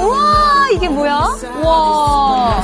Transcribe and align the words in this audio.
우와, 0.00 0.68
이게 0.74 0.88
뭐야? 0.88 1.36
우와. 1.62 2.62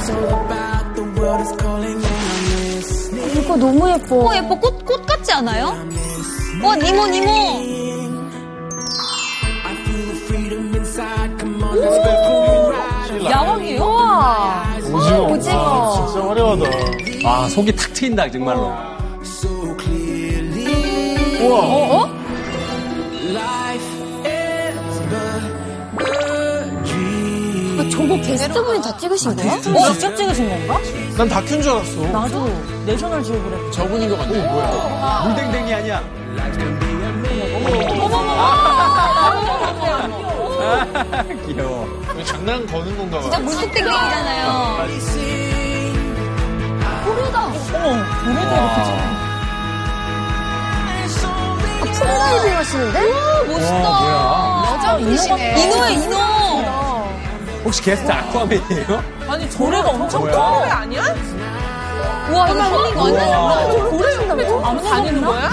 이거 3.41 3.57
너무 3.57 3.89
예뻐. 3.91 4.17
어, 4.29 4.35
예뻐. 4.35 4.59
꽃, 4.59 4.85
꽃 4.85 5.07
같지 5.07 5.33
않아요? 5.33 5.67
와, 6.65 6.75
니모, 6.75 7.07
니모. 7.07 7.29
야왕이에요? 13.31 13.81
우와. 13.83 14.65
오징어. 14.83 15.27
오징어. 15.27 15.57
와, 15.57 16.07
진짜 16.07 16.29
화려하다. 16.29 16.65
아, 17.25 17.49
속이 17.51 17.77
탁 17.77 17.93
트인다, 17.93 18.29
정말로. 18.31 18.73
우와. 21.41 21.59
어? 21.61 22.03
어? 22.03 22.18
아, 28.09 28.15
저거 28.15 28.23
게스트분이 28.23 28.83
다 28.83 28.97
찍으신 28.97 29.37
거야? 29.37 29.53
어, 29.55 29.61
직접 29.93 30.17
찍으신 30.17 30.49
건가? 30.49 30.81
난 31.17 31.29
다큐인 31.29 31.61
줄 31.63 31.73
알았어. 31.73 32.01
나도 32.07 32.47
내셔널 32.87 33.23
지오그래피. 33.23 33.73
저분인 33.73 34.09
것 34.09 34.19
같아. 34.19 34.31
뭐야? 34.31 35.25
물댕댕이 35.27 35.75
아니야. 35.75 36.03
귀여워. 41.47 41.87
이거 42.13 42.25
장난 42.25 42.67
거는 42.67 42.97
건가 42.97 43.17
봐. 43.19 43.23
진짜 43.23 43.39
물속댕댕이잖아요. 43.41 44.77
고래다. 47.05 47.45
어머, 47.45 47.55
고래도 48.25 48.55
이렇게 48.55 48.85
찍어. 48.85 48.99
아, 51.29 51.83
프리다이빙 51.83 52.57
하시는데? 52.57 52.99
멋있다. 53.49 53.87
여자분이시네. 54.75 55.63
인호야, 55.65 55.89
인호. 55.91 56.38
혹시 57.65 57.83
게스트 57.83 58.11
아쿠아맨이에요? 58.11 59.03
아니 59.29 59.51
저래가 59.51 59.89
엄청? 59.91 60.23
큰 60.23 60.31
거래 60.33 60.71
아니야? 60.71 61.03
우와, 62.31 62.49
이거 62.51 62.63
힐링 62.89 62.99
완전. 62.99 63.91
고래 63.91 64.15
한다고? 64.15 64.67
아무 64.67 64.83
다니는 64.83 65.25
거야? 65.25 65.51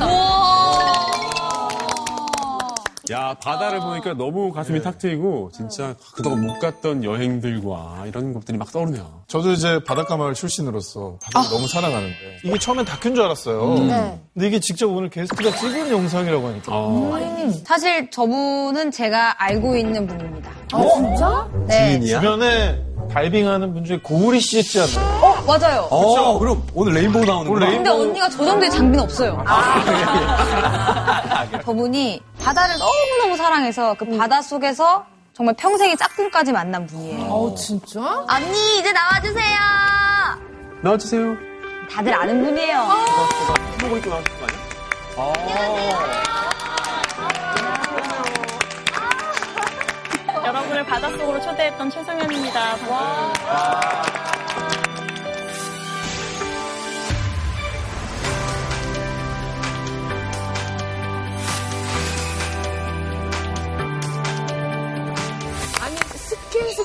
우와. 0.00 0.47
야 3.10 3.34
바다를 3.42 3.80
보니까 3.80 4.12
너무 4.14 4.52
가슴이 4.52 4.82
탁 4.82 4.98
트이고 4.98 5.50
진짜 5.54 5.94
그동안 6.14 6.46
못 6.46 6.58
갔던 6.58 7.04
여행들과 7.04 8.04
이런 8.06 8.34
것들이 8.34 8.58
막 8.58 8.70
떠오르네요. 8.70 9.22
저도 9.26 9.52
이제 9.52 9.80
바닷가 9.84 10.16
마을 10.18 10.34
출신으로서 10.34 11.16
바다를 11.22 11.48
너무 11.50 11.66
사랑하는데 11.68 12.14
이게 12.44 12.58
처음엔 12.58 12.84
다큐인 12.84 13.14
줄 13.14 13.24
알았어요. 13.24 13.74
네. 13.86 14.20
근데 14.34 14.46
이게 14.48 14.60
직접 14.60 14.88
오늘 14.90 15.08
게스트가 15.08 15.50
찍은 15.56 15.90
영상이라고 15.90 16.46
하니까 16.48 16.72
어, 16.74 17.18
사실 17.64 18.10
저분은 18.10 18.90
제가 18.90 19.42
알고 19.42 19.76
있는 19.76 20.06
분입니다. 20.06 20.50
아, 20.72 20.82
진짜? 20.96 21.48
네. 21.66 21.92
지인이야? 22.00 22.20
주변에 22.20 22.84
다이빙하는 23.10 23.72
분 23.72 23.84
중에 23.86 23.98
고우리 24.02 24.38
씨였지 24.38 24.80
않나요? 24.80 25.20
어, 25.24 25.42
맞아요. 25.46 25.88
어, 25.90 26.38
그럼 26.38 26.62
오늘 26.74 26.92
레인보우 26.92 27.24
나오는 27.24 27.50
오늘 27.50 27.60
거야? 27.60 27.70
레인- 27.70 27.82
근데 27.82 27.90
언니가 27.90 28.28
저 28.28 28.44
정도의 28.44 28.70
장비는 28.70 29.02
없어요. 29.04 29.42
저분이 31.64 32.20
바다를 32.42 32.76
너무너무 32.78 33.36
사랑해서 33.36 33.94
그 33.94 34.16
바다 34.16 34.40
속에서 34.42 35.04
정말 35.34 35.54
평생의 35.56 35.96
짝꿍까지 35.96 36.52
만난 36.52 36.86
분이에요. 36.86 37.24
어 37.30 37.54
진짜? 37.54 38.00
언니, 38.28 38.78
이제 38.78 38.92
나와주세요. 38.92 39.58
나와주세요. 40.82 41.36
다들 41.90 42.12
아는 42.14 42.44
분이에요. 42.44 42.86
보고 43.80 43.96
있고 43.98 44.10
나오신 44.10 44.40
거 44.40 44.46
아니야? 44.46 44.58
여러분을 50.44 50.84
바닷속으로 50.84 51.40
초대했던 51.40 51.90
최성현입니다. 51.90 52.76
반갑습니다. 52.76 54.02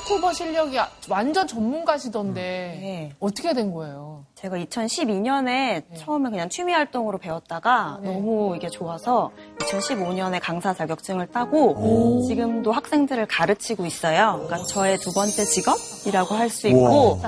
스킨스쿠버 0.04 0.32
실력이 0.32 0.78
완전 1.08 1.46
전문가시던데 1.46 2.40
네. 2.40 3.12
어떻게 3.20 3.52
된 3.54 3.72
거예요? 3.72 4.24
제가 4.34 4.56
2012년에 4.58 5.82
처음에 5.96 6.30
그냥 6.30 6.48
취미 6.48 6.72
활동으로 6.72 7.18
배웠다가 7.18 7.98
네. 8.02 8.12
너무 8.12 8.54
이게 8.56 8.68
좋아서 8.68 9.30
2015년에 9.60 10.40
강사 10.42 10.74
자격증을 10.74 11.28
따고 11.28 12.22
지금도 12.28 12.72
학생들을 12.72 13.26
가르치고 13.26 13.86
있어요. 13.86 14.40
그러니까 14.44 14.66
저의 14.66 14.98
두 14.98 15.12
번째 15.12 15.44
직업이라고 15.44 16.34
할 16.34 16.44
수 16.50 16.68
있고 16.68 17.18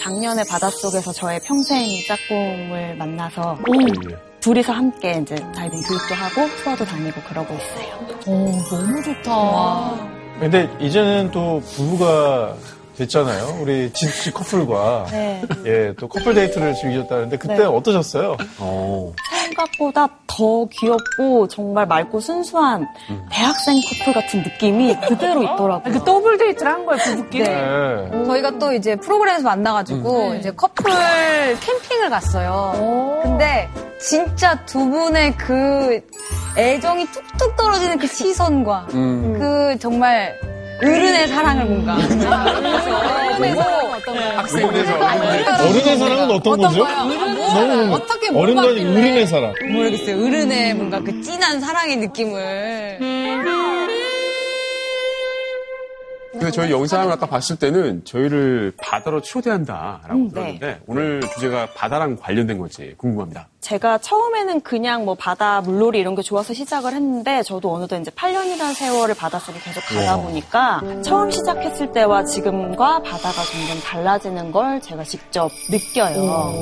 작년에 0.00 0.42
바닷속에서 0.50 1.12
저의 1.12 1.38
평생 1.44 1.86
짝꿍을 2.08 2.96
만나서 2.96 3.58
둘이서 4.40 4.72
함께 4.72 5.20
이제 5.22 5.36
다이빙 5.54 5.80
교육도 5.82 6.14
하고 6.14 6.48
투어도 6.56 6.84
다니고 6.84 7.20
그러고 7.28 7.54
있어요. 7.54 8.08
오 8.26 8.50
너무 8.70 9.02
좋다. 9.02 10.21
근데 10.42 10.68
이제는 10.80 11.30
또 11.30 11.62
부부가 11.76 12.56
됐잖아요. 12.96 13.60
우리 13.60 13.92
진씨 13.92 14.32
커플과 14.32 15.06
네. 15.12 15.40
예, 15.64 15.94
또 15.96 16.08
커플 16.08 16.34
데이트를 16.34 16.74
즐기셨다는데 16.74 17.38
그때 17.38 17.58
네. 17.58 17.64
어떠셨어요? 17.64 18.36
어. 18.58 19.12
생각보다 19.44 20.08
더 20.26 20.66
귀엽고 20.66 21.46
정말 21.46 21.86
맑고 21.86 22.18
순수한 22.18 22.88
대학생 23.30 23.76
커플 23.88 24.20
같은 24.20 24.42
느낌이 24.42 24.96
그대로 25.06 25.44
있더라고요. 25.44 25.92
그 25.92 26.04
더블 26.04 26.36
데이트를 26.36 26.72
한 26.72 26.86
거예요 26.86 27.00
부부끼리? 27.04 27.44
네. 27.44 28.08
네. 28.10 28.24
저희가 28.24 28.58
또 28.58 28.72
이제 28.72 28.96
프로그램에서 28.96 29.44
만나가지고 29.44 30.32
네. 30.32 30.38
이제 30.40 30.50
커플 30.50 30.84
캠핑을 31.60 32.10
갔어요. 32.10 33.20
근데 33.22 33.68
진짜 34.02 34.54
두 34.66 34.88
분의 34.90 35.36
그 35.36 36.00
애정이 36.56 37.06
뚝뚝 37.06 37.56
떨어지는 37.56 37.98
그 37.98 38.06
시선과 38.06 38.88
음. 38.94 39.38
그 39.38 39.78
정말 39.78 40.38
어른의 40.82 41.28
사랑을 41.28 41.64
뭔가. 41.64 41.96
그래서 43.36 43.62
학생에서 44.36 44.94
어른의 44.98 45.96
사랑은 45.98 46.30
어떤 46.30 46.58
거죠? 46.60 46.84
너무 46.84 47.94
어떻게 47.94 48.28
어른과? 48.30 48.62
어른의 48.62 49.26
사랑. 49.28 49.54
모르겠어요. 49.72 50.16
어른의 50.16 50.74
뭔가 50.74 51.00
그 51.00 51.22
진한 51.22 51.60
사랑의 51.60 51.96
느낌을. 51.96 52.98
근데 56.32 56.50
저희 56.50 56.70
영상을 56.70 57.12
아까 57.12 57.26
봤을 57.26 57.56
때는 57.56 58.04
저희를 58.04 58.72
바다로 58.78 59.20
초대한다라고 59.20 60.14
음, 60.14 60.30
들었는데 60.30 60.80
오늘 60.86 61.20
주제가 61.34 61.68
바다랑 61.74 62.16
관련된 62.16 62.58
건지 62.58 62.94
궁금합니다. 62.96 63.48
제가 63.60 63.98
처음에는 63.98 64.62
그냥 64.62 65.04
뭐 65.04 65.14
바다 65.14 65.60
물놀이 65.60 66.00
이런 66.00 66.16
게 66.16 66.22
좋아서 66.22 66.52
시작을 66.52 66.94
했는데 66.94 67.42
저도 67.42 67.72
어느덧 67.72 67.98
이제 68.00 68.10
8년이라는 68.10 68.74
세월을 68.74 69.14
바닷속에 69.14 69.58
계속 69.60 69.82
가다 69.94 70.16
보니까 70.16 70.80
처음 71.04 71.30
시작했을 71.30 71.92
때와 71.92 72.24
지금과 72.24 73.02
바다가 73.02 73.42
점점 73.44 73.78
달라지는 73.84 74.50
걸 74.50 74.80
제가 74.80 75.04
직접 75.04 75.50
느껴요. 75.70 76.52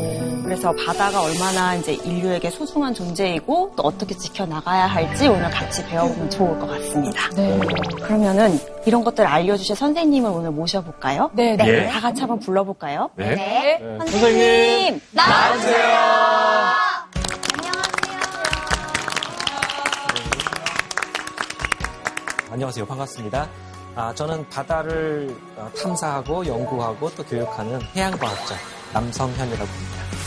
그래서 0.45 0.75
바다가 0.85 1.23
얼마나 1.23 1.75
이제 1.77 1.95
인류에게 1.95 2.51
소중한 2.51 2.93
존재이고 2.93 3.73
또 3.77 3.83
어떻게 3.85 4.15
지켜나가야 4.15 4.87
할지 4.87 5.29
오늘 5.29 5.49
같이 5.51 5.83
배워보면 5.87 6.29
좋을 6.29 6.59
것 6.59 6.67
같습니다. 6.67 7.31
네. 7.35 7.59
그러면은 8.03 8.59
이런 8.87 9.05
것들을 9.05 9.29
알려주실 9.29 9.77
선생님을 9.77 10.31
오늘 10.31 10.51
모셔볼까요? 10.51 11.31
네, 11.35 11.57
네. 11.57 11.67
예. 11.67 11.87
다 11.87 12.01
같이 12.01 12.21
한번 12.21 12.39
불러볼까요? 12.41 13.11
네. 13.17 13.35
네. 13.35 13.79
선생님. 13.99 15.01
선생님! 15.15 15.81
안녕하세요. 22.51 22.85
반갑습니다. 22.87 23.49
아, 23.95 24.15
저는 24.15 24.49
바다를 24.49 25.37
어, 25.57 25.71
탐사하고 25.81 26.47
연구하고 26.47 27.11
또 27.11 27.23
교육하는 27.25 27.81
해양과학자 27.95 28.57
남성현이라고 28.93 29.67
합니다. 29.67 30.20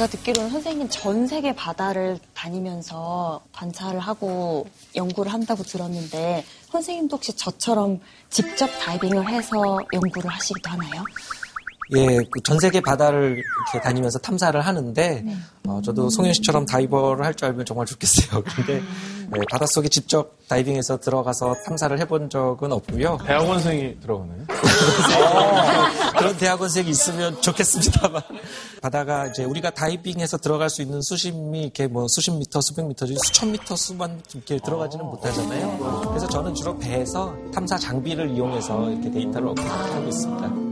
제가 0.00 0.12
듣기로는 0.12 0.50
선생님 0.50 0.88
전 0.88 1.26
세계 1.26 1.54
바다를 1.54 2.18
다니면서 2.32 3.42
관찰을 3.52 4.00
하고 4.00 4.66
연구를 4.96 5.30
한다고 5.30 5.62
들었는데 5.62 6.42
선생님도 6.70 7.16
혹시 7.16 7.36
저처럼 7.36 8.00
직접 8.30 8.66
다이빙을 8.80 9.28
해서 9.28 9.78
연구를 9.92 10.30
하시기도 10.30 10.70
하나요? 10.70 11.04
예, 11.96 12.18
그 12.30 12.40
전 12.44 12.58
세계 12.58 12.80
바다를 12.80 13.36
이렇게 13.38 13.80
다니면서 13.82 14.18
탐사를 14.20 14.60
하는데, 14.60 15.24
어, 15.66 15.80
저도 15.84 16.08
송현 16.10 16.32
씨처럼 16.34 16.66
다이버를 16.66 17.24
할 17.24 17.34
줄 17.34 17.46
알면 17.48 17.64
정말 17.66 17.86
좋겠어요. 17.86 18.42
그런데 18.46 18.74
예, 19.36 19.40
바닷속에 19.50 19.88
직접 19.88 20.36
다이빙해서 20.48 20.98
들어가서 21.00 21.54
탐사를 21.66 21.98
해본 22.00 22.30
적은 22.30 22.72
없고요. 22.72 23.18
대학원생이 23.26 24.00
들어가나요? 24.00 24.44
그런 26.18 26.36
대학원생이 26.36 26.88
있으면 26.90 27.40
좋겠습니다만. 27.40 28.22
바다가 28.82 29.26
이제 29.28 29.44
우리가 29.44 29.70
다이빙해서 29.70 30.38
들어갈 30.38 30.70
수 30.70 30.82
있는 30.82 31.00
수심이 31.02 31.62
이렇게 31.62 31.86
뭐 31.86 32.06
수십 32.08 32.32
미터, 32.32 32.60
수백 32.60 32.86
미터, 32.86 33.06
수천 33.06 33.52
미터, 33.52 33.76
수만 33.76 34.20
이렇게 34.34 34.58
들어가지는 34.58 35.04
못하잖아요. 35.04 36.04
그래서 36.08 36.26
저는 36.28 36.54
주로 36.54 36.76
배에서 36.78 37.34
탐사 37.54 37.76
장비를 37.78 38.30
이용해서 38.30 38.90
이렇게 38.90 39.10
데이터를 39.10 39.48
업로드하고 39.48 40.08
있습니다. 40.08 40.69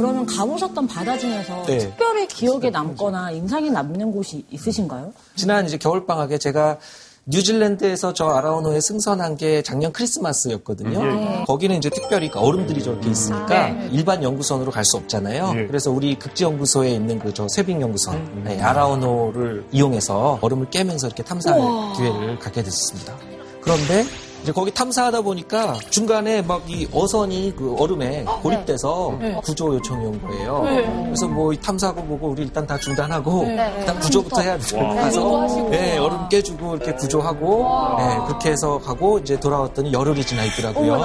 그러면 0.00 0.24
가보셨던 0.26 0.86
바다 0.86 1.18
중에서 1.18 1.62
네. 1.66 1.78
특별히 1.78 2.26
기억에 2.26 2.70
남거나 2.70 3.30
인상에 3.32 3.68
남는 3.70 4.12
곳이 4.12 4.44
있으신가요? 4.50 5.12
지난 5.36 5.66
이제 5.66 5.76
겨울방학에 5.76 6.38
제가 6.38 6.78
뉴질랜드에서 7.26 8.14
저 8.14 8.28
아라온호에 8.30 8.80
승선한 8.80 9.36
게 9.36 9.62
작년 9.62 9.92
크리스마스였거든요. 9.92 11.44
거기는 11.46 11.76
이제 11.76 11.90
특별히 11.90 12.30
그 12.30 12.38
얼음들이 12.40 12.82
저렇게 12.82 13.10
있으니까 13.10 13.68
일반 13.92 14.22
연구선으로 14.22 14.70
갈 14.72 14.84
수 14.84 14.96
없잖아요. 14.96 15.52
예. 15.56 15.66
그래서 15.66 15.90
우리 15.90 16.18
극지연구소에 16.18 16.90
있는 16.90 17.18
그저 17.18 17.46
쇄빙 17.48 17.80
연구선 17.82 18.42
네, 18.44 18.60
아라온호를 18.60 19.66
이용해서 19.70 20.38
얼음을 20.40 20.70
깨면서 20.70 21.06
이렇게 21.08 21.22
탐사할 21.22 21.60
기회를 21.96 22.38
갖게 22.38 22.62
됐습니다. 22.62 23.14
그런데 23.60 24.04
이제 24.42 24.52
거기 24.52 24.70
탐사하다 24.70 25.20
보니까 25.22 25.76
중간에 25.90 26.40
막 26.42 26.60
이 26.68 26.86
어선이 26.92 27.54
그 27.56 27.74
얼음에 27.78 28.22
고립돼서 28.42 29.18
구조 29.42 29.74
요청이 29.74 30.04
온 30.06 30.22
거예요. 30.22 30.62
그래서 31.04 31.26
뭐이 31.26 31.56
탐사하고 31.60 32.04
보고 32.04 32.28
우리 32.28 32.42
일단 32.42 32.64
다 32.66 32.78
중단하고 32.78 33.44
일단 33.44 33.98
구조부터 33.98 34.40
해야 34.42 34.56
돼요. 34.58 34.88
가서 34.94 35.46
네, 35.70 35.98
얼음 35.98 36.28
깨주고 36.28 36.76
이렇게 36.76 36.94
구조하고 36.94 37.66
네, 37.98 38.18
그렇게 38.26 38.50
해서 38.50 38.78
가고 38.78 39.18
이제 39.18 39.38
돌아왔더니 39.40 39.92
열흘이 39.92 40.24
지나 40.24 40.44
있더라고요. 40.44 41.00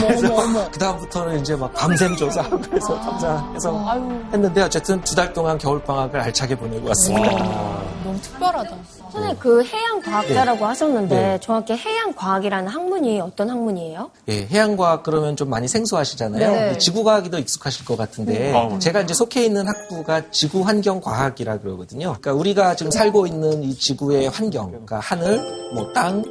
그래서 0.00 0.34
그 0.72 0.78
다음부터는 0.78 1.40
이제 1.40 1.54
막 1.54 1.72
밤샘 1.74 2.16
조사하고 2.16 2.58
그래서 2.60 2.98
탐사해서 3.00 3.94
했는데 4.32 4.62
어쨌든 4.62 5.00
두 5.02 5.14
달 5.18 5.32
동안 5.32 5.58
겨울 5.58 5.82
방학을 5.82 6.20
알차게 6.20 6.56
보내고 6.56 6.88
왔습니다. 6.88 7.77
너무 8.18 8.22
특별하다. 8.22 8.76
선생님 9.12 9.38
그 9.38 9.64
해양 9.64 10.02
과학자라고 10.02 10.66
하셨는데 10.66 11.14
네. 11.14 11.38
정확히 11.40 11.74
해양 11.74 12.12
과학이라는 12.12 12.68
학문이 12.68 13.20
어떤 13.20 13.48
학문이에요? 13.50 14.10
예, 14.28 14.46
해양과학 14.46 15.02
그러면 15.02 15.36
좀 15.36 15.48
많이 15.48 15.66
생소하시잖아요. 15.68 16.52
네. 16.52 16.78
지구과학이 16.78 17.30
더 17.30 17.38
익숙하실 17.38 17.86
것 17.86 17.96
같은데 17.96 18.52
음. 18.52 18.78
제가 18.78 19.00
이제 19.00 19.14
속해 19.14 19.44
있는 19.44 19.66
학부가 19.66 20.30
지구환경과학이라 20.30 21.60
그러거든요. 21.60 22.16
그러니까 22.20 22.32
우리가 22.34 22.74
지금 22.76 22.90
살고 22.90 23.26
있는 23.26 23.62
이 23.62 23.74
지구의 23.74 24.28
환경, 24.28 24.70
그러니까 24.70 24.98
하늘, 25.00 25.38
뭐 25.72 25.90
땅, 25.92 26.22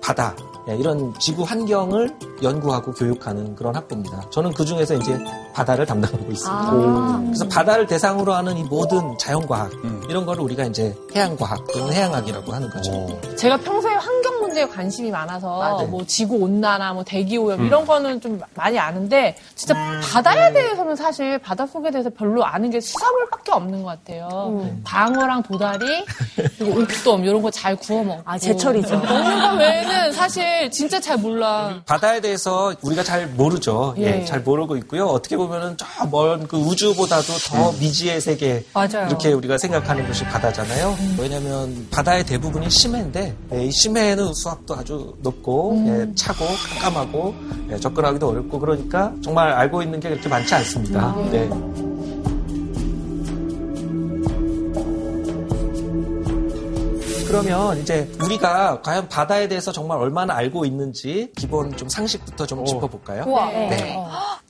바다 0.00 0.34
예, 0.68 0.76
이런 0.76 1.12
지구 1.18 1.42
환경을 1.42 2.10
연구하고 2.42 2.92
교육하는 2.92 3.54
그런 3.56 3.74
학부입니다. 3.76 4.28
저는 4.30 4.52
그 4.52 4.64
중에서 4.64 4.94
이제 4.94 5.18
바다를 5.54 5.86
담당하고 5.86 6.30
있습니다. 6.30 6.50
아. 6.50 7.20
그래서 7.24 7.48
바다를 7.48 7.86
대상으로 7.86 8.32
하는 8.32 8.56
이 8.56 8.64
모든 8.64 9.16
자연과학 9.18 9.72
음. 9.84 10.02
이런 10.08 10.24
거를 10.26 10.42
우리가 10.42 10.64
이제 10.64 10.94
해양과학 11.14 11.66
또는 11.72 11.92
해양학이라고 11.92 12.52
하는 12.52 12.68
거죠. 12.70 13.20
제가 13.36 13.56
평소에 13.58 13.94
환경 13.94 14.40
문제에 14.40 14.66
관심이 14.66 15.10
많아서 15.10 15.58
맞아요. 15.58 15.86
뭐 15.88 16.04
지구 16.06 16.36
온난화, 16.36 16.92
뭐 16.94 17.04
대기 17.04 17.36
오염 17.38 17.64
이런 17.66 17.86
거는 17.86 18.20
좀 18.20 18.40
많이 18.54 18.78
아는데 18.78 19.36
진짜 19.54 19.74
바다에 20.12 20.52
대해서는 20.52 20.96
사실 20.96 21.38
바닷속에 21.38 21.90
대해서 21.90 22.10
별로 22.10 22.44
아는 22.44 22.70
게 22.70 22.80
수사물밖에 22.80 23.52
없는 23.52 23.82
것 23.82 23.88
같아요. 23.90 24.68
방어랑 24.84 25.42
도다리 25.44 26.04
그리고 26.58 26.80
옥돔 26.82 27.24
이런 27.24 27.42
거 27.42 27.50
잘 27.50 27.74
구워 27.76 28.02
먹고 28.04 28.22
아 28.24 28.38
제철이죠. 28.38 28.96
먹는 28.98 29.40
거 29.42 29.56
외에는 29.56 30.12
사실 30.12 30.44
진짜 30.70 31.00
잘 31.00 31.16
몰라. 31.18 31.82
바다에 31.86 32.20
대해서 32.20 32.74
우리가 32.82 33.02
잘 33.02 33.26
모르죠. 33.28 33.94
예, 33.98 34.20
예. 34.20 34.24
잘 34.24 34.40
모르고 34.40 34.76
있고요. 34.78 35.06
어떻게 35.06 35.36
보면은 35.36 35.76
저 35.76 35.86
먼 36.10 36.46
그 36.48 36.56
우주보다도 36.56 37.32
더 37.48 37.72
미지의 37.72 38.20
세계 38.20 38.64
맞아요. 38.72 39.06
이렇게 39.08 39.32
우리가 39.32 39.58
생각하는 39.58 40.06
것이 40.06 40.24
바다잖아요. 40.24 40.96
왜냐하면 41.18 41.86
바다의 41.90 42.24
대부분이 42.24 42.68
심해인데 42.70 43.34
예, 43.54 43.64
이 43.64 43.70
심해에는 43.70 44.34
수압도 44.34 44.74
아주 44.74 45.14
높고 45.22 45.84
예, 45.86 46.14
차고 46.14 46.44
깜깜하고 46.80 47.34
예, 47.70 47.76
접근하기도 47.78 48.28
어렵고 48.28 48.58
그러니까 48.58 49.12
정말 49.22 49.50
알고 49.52 49.82
있는 49.82 50.00
게 50.00 50.08
그렇게 50.08 50.28
많지 50.28 50.54
않습니다. 50.54 51.14
네. 51.30 51.48
그러면 57.30 57.78
이제 57.78 58.10
우리가 58.22 58.82
과연 58.82 59.08
바다에 59.08 59.46
대해서 59.46 59.70
정말 59.70 59.98
얼마나 59.98 60.34
알고 60.34 60.64
있는지 60.64 61.30
기본 61.36 61.76
좀 61.76 61.88
상식부터 61.88 62.44
좀 62.46 62.64
짚어볼까요? 62.64 63.24
네. 63.70 63.96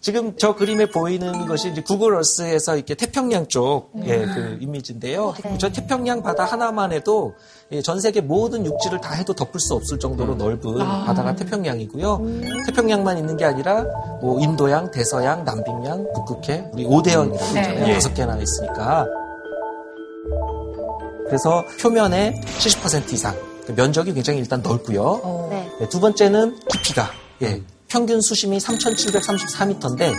지금 0.01 0.35
저 0.39 0.55
그림에 0.55 0.87
보이는 0.87 1.47
것이 1.47 1.71
이제 1.71 1.83
구글 1.83 2.17
어스에서 2.17 2.77
이렇게 2.77 2.95
태평양 2.95 3.49
쪽, 3.49 3.91
예, 4.07 4.25
그 4.25 4.59
이미지인데요. 4.63 5.35
저 5.59 5.71
태평양 5.71 6.23
바다 6.23 6.45
하나만 6.45 6.93
해도 6.93 7.35
예, 7.71 7.83
전 7.83 8.01
세계 8.01 8.23
모든 8.23 8.65
육지를 8.65 9.01
다 9.03 9.13
해도 9.13 9.35
덮을 9.35 9.61
수 9.61 9.75
없을 9.75 9.99
정도로 9.99 10.37
넓은 10.37 10.79
바다가 10.79 11.37
태평양이고요. 11.37 12.23
태평양만 12.67 13.19
있는 13.19 13.37
게 13.37 13.45
아니라 13.45 13.85
뭐 14.23 14.41
인도양, 14.41 14.91
대서양, 14.91 15.45
남빙양, 15.45 16.07
북극해, 16.15 16.71
우리 16.73 16.87
오대연이라고 16.87 17.45
있잖아요. 17.45 17.89
예. 17.89 17.93
다섯 17.95 18.15
개나 18.15 18.39
있으니까. 18.39 19.07
그래서 21.31 21.65
표면의 21.81 22.41
70% 22.59 23.13
이상 23.13 23.37
그 23.65 23.73
면적이 23.73 24.13
굉장히 24.13 24.41
일단 24.41 24.61
넓고요. 24.63 25.47
네. 25.49 25.71
네, 25.79 25.89
두 25.89 26.01
번째는 26.01 26.59
깊이가 26.69 27.09
예, 27.43 27.63
평균 27.87 28.21
수심이 28.21 28.59
3,734m인데 28.59 30.13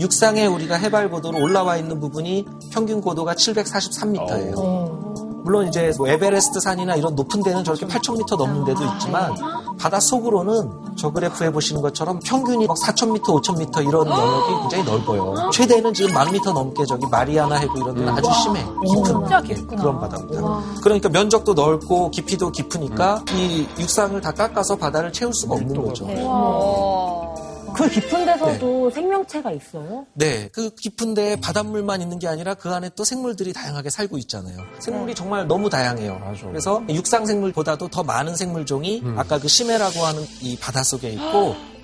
육상에 0.00 0.46
우리가 0.46 0.74
해발 0.74 1.10
고도로 1.10 1.40
올라와 1.40 1.76
있는 1.76 2.00
부분이 2.00 2.44
평균 2.72 3.00
고도가 3.00 3.34
743m예요. 3.34 5.44
물론 5.44 5.68
이제 5.68 5.92
뭐 5.96 6.08
에베레스트 6.08 6.58
산이나 6.60 6.96
이런 6.96 7.14
높은 7.14 7.42
데는 7.42 7.62
저렇게 7.62 7.86
8,000m 7.86 8.36
넘는 8.36 8.64
데도 8.64 8.84
있지만 8.94 9.32
바다 9.78 10.00
속으로는 10.00 10.96
저 10.96 11.10
그래프에 11.10 11.50
보시는 11.50 11.80
것처럼 11.80 12.18
평균이 12.24 12.66
막 12.66 12.76
4,000m, 12.76 13.22
5,000m 13.22 13.86
이런 13.86 14.06
영역이 14.08 14.60
굉장히 14.60 14.84
넓어요. 14.84 15.50
최대는 15.50 15.94
지금 15.94 16.10
1,000m 16.12 16.52
넘게 16.52 16.84
저기 16.86 17.06
마리아나 17.06 17.54
해구 17.56 17.78
이런 17.78 17.94
데는 17.94 18.08
아주 18.12 18.28
심해. 18.42 18.64
깊은 19.44 19.74
예, 19.74 19.76
그런 19.76 20.00
바다입니다. 20.00 20.60
그러니까 20.82 21.08
면적도 21.08 21.54
넓고 21.54 22.10
깊이도 22.10 22.50
깊으니까 22.50 23.22
이 23.34 23.66
육상을 23.78 24.20
다 24.20 24.32
깎아서 24.32 24.76
바다를 24.76 25.12
채울 25.12 25.32
수가 25.32 25.54
없는 25.54 25.84
거죠. 25.84 26.06
그 27.78 27.88
깊은 27.88 28.26
데서도 28.26 28.90
생명체가 28.90 29.52
있어요? 29.52 30.04
네, 30.14 30.48
그 30.52 30.70
깊은데 30.74 31.36
바닷물만 31.36 32.02
있는 32.02 32.18
게 32.18 32.26
아니라 32.26 32.54
그 32.54 32.70
안에 32.70 32.90
또 32.96 33.04
생물들이 33.04 33.52
다양하게 33.52 33.90
살고 33.90 34.18
있잖아요. 34.18 34.58
생물이 34.80 35.14
정말 35.14 35.46
너무 35.46 35.70
다양해요. 35.70 36.20
그래서 36.42 36.82
육상 36.88 37.24
생물보다도 37.24 37.88
더 37.88 38.02
많은 38.02 38.34
생물종이 38.34 39.02
아까 39.16 39.38
그 39.38 39.46
심해라고 39.46 40.00
하는 40.00 40.24
이 40.40 40.56
바다 40.58 40.82
속에 40.82 41.10
있고 41.10 41.54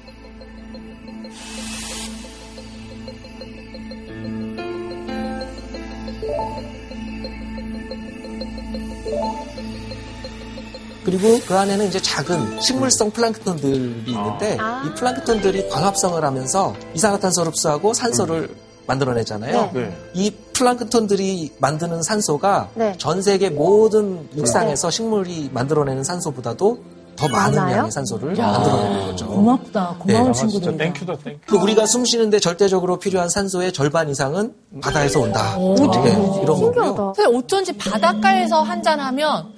그리고 11.05 11.39
그 11.47 11.57
안에는 11.57 11.87
이제 11.87 12.01
작은 12.01 12.61
식물성 12.61 13.11
플랑크톤들이 13.11 14.05
있는데 14.07 14.59
이 14.87 14.95
플랑크톤들이 14.95 15.69
광합성을 15.69 16.23
하면서 16.25 16.75
이산화탄소를 16.95 17.51
흡수하고 17.51 17.93
산소를 17.95 18.49
만들어내잖아요. 18.87 19.71
네. 19.73 19.97
이 20.15 20.31
플랑크톤들이 20.53 21.53
만드는 21.59 22.03
산소가 22.03 22.71
네. 22.75 22.95
전 22.99 23.23
세계 23.23 23.51
모든 23.51 24.29
육상에서 24.37 24.91
식물이 24.91 25.51
만들어내는 25.53 26.05
산소보다도 26.05 26.79
더 27.17 27.29
많은 27.29 27.55
많아요? 27.57 27.77
양의 27.79 27.91
산소를 27.93 28.35
만들어내는 28.35 29.07
거죠. 29.07 29.27
고맙다. 29.29 29.97
네. 30.05 30.15
고마운 30.15 30.31
아, 30.31 30.33
친구들이다. 30.33 30.85
Thank 30.85 30.99
you다, 30.99 31.17
thank 31.25 31.34
you. 31.34 31.41
그 31.47 31.57
우리가 31.57 31.87
숨 31.87 32.05
쉬는데 32.05 32.41
절대적으로 32.41 32.99
필요한 32.99 33.29
산소의 33.29 33.73
절반 33.73 34.11
이상은 34.11 34.53
바다에서 34.83 35.21
온다. 35.21 35.57
네, 35.57 36.11
이런 36.11 36.47
거고요. 36.47 36.57
신기하다. 36.57 36.97
선생님 37.15 37.39
어쩐지 37.39 37.73
바닷가에서 37.75 38.63
한잔하면 38.63 39.53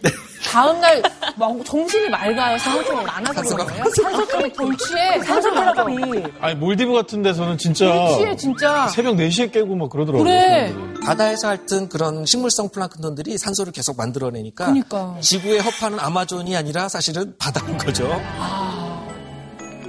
다음날 0.46 1.02
막 1.36 1.52
정신이 1.64 2.08
맑아요. 2.08 2.56
산소를 2.58 3.10
안 3.10 3.26
하서 3.26 3.42
그런 3.42 3.66
거예요? 3.66 3.84
산소 3.94 4.26
때문에 4.28 4.52
덜 4.52 4.76
취해. 4.76 5.20
산소 5.22 5.50
때문에 5.52 6.24
아니, 6.40 6.54
몰디브 6.54 6.92
같은 6.92 7.22
데서는 7.22 7.58
진짜. 7.58 7.86
덜 7.86 8.16
취해 8.18 8.36
진짜. 8.36 8.86
새벽 8.88 9.16
4시에 9.16 9.52
깨고 9.52 9.74
막 9.76 9.90
그러더라고요. 9.90 10.24
그래. 10.24 10.68
사람들이. 10.72 11.00
바다에서 11.04 11.48
하여튼 11.48 11.88
그런 11.88 12.24
식물성 12.24 12.68
플랑크톤들이 12.70 13.38
산소를 13.38 13.72
계속 13.72 13.96
만들어내니까 13.96 14.66
그러니까. 14.66 15.16
지구의 15.20 15.60
허파는 15.60 16.00
아마존이 16.00 16.56
아니라 16.56 16.88
사실은 16.88 17.34
바다인 17.38 17.76
거죠. 17.78 18.08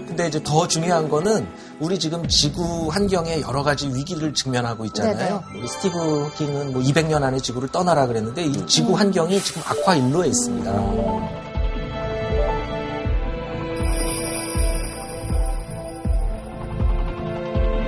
근데 0.08 0.28
이제 0.28 0.42
더 0.44 0.68
중요한 0.68 1.10
거는 1.10 1.48
우리 1.80 2.00
지금 2.00 2.28
지구 2.28 2.88
환경에 2.90 3.42
여러 3.42 3.62
가지 3.62 3.88
위기를 3.88 4.34
직면하고 4.34 4.86
있잖아요. 4.86 5.44
우리 5.56 5.68
스티브 5.68 6.26
호킹은 6.26 6.74
뭐 6.74 6.82
200년 6.82 7.22
안에 7.22 7.38
지구를 7.40 7.70
떠나라 7.70 8.08
그랬는데 8.08 8.46
이 8.46 8.66
지구 8.66 8.98
환경이 8.98 9.40
지금 9.42 9.62
악화 9.64 9.96
인로에 9.96 10.28
있습니다. 10.28 10.72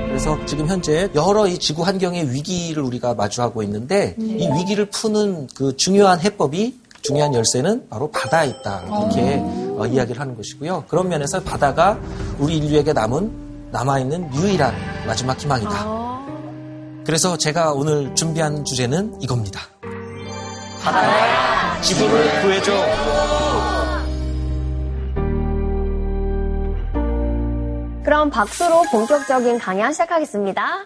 그래서 0.05 0.45
지금 0.45 0.67
현재 0.67 1.09
여러 1.15 1.47
이 1.47 1.57
지구 1.57 1.81
환경의 1.83 2.31
위기를 2.31 2.83
우리가 2.83 3.15
마주하고 3.15 3.63
있는데 3.63 4.15
이 4.19 4.47
위기를 4.55 4.85
푸는 4.85 5.47
그 5.55 5.75
중요한 5.77 6.19
해법이 6.19 6.79
중요한 7.01 7.33
열쇠는 7.33 7.87
바로 7.89 8.11
바다에 8.11 8.49
있다 8.49 8.83
이렇게 8.85 9.37
어, 9.77 9.87
이야기를 9.87 10.19
하는 10.21 10.35
것이고요. 10.35 10.83
그런 10.89 11.07
면에서 11.07 11.41
바다가 11.41 11.97
우리 12.37 12.57
인류에게 12.57 12.93
남은 12.93 13.48
남아있는 13.71 14.33
유일한 14.35 14.73
마지막 15.05 15.39
희망이다. 15.39 15.99
그래서 17.05 17.37
제가 17.37 17.73
오늘 17.73 18.13
준비한 18.15 18.63
주제는 18.65 19.21
이겁니다. 19.21 19.61
바다야, 20.83 21.81
지구를 21.81 22.41
구해줘. 22.41 22.71
그럼 28.03 28.29
박수로 28.31 28.83
본격적인 28.91 29.59
강연 29.59 29.91
시작하겠습니다. 29.91 30.85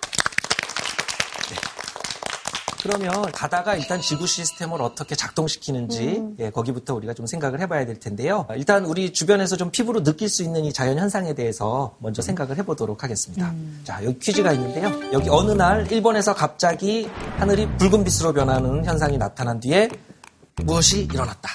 그러면 2.84 3.32
바다가 3.34 3.76
일단 3.76 4.02
지구 4.02 4.28
시스템을 4.28 4.82
어떻게 4.82 5.16
작동시키는지 5.16 6.22
예, 6.40 6.50
거기부터 6.50 6.94
우리가 6.96 7.14
좀 7.14 7.26
생각을 7.26 7.62
해봐야 7.62 7.86
될 7.86 7.98
텐데요. 7.98 8.46
일단 8.58 8.84
우리 8.84 9.14
주변에서 9.14 9.56
좀 9.56 9.72
피부로 9.72 10.04
느낄 10.04 10.28
수 10.28 10.44
있는 10.44 10.66
이 10.66 10.74
자연 10.74 11.00
현상에 11.00 11.34
대해서 11.34 11.96
먼저 12.00 12.22
생각을 12.22 12.58
해보도록 12.58 13.02
하겠습니다. 13.02 13.54
자 13.86 14.04
여기 14.04 14.20
퀴즈가 14.20 14.52
있는데요. 14.52 14.92
여기 15.14 15.30
어느 15.30 15.52
날 15.54 15.90
일본에서 15.90 16.36
갑자기 16.36 17.10
하늘이 17.38 17.70
붉은 17.78 18.04
빛으로 18.04 18.34
변하는 18.34 18.84
현상이 18.84 19.18
나타난 19.18 19.62
뒤에 19.62 19.90
무엇이 20.64 21.04
일어났다. 21.06 21.50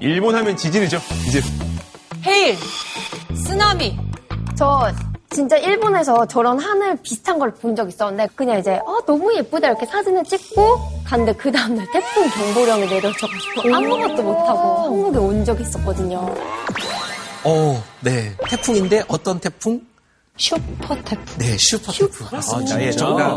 일본 0.00 0.34
하면 0.34 0.54
지진이죠. 0.54 0.98
이제 1.28 1.40
해일, 2.26 2.56
쓰나미. 3.46 3.96
저 4.54 4.92
진짜 5.36 5.56
일본에서 5.58 6.26
저런 6.26 6.58
하늘 6.58 6.96
비슷한 7.02 7.38
걸 7.38 7.50
본 7.52 7.76
적 7.76 7.88
있었는데 7.88 8.28
그냥 8.34 8.58
이제 8.58 8.80
아 8.86 8.98
너무 9.06 9.34
예쁘다 9.36 9.68
이렇게 9.68 9.84
사진을 9.84 10.24
찍고 10.24 10.78
갔는데 11.04 11.34
그 11.34 11.52
다음날 11.52 11.86
태풍 11.92 12.28
경보령이 12.30 12.86
내려져가지고 12.86 13.74
아무것도 13.74 14.22
못하고 14.22 14.76
한국에 14.84 15.18
온 15.18 15.44
적이 15.44 15.62
있었거든요. 15.62 16.34
어, 17.44 17.82
네. 18.00 18.34
태풍인데 18.48 19.04
어떤 19.08 19.38
태풍? 19.38 19.80
슈퍼 20.38 20.94
태풍. 21.04 21.24
네, 21.38 21.56
슈퍼 21.58 21.92
태풍. 21.92 22.26
맞습니다. 22.32 22.82
예, 22.82 22.90
저가 22.90 23.34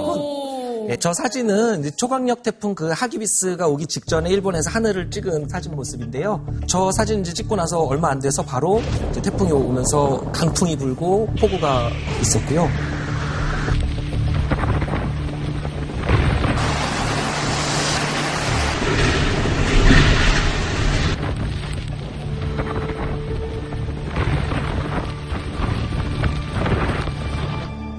예, 0.90 0.98
저 0.98 1.14
사진은 1.14 1.92
초강력 1.98 2.42
태풍 2.42 2.74
그 2.74 2.90
하기비스가 2.90 3.68
오기 3.68 3.86
직전에 3.86 4.28
일본에서 4.32 4.72
하늘을 4.72 5.12
찍은 5.12 5.48
사진 5.48 5.76
모습인데요. 5.76 6.44
저 6.66 6.92
사진 6.92 7.22
이제 7.22 7.32
찍고 7.32 7.56
나서 7.56 7.82
얼마 7.84 8.10
안 8.10 8.20
돼서 8.20 8.42
바로 8.42 8.82
태풍이 9.14 9.52
오면서 9.52 10.32
강풍이 10.32 10.76
불고 10.78 11.28
폭우가 11.40 11.92
있었고요. 12.22 12.68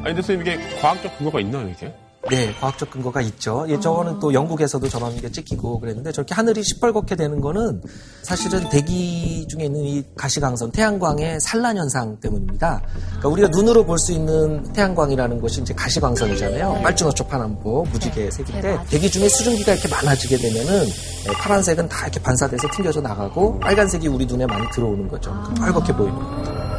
아니 0.02 0.16
근데 0.16 0.22
선생님 0.22 0.44
이게 0.44 0.80
과학적 0.80 1.18
근거가 1.18 1.38
있나요 1.38 1.68
이게? 1.68 1.94
네, 2.30 2.54
과학적 2.60 2.90
근거가 2.90 3.20
있죠. 3.22 3.66
예, 3.68 3.80
저거는 3.80 4.20
또 4.20 4.32
영국에서도 4.32 4.88
게 5.20 5.30
찍히고 5.32 5.80
그랬는데 5.80 6.12
저렇게 6.12 6.34
하늘이 6.34 6.62
시뻘겋게 6.62 7.16
되는 7.16 7.40
거는 7.40 7.82
사실은 8.22 8.68
대기 8.68 9.46
중에 9.48 9.64
있는 9.64 9.80
이 9.80 10.04
가시광선, 10.16 10.70
태양광의 10.70 11.40
산란 11.40 11.76
현상 11.76 12.18
때문입니다. 12.20 12.82
그러니까 13.08 13.28
우리가 13.28 13.48
눈으로 13.48 13.84
볼 13.84 13.98
수 13.98 14.12
있는 14.12 14.62
태양광이라는 14.72 15.40
것이 15.42 15.60
이제 15.60 15.74
가시광선이잖아요. 15.74 16.80
빨주노초 16.82 17.26
파남보 17.26 17.86
무지개 17.92 18.30
색인데 18.30 18.78
대기 18.88 19.10
중에 19.10 19.28
수증기가 19.28 19.72
이렇게 19.74 19.88
많아지게 19.88 20.38
되면은 20.38 20.86
예, 20.86 21.32
파란색은 21.32 21.88
다 21.88 22.04
이렇게 22.06 22.22
반사돼서 22.22 22.68
튕겨져 22.72 23.00
나가고 23.00 23.58
빨간색이 23.58 24.06
우리 24.08 24.24
눈에 24.24 24.46
많이 24.46 24.66
들어오는 24.70 25.06
거죠. 25.08 25.34
그 25.48 25.54
빨갛게 25.54 25.92
보이는 25.94 26.14
겁니다. 26.16 26.70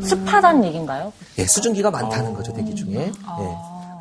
습하다는 0.00 0.64
얘기인가요? 0.64 1.12
예, 1.38 1.46
수증기가 1.46 1.90
많다는 1.90 2.34
거죠, 2.34 2.52
대기 2.52 2.74
중에. 2.74 2.94
예. 2.94 3.12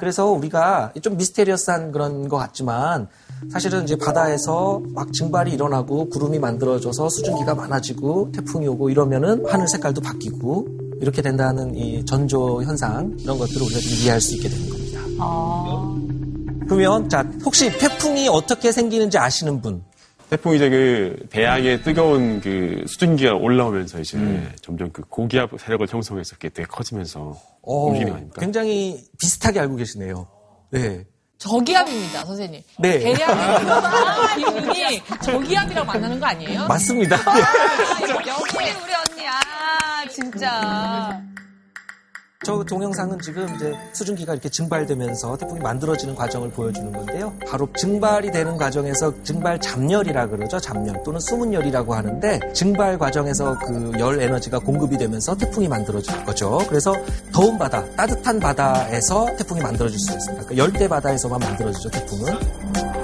그래서 0.02 0.26
우리가 0.26 0.94
좀 1.04 1.16
미스테리어스한 1.16 1.92
그런 1.92 2.28
것 2.28 2.38
같지만 2.38 3.08
사실은 3.52 3.84
이제 3.84 3.96
바다에서 3.96 4.82
막 4.96 5.14
증발이 5.14 5.52
일어나고 5.52 6.10
구름이 6.10 6.40
만들어져서 6.40 7.08
수증기가 7.08 7.54
많아지고 7.54 8.32
태풍이 8.32 8.68
오고 8.68 8.90
이러면은 8.90 9.46
하늘 9.48 9.68
색깔도 9.68 10.02
바뀌고 10.02 10.68
이렇게 11.02 11.22
된다는 11.22 11.76
이 11.76 12.04
전조 12.04 12.64
현상 12.64 13.16
이런 13.20 13.38
것들을 13.38 13.62
우리가 13.62 13.80
좀 13.80 13.92
이해할 13.92 14.20
수 14.20 14.34
있게 14.38 14.50
되는 14.50 14.70
겁니다. 14.70 15.02
그러면 16.68 17.08
자 17.08 17.24
혹시 17.46 17.70
태풍이 17.78 18.28
어떻게 18.28 18.72
생기는지 18.72 19.20
아시는 19.20 19.62
분? 19.62 19.84
태풍이 20.32 20.56
이제 20.56 20.70
그 20.70 21.28
대양의 21.30 21.84
뜨거운 21.84 22.40
그 22.40 22.86
수증기가 22.88 23.34
올라오면서 23.34 24.00
이제 24.00 24.18
점점 24.62 24.90
그 24.94 25.02
고기압 25.02 25.50
세력을 25.60 25.86
형성해서 25.90 26.30
이렇게 26.32 26.48
되게 26.48 26.66
커지면서 26.70 27.38
어, 27.62 27.86
움직이는 27.88 28.12
거 28.12 28.16
아닙니까? 28.16 28.40
굉장히 28.40 29.04
비슷하게 29.20 29.60
알고 29.60 29.76
계시네요. 29.76 30.26
네. 30.70 31.04
저기압입니다, 31.38 32.24
선생님. 32.24 32.62
네. 32.80 33.00
대량의 33.00 33.60
뜨거운 33.60 34.74
기운이 34.74 35.02
저기압이라고 35.22 35.86
만나는 35.86 36.20
거 36.22 36.28
아니에요? 36.28 36.66
맞습니다. 36.66 37.18
역시 38.26 38.56
우리 38.56 38.94
언니, 38.94 39.28
아, 39.28 40.08
진짜. 40.10 41.22
저 42.44 42.64
동영상은 42.64 43.20
지금 43.20 43.48
이제 43.56 43.72
수증기가 43.94 44.34
이렇게 44.34 44.50
증발되면서 44.50 45.38
태풍이 45.38 45.60
만들어지는 45.60 46.16
과정을 46.16 46.50
보여주는 46.50 46.92
건데요. 46.92 47.34
바로 47.48 47.70
증발이 47.78 48.32
되는 48.32 48.58
과정에서 48.58 49.14
증발 49.24 49.60
잡열이라 49.62 50.28
그러죠. 50.28 50.60
잡열 50.60 51.04
또는 51.04 51.20
수문열이라고 51.20 51.94
하는데 51.94 52.40
증발 52.54 52.98
과정에서 52.98 53.58
그 53.60 53.92
열 54.00 54.20
에너지가 54.22 54.58
공급이 54.60 54.98
되면서 54.98 55.36
태풍이 55.36 55.68
만들어질 55.68 56.24
거죠. 56.26 56.58
그래서 56.68 56.96
더운 57.32 57.58
바다, 57.60 57.86
따뜻한 57.96 58.40
바다에서 58.40 59.26
태풍이 59.38 59.62
만들어질 59.62 60.00
수 60.00 60.12
있습니다. 60.12 60.46
그러니까 60.46 60.58
열대 60.58 60.88
바다에서만 60.88 61.40
만들어지죠. 61.40 61.90
태풍은. 61.92 63.01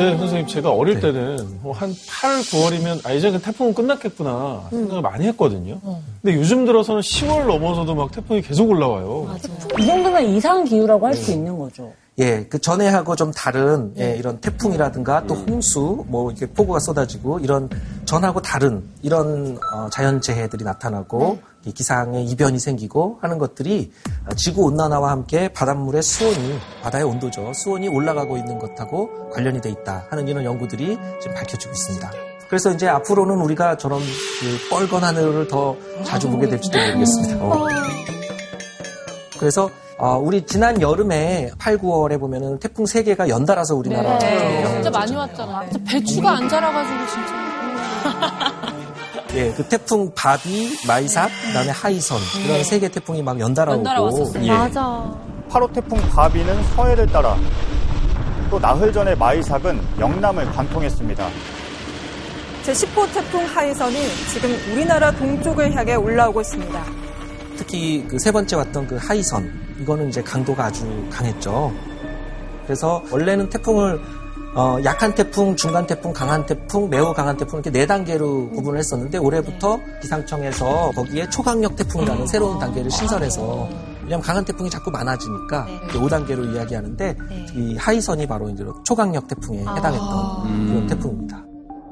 근데 0.00 0.16
선생님 0.18 0.46
제가 0.46 0.70
어릴 0.70 1.00
때는 1.00 1.58
뭐 1.62 1.72
한 1.74 1.94
8, 2.08 2.40
9월이면 2.40 3.06
아 3.06 3.12
이제 3.12 3.30
그 3.30 3.40
태풍은 3.40 3.74
끝났겠구나 3.74 4.68
생각을 4.70 5.02
많이 5.02 5.26
했거든요. 5.28 5.78
근데 6.22 6.36
요즘 6.36 6.64
들어서는 6.64 7.00
10월 7.02 7.46
넘어서도 7.46 7.94
막 7.94 8.10
태풍이 8.10 8.40
계속 8.42 8.68
올라와요. 8.70 9.34
이 9.78 9.86
정도면 9.86 10.24
이상 10.24 10.64
기후라고 10.64 11.06
할 11.06 11.14
수 11.14 11.32
있는 11.32 11.58
거죠. 11.58 11.92
예, 12.18 12.44
그 12.48 12.58
전에하고 12.58 13.16
좀 13.16 13.30
다른 13.32 13.92
예, 13.98 14.14
이런 14.16 14.38
태풍이라든가 14.40 15.26
또 15.26 15.34
홍수, 15.34 16.04
뭐 16.08 16.30
이렇게 16.30 16.46
폭우가 16.46 16.78
쏟아지고 16.78 17.38
이런 17.38 17.68
전하고 18.10 18.42
다른 18.42 18.82
이런 19.02 19.56
어, 19.72 19.88
자연 19.88 20.20
재해들이 20.20 20.64
나타나고 20.64 21.38
이 21.64 21.70
기상의 21.70 22.24
이변이 22.24 22.58
생기고 22.58 23.20
하는 23.22 23.38
것들이 23.38 23.92
어, 24.26 24.34
지구 24.34 24.64
온난화와 24.64 25.12
함께 25.12 25.46
바닷물의 25.52 26.02
수온이 26.02 26.58
바다의 26.82 27.04
온도죠 27.04 27.52
수온이 27.54 27.86
올라가고 27.86 28.36
있는 28.36 28.58
것하고 28.58 29.30
관련이 29.30 29.60
돼 29.60 29.70
있다 29.70 30.06
하는 30.10 30.26
이런 30.26 30.42
연구들이 30.42 30.98
지금 31.20 31.36
밝혀지고 31.36 31.70
있습니다. 31.70 32.10
그래서 32.48 32.72
이제 32.72 32.88
앞으로는 32.88 33.36
우리가 33.42 33.76
저런 33.76 34.00
그 34.00 34.68
뻘건 34.70 35.04
하늘을 35.04 35.46
더 35.46 35.76
자주 36.02 36.28
보게 36.28 36.48
될지도 36.48 36.76
모르겠습니다. 36.78 37.44
어. 37.44 37.68
그래서 39.38 39.70
어, 39.98 40.16
우리 40.16 40.44
지난 40.46 40.80
여름에 40.80 41.52
8, 41.58 41.78
9월에 41.78 42.18
보면은 42.18 42.58
태풍 42.58 42.86
3개가 42.86 43.28
연달아서 43.28 43.76
우리나라 43.76 44.18
네, 44.18 44.66
진짜 44.66 44.90
많이. 44.90 45.14
왔잖아. 45.14 45.70
진짜 45.70 45.92
배추가 45.92 46.32
안 46.32 46.48
자라가지고 46.48 47.06
진짜. 47.06 47.49
예, 49.34 49.52
그 49.52 49.64
태풍 49.68 50.12
바비, 50.14 50.76
마이삭, 50.86 51.30
그다음에 51.46 51.70
하이선 51.70 52.18
이런 52.44 52.64
세개 52.64 52.88
태풍이 52.88 53.22
막 53.22 53.38
연달아 53.38 53.72
오고 53.72 53.78
연달아 53.78 54.00
왔었어요. 54.02 54.44
예. 54.44 54.50
맞아. 54.50 55.14
8호 55.50 55.72
태풍 55.72 55.98
바비는 56.10 56.62
서해를 56.74 57.06
따라 57.06 57.36
또 58.50 58.58
나흘 58.58 58.92
전에 58.92 59.14
마이삭은 59.14 59.80
영남을 60.00 60.50
관통했습니다. 60.52 61.28
제10호 62.64 63.12
태풍 63.14 63.44
하이선이 63.46 63.96
지금 64.32 64.50
우리나라 64.72 65.10
동쪽을 65.12 65.72
향해 65.74 65.94
올라오고 65.94 66.40
있습니다. 66.40 66.84
특히 67.56 68.04
그 68.08 68.18
세 68.18 68.32
번째 68.32 68.56
왔던 68.56 68.86
그 68.86 68.96
하이선 68.96 69.50
이거는 69.80 70.08
이제 70.08 70.22
강도가 70.22 70.66
아주 70.66 70.84
강했죠. 71.10 71.72
그래서 72.64 73.02
원래는 73.10 73.48
태풍을 73.50 74.00
어, 74.54 74.78
약한 74.84 75.14
태풍, 75.14 75.54
중간 75.54 75.86
태풍, 75.86 76.12
강한 76.12 76.44
태풍, 76.44 76.90
매우 76.90 77.12
강한 77.12 77.36
태풍 77.36 77.58
이렇게 77.58 77.70
네 77.70 77.86
단계로 77.86 78.50
구분을 78.50 78.78
했었는데 78.78 79.18
올해부터 79.18 79.78
기상청에서 80.02 80.90
거기에 80.94 81.28
초강력 81.30 81.76
태풍이라는 81.76 82.26
새로운 82.26 82.58
단계를 82.58 82.90
신설해서 82.90 83.68
왜냐하면 84.02 84.22
강한 84.22 84.44
태풍이 84.44 84.68
자꾸 84.68 84.90
많아지니까 84.90 85.66
5단계로 85.92 86.54
이야기하는데 86.54 87.16
이 87.54 87.76
하이선이 87.76 88.26
바로 88.26 88.48
이제 88.48 88.64
초강력 88.84 89.28
태풍에 89.28 89.60
해당했던 89.60 90.66
그런 90.66 90.86
태풍입니다. 90.88 91.49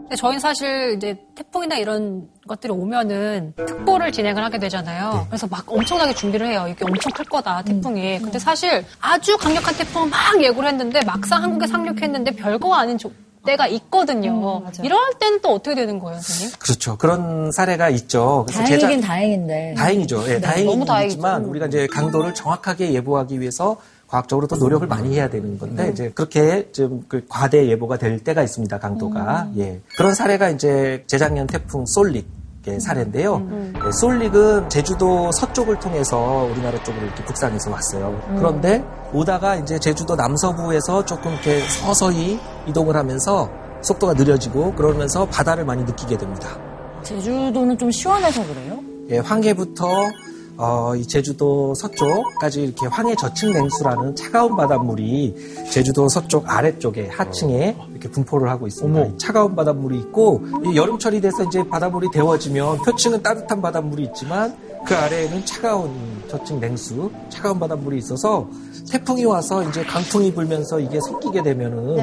근데 0.08 0.16
저희는 0.16 0.40
사실 0.40 0.94
이제 0.96 1.18
태풍이나 1.34 1.76
이런 1.76 2.28
것들이 2.48 2.72
오면은 2.72 3.52
특보를 3.56 4.10
진행을 4.10 4.42
하게 4.42 4.58
되잖아요. 4.58 5.26
그래서 5.28 5.46
막 5.46 5.70
엄청나게 5.70 6.14
준비를 6.14 6.46
해요. 6.48 6.64
이게 6.66 6.82
엄청 6.86 7.12
클 7.12 7.26
거다, 7.26 7.60
태풍이. 7.62 8.18
근데 8.18 8.38
사실 8.38 8.86
아주 9.02 9.36
강력한 9.36 9.74
태풍 9.76 10.08
막 10.08 10.42
예고를 10.42 10.70
했는데 10.70 11.04
막상 11.04 11.42
한국에 11.42 11.66
상륙했는데 11.66 12.30
별거 12.36 12.72
아닌 12.74 12.96
조- 12.96 13.12
때가 13.44 13.66
있거든요. 13.68 14.62
이럴 14.82 14.98
때는 15.20 15.40
또 15.42 15.50
어떻게 15.54 15.74
되는 15.76 15.98
거예요, 15.98 16.20
선생님? 16.20 16.56
그렇죠. 16.58 16.96
그런 16.98 17.52
사례가 17.52 17.88
있죠. 17.90 18.44
그래서 18.46 18.62
다행이긴 18.64 18.88
제작- 19.00 19.06
다행인데. 19.06 19.74
다행이죠. 19.76 20.22
예, 20.24 20.34
네, 20.34 20.40
다행이긴 20.40 20.70
너무 20.72 20.84
다행이죠. 20.84 21.12
있지만 21.14 21.44
우리가 21.44 21.66
이제 21.66 21.86
강도를 21.86 22.34
정확하게 22.34 22.92
예보하기 22.94 23.40
위해서 23.40 23.76
과학적으로 24.08 24.46
또 24.46 24.56
노력을 24.56 24.86
많이 24.88 25.14
해야 25.14 25.28
되는 25.28 25.58
건데 25.58 25.90
이제 25.92 26.10
그렇게 26.14 26.70
좀 26.72 27.04
그 27.08 27.24
과대 27.28 27.68
예보가 27.68 27.96
될 27.98 28.18
때가 28.18 28.42
있습니다. 28.42 28.78
강도가 28.78 29.48
예 29.56 29.80
그런 29.96 30.14
사례가 30.14 30.50
이제 30.50 31.04
재작년 31.06 31.46
태풍 31.46 31.84
솔릭. 31.86 32.26
의 32.66 32.80
사례인데요. 32.80 33.48
예, 33.86 33.92
솔릭은 33.92 34.68
제주도 34.68 35.30
서쪽을 35.32 35.78
통해서 35.78 36.46
우리나라 36.52 36.82
쪽으로 36.82 37.06
이렇게 37.06 37.24
북상해서 37.24 37.70
왔어요. 37.70 38.20
그런데 38.36 38.84
오다가 39.14 39.56
이제 39.56 39.78
제주도 39.78 40.14
남서부에서 40.16 41.06
조금 41.06 41.32
이렇게 41.32 41.60
서서히 41.60 42.38
이동을 42.66 42.94
하면서 42.94 43.48
속도가 43.80 44.14
느려지고 44.14 44.74
그러면서 44.74 45.24
바다를 45.28 45.64
많이 45.64 45.82
느끼게 45.84 46.18
됩니다. 46.18 46.58
제주도는 47.04 47.78
좀 47.78 47.90
시원해서 47.90 48.44
그래요? 48.46 48.80
예, 49.10 49.18
황해부터 49.18 49.86
어, 50.58 50.96
이 50.96 51.06
제주도 51.06 51.72
서쪽까지 51.74 52.62
이렇게 52.62 52.88
황해 52.88 53.14
저층 53.14 53.52
냉수라는 53.52 54.16
차가운 54.16 54.56
바닷물이 54.56 55.34
제주도 55.70 56.08
서쪽 56.08 56.50
아래쪽에 56.50 57.08
하층에 57.08 57.76
이렇게 57.90 58.10
분포를 58.10 58.50
하고 58.50 58.66
있습니다. 58.66 59.06
이 59.06 59.18
차가운 59.18 59.54
바닷물이 59.54 59.96
있고 60.00 60.42
이 60.66 60.76
여름철이 60.76 61.20
돼서 61.20 61.44
이제 61.44 61.62
바닷물이 61.68 62.08
데워지면 62.12 62.78
표층은 62.78 63.22
따뜻한 63.22 63.62
바닷물이 63.62 64.02
있지만 64.06 64.56
그 64.84 64.96
아래에는 64.96 65.44
차가운 65.44 65.92
저층 66.28 66.58
냉수, 66.58 67.10
차가운 67.28 67.60
바닷물이 67.60 67.98
있어서 67.98 68.48
태풍이 68.90 69.24
와서 69.24 69.62
이제 69.62 69.84
강풍이 69.84 70.32
불면서 70.32 70.80
이게 70.80 70.98
섞이게 71.00 71.42
되면은 71.42 71.98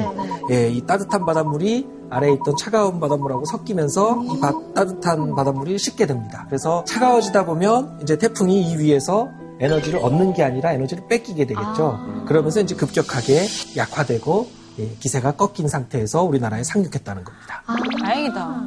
예, 0.50 0.70
이 0.70 0.80
따뜻한 0.86 1.26
바닷물이 1.26 1.95
아래에 2.10 2.32
있던 2.34 2.54
차가운 2.58 3.00
바닷물하고 3.00 3.44
섞이면서 3.46 4.22
이 4.24 4.40
바- 4.40 4.52
따뜻한 4.74 5.34
바닷물이 5.34 5.78
식게 5.78 6.06
됩니다. 6.06 6.44
그래서 6.48 6.84
차가워지다 6.84 7.44
보면 7.46 7.98
이제 8.02 8.16
태풍이 8.18 8.62
이 8.70 8.76
위에서 8.76 9.28
에너지를 9.58 10.00
얻는 10.02 10.34
게 10.34 10.42
아니라 10.42 10.72
에너지를 10.72 11.08
뺏기게 11.08 11.46
되겠죠. 11.46 11.98
그러면서 12.26 12.60
이제 12.60 12.74
급격하게 12.74 13.46
약화되고 13.76 14.48
예, 14.78 14.88
기세가 15.00 15.32
꺾인 15.32 15.68
상태에서 15.68 16.22
우리나라에 16.22 16.62
상륙했다는 16.62 17.24
겁니다. 17.24 17.62
다행이다. 18.02 18.66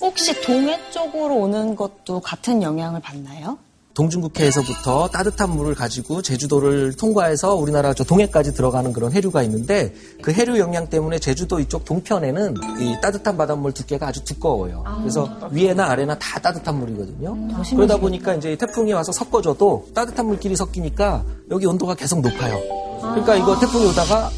혹시 0.00 0.40
동해 0.40 0.78
쪽으로 0.90 1.36
오는 1.36 1.76
것도 1.76 2.20
같은 2.20 2.62
영향을 2.62 3.00
받나요? 3.02 3.58
동중국해에서부터 3.94 5.08
따뜻한 5.08 5.50
물을 5.50 5.74
가지고 5.74 6.22
제주도를 6.22 6.94
통과해서 6.94 7.54
우리나라 7.54 7.92
저 7.92 8.04
동해까지 8.04 8.54
들어가는 8.54 8.92
그런 8.92 9.12
해류가 9.12 9.42
있는데 9.44 9.94
그 10.22 10.32
해류 10.32 10.58
영향 10.58 10.88
때문에 10.88 11.18
제주도 11.18 11.60
이쪽 11.60 11.84
동편에는 11.84 12.54
이 12.80 12.96
따뜻한 13.02 13.36
바닷물 13.36 13.72
두께가 13.72 14.08
아주 14.08 14.24
두꺼워요. 14.24 14.84
그래서 15.00 15.28
위에나 15.50 15.90
아래나 15.90 16.18
다 16.18 16.40
따뜻한 16.40 16.78
물이거든요. 16.78 17.36
그러다 17.70 17.96
보니까 17.98 18.34
이제 18.34 18.56
태풍이 18.56 18.92
와서 18.92 19.12
섞어줘도 19.12 19.86
따뜻한 19.94 20.26
물끼리 20.26 20.56
섞이니까 20.56 21.24
여기 21.50 21.66
온도가 21.66 21.94
계속 21.94 22.20
높아요. 22.20 22.58
그러니까 23.00 23.34
이거 23.36 23.58
태풍이 23.58 23.86
오다가 23.86 24.30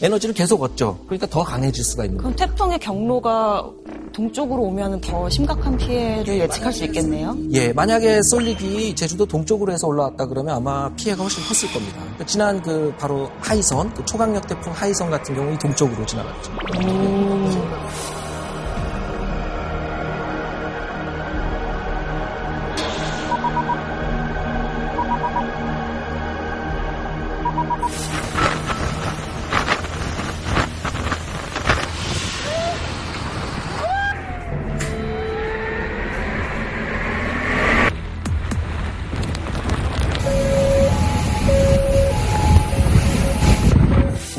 에너지를 0.00 0.34
계속 0.34 0.62
얻죠. 0.62 0.98
그러니까 1.06 1.26
더 1.26 1.42
강해질 1.42 1.82
수가 1.84 2.04
있는 2.04 2.18
거예요. 2.18 2.34
그럼 2.34 2.48
태풍의 2.48 2.78
경로가 2.78 3.68
동쪽으로 4.12 4.62
오면 4.62 5.00
더 5.00 5.28
심각한 5.28 5.76
피해를 5.76 6.40
예측할 6.40 6.72
수 6.72 6.84
있겠네요. 6.84 7.36
예, 7.52 7.72
만약에 7.72 8.20
솔릭이 8.22 8.94
제주도 8.94 9.26
동쪽으로 9.26 9.72
해서 9.72 9.86
올라왔다 9.86 10.26
그러면 10.26 10.56
아마 10.56 10.92
피해가 10.94 11.22
훨씬 11.22 11.42
컸을 11.44 11.72
겁니다. 11.72 11.98
그러니까 12.00 12.26
지난 12.26 12.62
그 12.62 12.94
바로 12.98 13.30
하이선, 13.40 13.94
그 13.94 14.04
초강력 14.04 14.46
태풍 14.46 14.72
하이선 14.72 15.10
같은 15.10 15.34
경우는 15.34 15.58
동쪽으로 15.58 16.06
지나갔죠. 16.06 16.52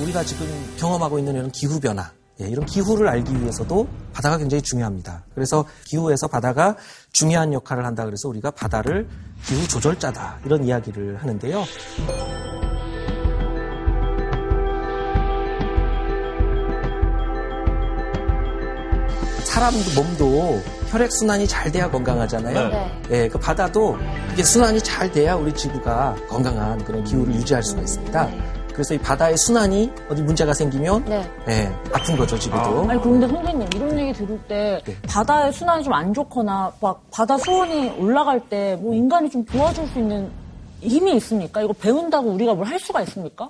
우리가 0.10 0.24
지금 0.24 0.48
경험하고 0.78 1.19
있는 1.19 1.36
이런 1.36 1.52
기후 1.52 1.80
변화, 1.80 2.12
예, 2.41 2.48
이런 2.48 2.65
기후를 2.65 3.08
알기 3.08 3.39
위해서도 3.41 3.88
바다가 4.13 4.38
굉장히 4.38 4.62
중요합니다. 4.62 5.26
그래서 5.36 5.65
기후에서 5.86 6.28
바다가 6.28 6.76
중요한 7.12 7.54
역할을 7.54 7.86
한다 7.86 8.06
그래서 8.06 8.28
우리가 8.28 8.52
바다를 8.52 9.08
기후 9.45 9.67
조절자다 9.67 10.39
이런 10.45 10.63
이야기를 10.63 11.22
하는데요. 11.22 11.63
사람 19.43 19.74
몸도 19.95 20.62
혈액 20.89 21.12
순환이 21.12 21.48
잘 21.48 21.72
돼야 21.72 21.89
건강하잖아요. 21.91 22.69
네. 22.69 23.02
예, 23.12 23.28
그 23.28 23.38
바다도 23.38 23.98
이게 24.34 24.43
순환이 24.43 24.82
잘 24.82 25.12
돼야 25.12 25.36
우리 25.36 25.54
지구가 25.54 26.15
건강한 26.30 26.84
그런 26.84 27.04
기후를 27.04 27.36
유지할 27.36 27.62
수가 27.62 27.82
있습니다. 27.82 28.59
그래서 28.80 28.94
이 28.94 28.98
바다의 28.98 29.36
순환이 29.36 29.92
어디 30.10 30.22
문제가 30.22 30.54
생기면 30.54 31.04
네. 31.04 31.30
예, 31.50 31.70
아픈 31.92 32.15
거죠 32.15 32.39
지구도. 32.39 32.89
아 32.89 32.94
니 32.94 33.02
그런데 33.02 33.28
선생님 33.28 33.68
이런 33.76 34.00
얘기 34.00 34.13
들을 34.13 34.39
때 34.48 34.82
네. 34.86 34.96
바다의 35.06 35.52
순환이 35.52 35.84
좀 35.84 35.92
안 35.94 36.13
좋거나 36.13 36.72
막 36.80 37.02
바다 37.12 37.38
수온이 37.38 37.89
올라갈 37.98 38.39
때 38.48 38.78
뭐 38.80 38.94
인간이 38.96 39.30
좀 39.30 39.44
도와줄 39.44 39.86
수 39.88 40.00
있는 40.00 40.32
힘이 40.80 41.18
있습니까? 41.18 41.62
이거 41.62 41.74
배운다고 41.74 42.30
우리가 42.30 42.54
뭘 42.54 42.65
할 42.68 42.80
수가 42.80 43.02
있습니까? 43.02 43.50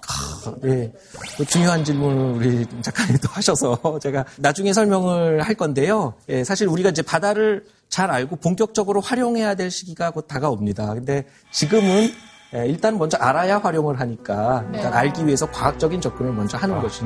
예, 0.66 0.92
그 1.38 1.46
중요한 1.46 1.84
질문을 1.84 2.36
우리 2.38 2.66
작가님도 2.82 3.28
하셔서 3.30 3.78
제가 4.02 4.26
나중에 4.38 4.74
설명을 4.74 5.42
할 5.44 5.54
건데요. 5.54 6.16
예, 6.30 6.44
사실 6.44 6.68
우리가 6.68 6.90
이제 6.90 7.04
바다를 7.04 7.64
잘 7.88 8.10
알고 8.10 8.38
본격적으로 8.38 9.00
활용해야 9.02 9.54
될 9.54 9.70
시기가 9.70 10.10
곧 10.10 10.28
다가옵니다. 10.28 10.96
근데 10.96 11.26
지금은 11.52 12.06
예, 12.08 12.14
일단 12.54 12.98
먼저 12.98 13.18
알아야 13.18 13.60
활용을 13.60 14.00
하니까 14.00 14.64
일단 14.74 14.92
알기 14.94 15.26
위해서 15.26 15.46
과학적인 15.52 16.02
접근을 16.02 16.34
먼저 16.34 16.58
하는 16.58 16.82
것이죠. 16.82 17.06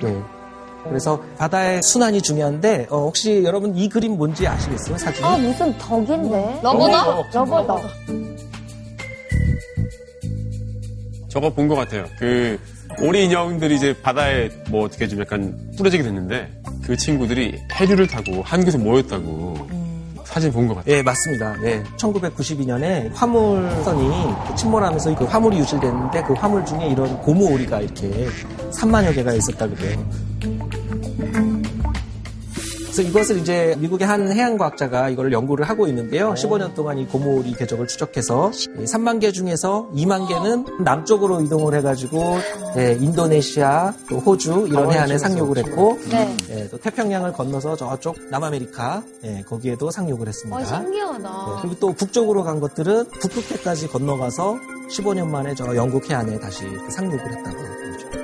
네. 0.00 0.08
예. 0.08 0.22
그래서 0.88 1.22
바다의 1.38 1.82
순환이 1.82 2.20
중요한데 2.20 2.88
어, 2.90 2.98
혹시 3.04 3.42
여러분 3.44 3.74
이 3.76 3.88
그림 3.88 4.16
뭔지 4.18 4.46
아시겠어요? 4.46 4.98
사진? 4.98 5.24
아 5.24 5.36
무슨 5.38 5.76
덕인데? 5.78 6.60
러버다? 6.62 7.04
러버덕. 7.32 7.80
저거 11.28 11.50
본 11.50 11.68
것 11.68 11.74
같아요. 11.76 12.04
그 12.18 12.58
오리 13.00 13.24
인형들이 13.24 13.74
이제 13.76 13.94
바다에 14.02 14.50
뭐 14.70 14.84
어떻게 14.84 15.08
좀 15.08 15.20
약간 15.20 15.58
뿌려지게 15.76 16.02
됐는데 16.02 16.48
그 16.84 16.96
친구들이 16.96 17.60
해류를 17.72 18.06
타고 18.06 18.42
한국에서 18.42 18.78
모였다고 18.78 19.56
사진 20.34 20.50
본 20.52 20.66
것 20.66 20.74
같아요. 20.74 20.96
예, 20.96 21.00
맞습니다. 21.02 21.54
예. 21.62 21.80
1992년에 21.96 23.08
화물선이 23.14 24.34
침몰하면서 24.56 25.14
그 25.14 25.24
화물이 25.26 25.58
유실됐는데 25.58 26.24
그 26.24 26.32
화물 26.32 26.64
중에 26.66 26.88
이런 26.88 27.16
고무 27.20 27.52
오리가 27.52 27.80
이렇게 27.80 28.26
3만여 28.72 29.14
개가 29.14 29.32
있었다 29.34 29.68
그래요. 29.68 30.04
그래서 32.94 33.10
이것을 33.10 33.38
이제 33.38 33.74
미국의 33.80 34.06
한 34.06 34.30
해양과학자가 34.30 35.08
이걸 35.08 35.32
연구를 35.32 35.68
하고 35.68 35.88
있는데요. 35.88 36.32
15년 36.34 36.76
동안 36.76 36.96
이 36.96 37.04
고모오리 37.04 37.54
궤적을 37.54 37.88
추적해서 37.88 38.52
3만 38.52 39.20
개 39.20 39.32
중에서 39.32 39.90
2만 39.96 40.28
개는 40.28 40.84
남쪽으로 40.84 41.40
이동을 41.40 41.74
해가지고 41.74 42.38
예, 42.76 42.92
인도네시아, 43.00 43.94
또 44.08 44.18
호주 44.20 44.68
이런 44.68 44.92
해안에 44.92 45.18
상륙을 45.18 45.58
했고 45.58 45.98
네. 46.08 46.36
예, 46.50 46.68
또 46.68 46.78
태평양을 46.78 47.32
건너서 47.32 47.74
저쪽 47.74 48.16
남아메리카 48.30 49.02
예, 49.24 49.42
거기에도 49.42 49.90
상륙을 49.90 50.28
했습니다. 50.28 50.56
어, 50.56 50.64
신기하다. 50.64 51.18
네, 51.18 51.62
그리고 51.62 51.76
또 51.80 51.92
북쪽으로 51.94 52.44
간 52.44 52.60
것들은 52.60 53.06
북극해까지 53.08 53.88
건너가서 53.88 54.56
15년 54.92 55.26
만에 55.26 55.56
저 55.56 55.74
영국 55.74 56.08
해안에 56.08 56.38
다시 56.38 56.62
상륙을 56.90 57.38
했다고 57.38 57.56
그러죠. 57.56 58.23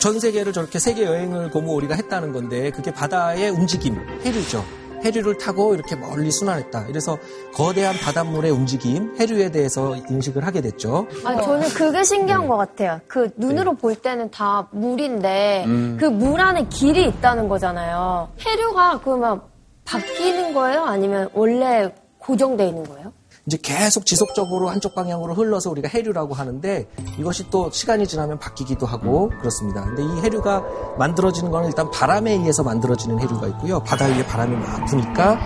전 0.00 0.20
세계를 0.20 0.52
저렇게 0.52 0.78
세계 0.78 1.04
여행을 1.04 1.50
고모오리가 1.50 1.94
했다는 1.94 2.32
건데 2.32 2.70
그게 2.70 2.92
바다의 2.92 3.50
움직임, 3.50 3.96
해류죠. 4.24 4.64
해류를 5.04 5.38
타고 5.38 5.74
이렇게 5.74 5.94
멀리 5.94 6.30
순환했다. 6.30 6.86
그래서 6.86 7.18
거대한 7.54 7.96
바닷물의 7.96 8.50
움직임, 8.50 9.14
해류에 9.18 9.50
대해서 9.52 9.94
인식을 10.10 10.44
하게 10.44 10.60
됐죠. 10.60 11.06
아, 11.24 11.40
저는 11.40 11.68
그게 11.68 12.02
신기한 12.02 12.48
것 12.48 12.56
같아요. 12.56 13.00
그 13.06 13.30
눈으로 13.36 13.74
볼 13.74 13.94
때는 13.94 14.30
다 14.32 14.66
물인데 14.72 15.64
그물 16.00 16.40
안에 16.40 16.66
길이 16.68 17.06
있다는 17.06 17.48
거잖아요. 17.48 18.28
해류가 18.40 19.00
그러면 19.04 19.40
바뀌는 19.84 20.52
거예요? 20.52 20.82
아니면 20.84 21.28
원래 21.32 21.92
고정돼 22.18 22.66
있는 22.66 22.82
거예요? 22.84 23.12
이제 23.48 23.56
계속 23.62 24.04
지속적으로 24.04 24.68
한쪽 24.68 24.94
방향으로 24.94 25.32
흘러서 25.32 25.70
우리가 25.70 25.88
해류라고 25.88 26.34
하는데 26.34 26.86
이것이 27.18 27.48
또 27.48 27.70
시간이 27.70 28.06
지나면 28.06 28.38
바뀌기도 28.38 28.84
하고 28.84 29.30
그렇습니다. 29.40 29.84
근데 29.84 30.02
이 30.02 30.20
해류가 30.20 30.62
만들어지는 30.98 31.50
건 31.50 31.64
일단 31.64 31.90
바람에 31.90 32.32
의해서 32.32 32.62
만들어지는 32.62 33.18
해류가 33.18 33.46
있고요. 33.48 33.80
바다 33.80 34.04
위에 34.04 34.26
바람이 34.26 34.54
막 34.54 34.84
부니까 34.84 35.38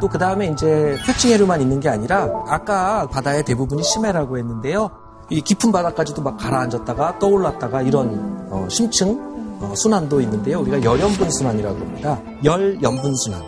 또 0.00 0.08
그 0.08 0.16
다음에 0.16 0.46
이제 0.46 0.96
표층 1.06 1.30
해류만 1.30 1.60
있는 1.60 1.80
게 1.80 1.90
아니라 1.90 2.30
아까 2.46 3.06
바다의 3.08 3.44
대부분이 3.44 3.82
심해라고 3.82 4.38
했는데요. 4.38 4.90
이 5.28 5.42
깊은 5.42 5.70
바다까지도 5.70 6.22
막 6.22 6.38
가라앉았다가 6.38 7.18
떠올랐다가 7.18 7.82
이런 7.82 8.48
어, 8.50 8.66
심층 8.70 9.29
어, 9.29 9.29
순환도 9.74 10.20
있는데요. 10.22 10.60
우리가 10.60 10.82
열연분 10.82 11.30
순환이라고 11.30 11.78
합니다. 11.78 12.22
열연분 12.44 13.14
순환. 13.16 13.42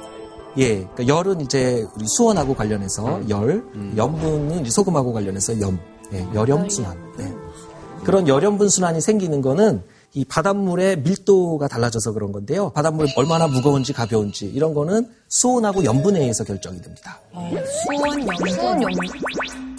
예, 0.58 0.86
그러니까 0.94 1.06
열은 1.08 1.40
이제 1.40 1.86
우리 1.96 2.06
수원하고 2.06 2.54
관련해서 2.54 3.20
열, 3.30 3.64
연분은 3.96 4.60
이제 4.60 4.70
소금하고 4.70 5.12
관련해서 5.12 5.58
염, 5.60 5.78
예, 6.12 6.26
열연 6.34 6.68
순환. 6.68 6.96
예. 7.20 7.32
그런 8.04 8.28
열연분 8.28 8.68
순환이 8.68 9.00
생기는 9.00 9.40
거는 9.40 9.82
이 10.14 10.24
바닷물의 10.26 10.98
밀도가 10.98 11.68
달라져서 11.68 12.12
그런 12.12 12.32
건데요. 12.32 12.70
바닷물이 12.70 13.12
얼마나 13.16 13.46
무거운지 13.46 13.94
가벼운지 13.94 14.46
이런 14.46 14.74
거는 14.74 15.08
수온하고 15.28 15.84
염분에 15.84 16.20
의해서 16.20 16.44
결정이 16.44 16.82
됩니다. 16.82 17.18
수원, 17.32 18.20
염분, 18.20 18.82
염분. 18.82 19.71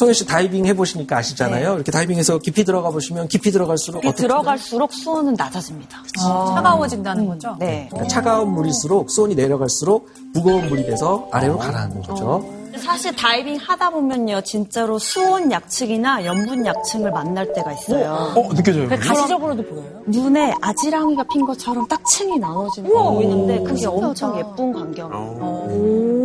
송현 0.00 0.14
씨 0.14 0.24
다이빙 0.24 0.64
해보시니까 0.64 1.18
아시잖아요. 1.18 1.74
이렇게 1.74 1.92
다이빙해서 1.92 2.38
깊이 2.38 2.64
들어가 2.64 2.88
보시면 2.88 3.28
깊이 3.28 3.50
들어갈수록 3.50 4.00
깊이 4.00 4.08
어떻게 4.08 4.22
들어갈수록 4.22 4.94
수온은 4.94 5.34
낮아집니다. 5.34 6.02
차가워진다는 6.16 7.26
거죠? 7.26 7.54
네. 7.58 7.86
그러니까 7.90 8.08
차가운 8.08 8.50
물일수록 8.50 9.10
수온이 9.10 9.34
내려갈수록 9.34 10.08
무거운 10.32 10.70
물이 10.70 10.86
돼서 10.86 11.28
아래로 11.32 11.58
가라앉는 11.58 12.00
거죠. 12.00 12.42
사실 12.78 13.14
다이빙 13.14 13.58
하다 13.60 13.90
보면요, 13.90 14.40
진짜로 14.40 14.98
수온 14.98 15.52
약층이나 15.52 16.24
염분 16.24 16.64
약층을 16.64 17.10
만날 17.10 17.52
때가 17.52 17.72
있어요. 17.74 18.32
어, 18.34 18.54
느껴져요. 18.54 18.88
그게? 18.88 18.96
가시적으로도 19.06 19.62
보여요? 19.64 20.02
눈에 20.06 20.54
아지랑이가 20.62 21.24
핀 21.24 21.44
것처럼 21.44 21.86
딱 21.88 22.00
층이 22.06 22.38
나눠지는 22.38 22.90
거 22.90 23.10
보이는데 23.10 23.64
그게 23.64 23.86
엄청 23.86 24.38
예쁜 24.38 24.72
광경이에 24.72 26.20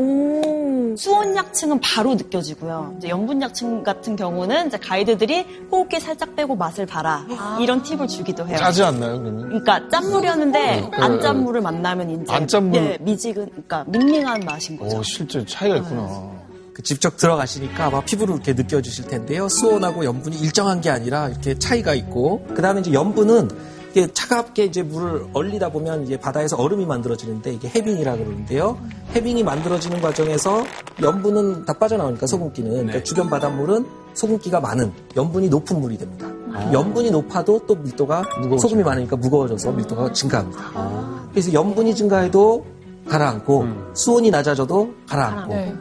요. 0.96 0.98
수온 0.98 1.36
약층은 1.36 1.80
바로 1.82 2.16
느껴지고요. 2.16 2.96
이제 2.98 3.10
염분 3.10 3.42
약층 3.42 3.84
같은 3.84 4.16
경우는 4.16 4.68
이제 4.68 4.78
가이드들이 4.78 5.46
호흡기 5.72 6.00
살짝 6.00 6.36
빼고 6.36 6.56
맛을 6.56 6.86
봐라 6.86 7.26
이런 7.60 7.84
팁을 7.84 8.08
주기도 8.08 8.48
해요. 8.48 8.58
짜지 8.58 8.84
않나요, 8.84 9.20
그러면? 9.20 9.48
그러니까 9.50 9.90
짠물이었는데 9.90 10.92
안 10.94 11.22
짠물을 11.22 11.62
만나면 11.62 12.24
이제 12.24 12.34
안 12.34 12.48
짠물. 12.48 12.80
예, 12.82 12.98
미지근 13.02 13.48
그러니까 13.50 13.84
밍밍한 13.88 14.42
맛인 14.42 14.78
거죠. 14.78 14.98
어, 14.98 15.04
실제 15.04 15.46
차이가 15.46 15.78
있구나. 15.78 16.46
그 16.74 16.84
직접 16.84 17.16
들어가시니까 17.16 17.86
아마 17.86 18.02
피부로 18.02 18.34
이렇게 18.34 18.54
느껴지실 18.54 19.08
텐데요. 19.08 19.48
수온하고 19.48 20.04
염분이 20.04 20.38
일정한 20.38 20.82
게 20.82 20.90
아니라 20.90 21.30
이렇게 21.30 21.58
차이가 21.58 21.94
있고, 21.94 22.46
그 22.54 22.62
다음에 22.62 22.82
이제 22.82 22.92
염분은 22.92 23.75
이게 23.96 24.08
차갑게 24.12 24.66
이제 24.66 24.84
물을 24.84 25.26
얼리다 25.32 25.70
보면 25.70 26.04
이제 26.04 26.20
바다에서 26.20 26.58
얼음이 26.58 26.86
만들어지는데 26.86 27.54
이게 27.54 27.70
해빙이라 27.70 28.18
그러는데요. 28.18 28.78
해빙이 29.16 29.42
만들어지는 29.44 30.02
과정에서 30.02 30.66
염분은 31.02 31.64
다 31.64 31.72
빠져나오니까 31.72 32.28
소금기는 32.28 32.72
그러니까 32.72 33.02
주변 33.04 33.30
바닷물은 33.30 33.86
소금기가 34.14 34.60
많은 34.60 34.92
염분이 35.16 35.48
높은 35.48 35.80
물이 35.80 35.98
됩니다. 35.98 36.28
염분이 36.74 37.12
높아도 37.12 37.62
또 37.66 37.76
밀도가 37.76 38.24
소금이 38.60 38.84
많으니까 38.84 39.16
무거워져서 39.16 39.72
밀도가 39.72 40.12
증가합니다. 40.12 41.30
그래서 41.32 41.54
염분이 41.54 41.96
증가해도 41.96 42.66
가라앉고 43.08 43.65
수온이 43.94 44.32
낮아져도 44.32 44.94
가라앉고. 45.08 45.54
네. 45.54 45.76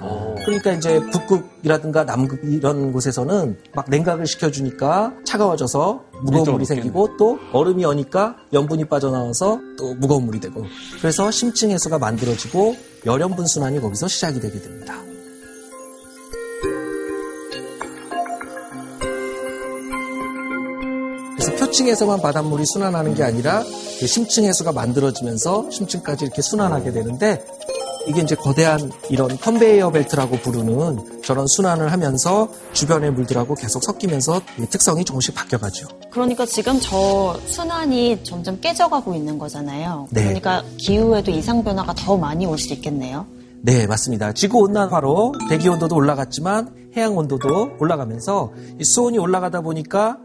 그러니까 0.45 0.73
이제 0.73 1.01
북극이라든가 1.11 2.05
남극 2.05 2.41
이런 2.45 2.93
곳에서는 2.93 3.59
막 3.75 3.89
냉각을 3.89 4.27
시켜주니까 4.27 5.13
차가워져서 5.25 6.03
무거운 6.23 6.53
물이 6.53 6.65
생기고 6.65 7.17
또 7.17 7.39
얼음이 7.53 7.85
어니까 7.85 8.37
염분이 8.53 8.87
빠져나와서 8.87 9.61
또 9.79 9.95
무거운 9.95 10.27
물이 10.27 10.41
되고. 10.41 10.65
그래서 10.99 11.31
심층 11.31 11.71
해수가 11.71 11.99
만들어지고 11.99 12.77
열연분 13.07 13.47
순환이 13.47 13.81
거기서 13.81 14.09
시작이 14.09 14.41
되게 14.41 14.61
됩니다. 14.61 14.95
그래서 21.37 21.53
표층에서만 21.57 22.21
바닷물이 22.21 22.65
순환하는 22.67 23.15
게 23.15 23.23
아니라 23.23 23.63
그 24.05 24.09
심층 24.09 24.45
해수가 24.45 24.73
만들어지면서 24.73 25.71
심층까지 25.71 26.27
이렇게 26.27 26.43
순환하게 26.43 26.93
되는데 26.93 27.43
이게 28.07 28.21
이제 28.21 28.35
거대한 28.35 28.93
이런 29.09 29.35
컨베이어 29.39 29.93
벨트라고 29.93 30.37
부르는 30.41 31.23
저런 31.23 31.47
순환을 31.47 31.91
하면서 31.91 32.51
주변의 32.75 33.13
물들하고 33.13 33.55
계속 33.55 33.83
섞이면서 33.83 34.43
이 34.61 34.67
특성이 34.67 35.07
조금씩 35.07 35.35
바뀌어가죠. 35.35 35.89
그러니까 36.11 36.45
지금 36.45 36.79
저 36.83 37.41
순환이 37.47 38.23
점점 38.25 38.61
깨져가고 38.61 39.15
있는 39.15 39.39
거잖아요. 39.39 40.09
네. 40.11 40.25
그러니까 40.25 40.63
기후에도 40.77 41.31
이상 41.31 41.65
변화가 41.65 41.95
더 41.95 42.19
많이 42.19 42.45
올 42.45 42.59
수 42.59 42.75
있겠네요. 42.75 43.25
네, 43.63 43.87
맞습니다. 43.87 44.33
지구 44.35 44.59
온난화로 44.59 45.33
대기 45.49 45.71
온도도 45.71 45.97
올라갔지만 45.97 46.91
해양 46.95 47.17
온도도 47.17 47.71
올라가면서 47.81 48.53
이 48.79 48.85
수온이 48.85 49.17
올라가다 49.17 49.63
보니까 49.63 50.19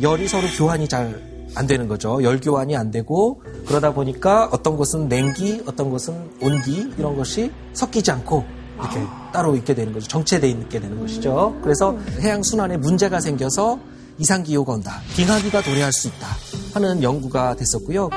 열이 0.00 0.26
서로 0.26 0.46
교환이 0.56 0.88
잘 0.88 1.35
안 1.56 1.66
되는 1.66 1.88
거죠. 1.88 2.22
열 2.22 2.40
교환이 2.40 2.76
안 2.76 2.90
되고 2.90 3.42
그러다 3.66 3.94
보니까 3.94 4.48
어떤 4.52 4.76
곳은 4.76 5.08
냉기, 5.08 5.62
어떤 5.66 5.90
곳은 5.90 6.30
온기 6.42 6.92
이런 6.98 7.16
것이 7.16 7.50
섞이지 7.72 8.10
않고 8.10 8.44
이렇게 8.78 9.00
따로 9.32 9.56
있게 9.56 9.74
되는 9.74 9.92
거죠. 9.92 10.06
정체돼 10.06 10.48
있게 10.50 10.80
되는 10.80 11.00
것이죠. 11.00 11.56
그래서 11.62 11.96
해양 12.20 12.42
순환에 12.42 12.76
문제가 12.76 13.20
생겨서 13.20 13.78
이상 14.18 14.42
기후가 14.42 14.74
온다. 14.74 15.00
빙하기가 15.16 15.62
도래할 15.62 15.92
수 15.92 16.08
있다 16.08 16.26
하는 16.74 17.02
연구가 17.02 17.56
됐었고요. 17.56 18.10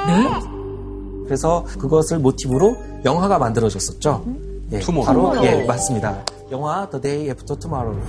그래서 1.26 1.66
그것을 1.80 2.20
모티브로 2.20 2.76
영화가 3.06 3.38
만들어졌었죠. 3.40 4.26
예, 4.72 4.80
투모로우. 4.80 5.06
바로 5.34 5.46
예 5.46 5.64
맞습니다. 5.64 6.26
영화 6.52 6.90
The 6.90 7.02
Day 7.02 7.28
After 7.30 7.58
Tomorrow. 7.60 8.00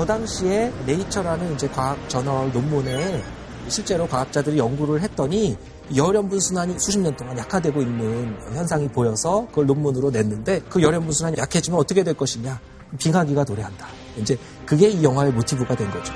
저 0.00 0.06
당시에 0.06 0.72
네이처라는 0.86 1.52
이제 1.52 1.68
과학 1.68 2.08
저널 2.08 2.50
논문에 2.54 3.22
실제로 3.68 4.08
과학자들이 4.08 4.56
연구를 4.56 5.02
했더니 5.02 5.58
열연분 5.94 6.40
순환이 6.40 6.78
수십 6.78 7.00
년 7.00 7.14
동안 7.16 7.36
약화되고 7.36 7.82
있는 7.82 8.34
현상이 8.54 8.88
보여서 8.88 9.46
그걸 9.48 9.66
논문으로 9.66 10.10
냈는데 10.10 10.62
그 10.70 10.80
열연분 10.80 11.12
순환이 11.12 11.36
약해지면 11.36 11.78
어떻게 11.78 12.02
될 12.02 12.14
것이냐? 12.14 12.58
빙하기가 12.98 13.44
도래한다. 13.44 13.88
이제 14.16 14.38
그게 14.64 14.88
이 14.88 15.04
영화의 15.04 15.32
모티브가 15.32 15.76
된 15.76 15.90
거죠. 15.90 16.14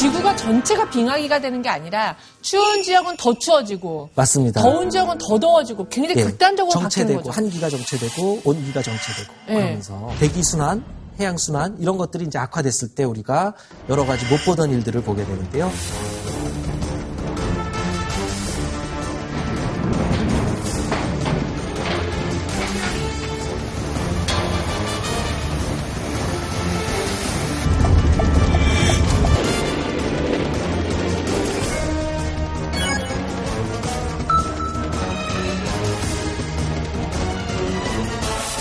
지구가 0.00 0.34
전체가 0.34 0.88
빙하기가 0.88 1.40
되는 1.42 1.60
게 1.60 1.68
아니라 1.68 2.16
추운 2.40 2.82
지역은 2.82 3.18
더 3.18 3.34
추워지고 3.34 4.08
맞습니다. 4.14 4.62
더운 4.62 4.88
지역은 4.88 5.18
더 5.18 5.38
더워지고 5.38 5.88
굉장히 5.90 6.22
예, 6.22 6.24
극단적으로 6.24 6.72
정체되고. 6.72 7.30
한기가 7.30 7.68
정체되고 7.68 8.40
온기가 8.44 8.80
정체되고 8.80 9.34
예. 9.48 9.54
그러면서 9.54 10.10
대기 10.18 10.42
순환, 10.42 10.82
해양 11.18 11.36
순환 11.36 11.76
이런 11.80 11.98
것들이 11.98 12.24
이제 12.24 12.38
악화됐을 12.38 12.94
때 12.94 13.04
우리가 13.04 13.52
여러 13.90 14.06
가지 14.06 14.24
못 14.24 14.42
보던 14.46 14.70
일들을 14.70 15.02
보게 15.02 15.22
되는데요. 15.22 15.70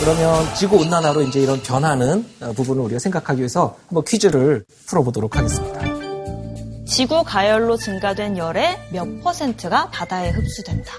그러면 0.10 0.56
지구 0.56 0.78
온난화로 0.78 1.22
이제 1.22 1.40
이런 1.40 1.62
변하는 1.62 2.26
어, 2.42 2.52
부분을 2.54 2.82
우리가 2.82 2.98
생각하기 2.98 3.42
위해서 3.42 3.78
한번 3.90 4.04
퀴즈를 4.06 4.66
풀어보도록 4.88 5.38
하겠습니다. 5.38 5.82
지구 6.88 7.24
가열로 7.24 7.78
증가된 7.78 8.36
열의 8.36 8.76
몇 8.92 9.06
퍼센트가 9.22 9.92
바다에 9.92 10.32
흡수된다. 10.32 10.94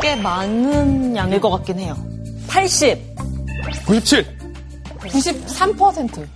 꽤 0.00 0.16
많은 0.16 1.14
양일 1.14 1.38
것 1.38 1.50
같긴 1.50 1.80
해요. 1.80 1.94
80. 2.46 2.98
97. 3.86 4.38
93%. 5.00 6.26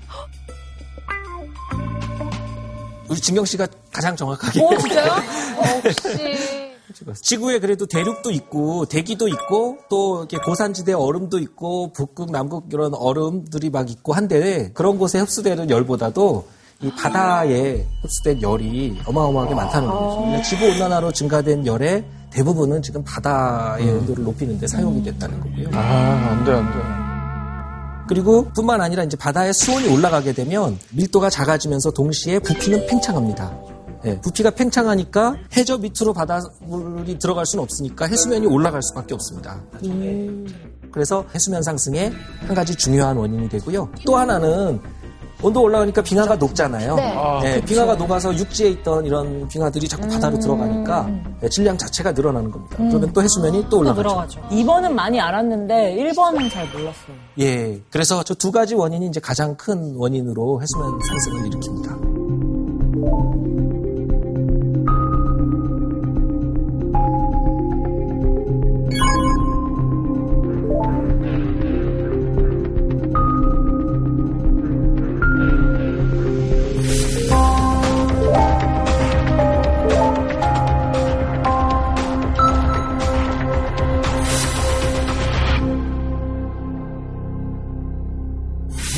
우리 3.09 3.19
진경 3.19 3.47
씨가 3.47 3.67
가장 3.91 4.15
정확하게. 4.15 4.61
오, 4.61 4.77
진짜요? 4.77 5.15
역시. 5.87 6.62
지구에 7.21 7.59
그래도 7.59 7.87
대륙도 7.87 8.31
있고 8.31 8.87
대기도 8.87 9.29
있고 9.29 9.79
또 9.89 10.19
이렇게 10.19 10.39
고산지대 10.39 10.93
얼음도 10.93 11.39
있고 11.39 11.93
북극 11.93 12.31
남극 12.31 12.65
이런 12.73 12.95
얼음들이 12.95 13.71
막 13.71 13.91
있고 13.91 14.13
한데 14.13 14.71
그런 14.75 14.99
곳에 14.99 15.19
흡수되는 15.19 15.71
열보다도 15.71 16.47
이 16.83 16.91
바다에 16.91 17.87
흡수된 18.03 18.43
열이 18.43 19.01
어마어마하게 19.07 19.55
많다는 19.55 19.89
거죠. 19.89 20.17
그러니까 20.19 20.43
지구 20.43 20.67
온난화로 20.67 21.13
증가된 21.13 21.65
열의 21.67 22.05
대부분은 22.31 22.83
지금 22.83 23.05
바다의 23.05 23.89
온도를 23.89 24.25
높이는 24.25 24.59
데 24.59 24.67
사용이 24.67 25.03
됐다는 25.03 25.39
거고요. 25.41 25.69
아, 25.73 25.79
안 25.79 26.45
돼, 26.45 26.53
안 26.53 26.73
돼. 26.73 27.03
그리고 28.09 28.51
뿐만 28.51 28.81
아니라 28.81 29.05
이제 29.05 29.17
바다의 29.17 29.55
수온이 29.55 29.89
올라가게 29.89 30.33
되면 30.33 30.79
밀도가 30.91 31.31
작아지면서 31.31 31.93
동시에 31.93 32.41
부피는 32.41 32.87
팽창합니다. 32.87 33.72
예, 34.05 34.21
부피가 34.21 34.51
팽창하니까 34.51 35.37
해저 35.57 35.79
밑으로 35.79 36.13
바닷물이 36.13 37.19
들어갈 37.19 37.47
수는 37.47 37.63
없으니까 37.63 38.07
해수면이 38.07 38.47
올라갈 38.47 38.83
수밖에 38.83 39.15
없습니다. 39.15 39.61
그래서 40.91 41.25
해수면 41.35 41.63
상승의 41.63 42.13
한 42.47 42.55
가지 42.55 42.75
중요한 42.75 43.17
원인이 43.17 43.49
되고요. 43.49 43.89
또 44.05 44.17
하나는 44.17 44.81
온도 45.41 45.63
올라가니까 45.63 46.03
빙하가 46.03 46.37
녹잖아요. 46.37 46.95
네. 46.95 47.13
아, 47.17 47.41
예, 47.45 47.55
그쵸. 47.55 47.67
빙하가 47.67 47.95
녹아서 47.97 48.37
육지에 48.37 48.69
있던 48.71 49.05
이런 49.07 49.49
빙하들이 49.49 49.89
자꾸 49.89 50.07
바다로 50.07 50.39
들어가니까 50.39 51.11
예, 51.43 51.49
질량 51.49 51.77
자체가 51.79 52.13
늘어나는 52.13 52.51
겁니다. 52.51 52.77
그러면 52.79 53.13
또 53.13 53.23
해수면이 53.23 53.67
또 53.69 53.79
올라가죠. 53.79 54.03
늘어가죠. 54.03 54.41
2번은 54.51 54.93
많이 54.93 55.21
알았는데 55.21 55.97
1번은 55.97 56.49
잘 56.51 56.69
몰랐어요. 56.69 57.17
예, 57.41 57.81
그래서 57.91 58.23
저 58.23 58.35
두 58.35 58.53
가지 58.53 58.75
원인이 58.77 59.07
이제 59.07 59.19
가장 59.19 59.57
큰 59.57 59.97
원인으로 59.97 60.63
해수면 60.63 61.01
상승을 61.09 61.51
일으킵니다. 61.51 63.52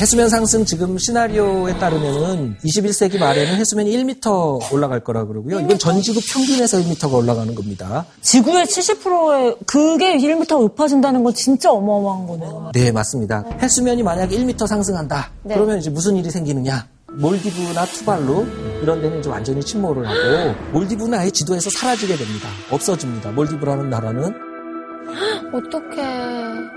해수면 0.05 0.29
상승 0.29 0.63
지금 0.63 0.99
시나리오에 0.99 1.79
따르면은 1.79 2.55
21세기 2.63 3.17
말에는 3.17 3.55
해수면이 3.55 3.91
1m 3.91 4.71
올라갈 4.71 5.03
거라 5.03 5.25
그러고요. 5.25 5.59
이건 5.59 5.79
전 5.79 5.99
지구 5.99 6.21
평균에서 6.31 6.77
1m가 6.77 7.11
올라가는 7.11 7.55
겁니다. 7.55 8.05
지구의 8.21 8.67
70%의 8.67 9.55
그게 9.65 10.15
1m 10.15 10.47
높아진다는 10.47 11.23
건 11.23 11.33
진짜 11.33 11.71
어마어마한 11.71 12.27
거네요. 12.27 12.71
네, 12.75 12.91
맞습니다. 12.91 13.45
해수면이 13.59 14.03
만약에 14.03 14.37
1m 14.37 14.67
상승한다. 14.67 15.31
네. 15.41 15.55
그러면 15.55 15.79
이제 15.79 15.89
무슨 15.89 16.15
일이 16.17 16.29
생기느냐? 16.29 16.87
몰디브나 17.13 17.85
투발루 17.85 18.45
이런 18.83 19.01
데는 19.01 19.21
이제 19.21 19.29
완전히 19.31 19.59
침몰을 19.61 20.05
하고 20.05 20.55
몰디브는 20.71 21.17
아예 21.17 21.31
지도에서 21.31 21.71
사라지게 21.71 22.15
됩니다. 22.15 22.47
없어집니다. 22.69 23.31
몰디브라는 23.31 23.89
나라는 23.89 24.35
어떡해. 25.51 26.74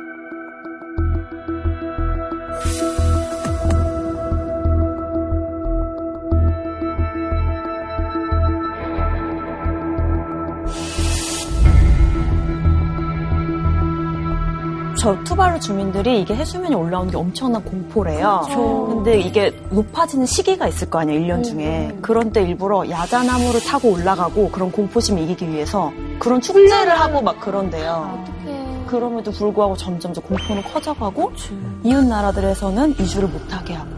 저 14.98 15.16
투바루 15.22 15.60
주민들이 15.60 16.20
이게 16.20 16.34
해수면이 16.34 16.74
올라오는 16.74 17.10
게 17.10 17.16
엄청난 17.16 17.62
공포래요. 17.64 18.42
근데 18.88 19.20
이게 19.20 19.50
높아지는 19.70 20.26
시기가 20.26 20.66
있을 20.68 20.90
거 20.90 20.98
아니에요, 20.98 21.20
1년 21.20 21.44
중에. 21.44 21.96
그런 22.02 22.32
때 22.32 22.42
일부러 22.42 22.88
야자나무를 22.88 23.60
타고 23.60 23.92
올라가고 23.92 24.50
그런 24.50 24.72
공포심 24.72 25.18
이기기 25.18 25.48
위해서 25.48 25.92
그런 26.18 26.40
축제를 26.40 26.98
하고 26.98 27.22
막 27.22 27.40
그런데요. 27.40 28.24
그럼에도 28.88 29.30
불구하고 29.30 29.76
점점 29.76 30.12
저 30.14 30.20
공포는 30.20 30.62
커져가고 30.62 31.30
이웃 31.84 32.02
나라들에서는 32.04 32.92
이주를 32.98 33.28
못하게 33.28 33.74
하고 33.74 33.90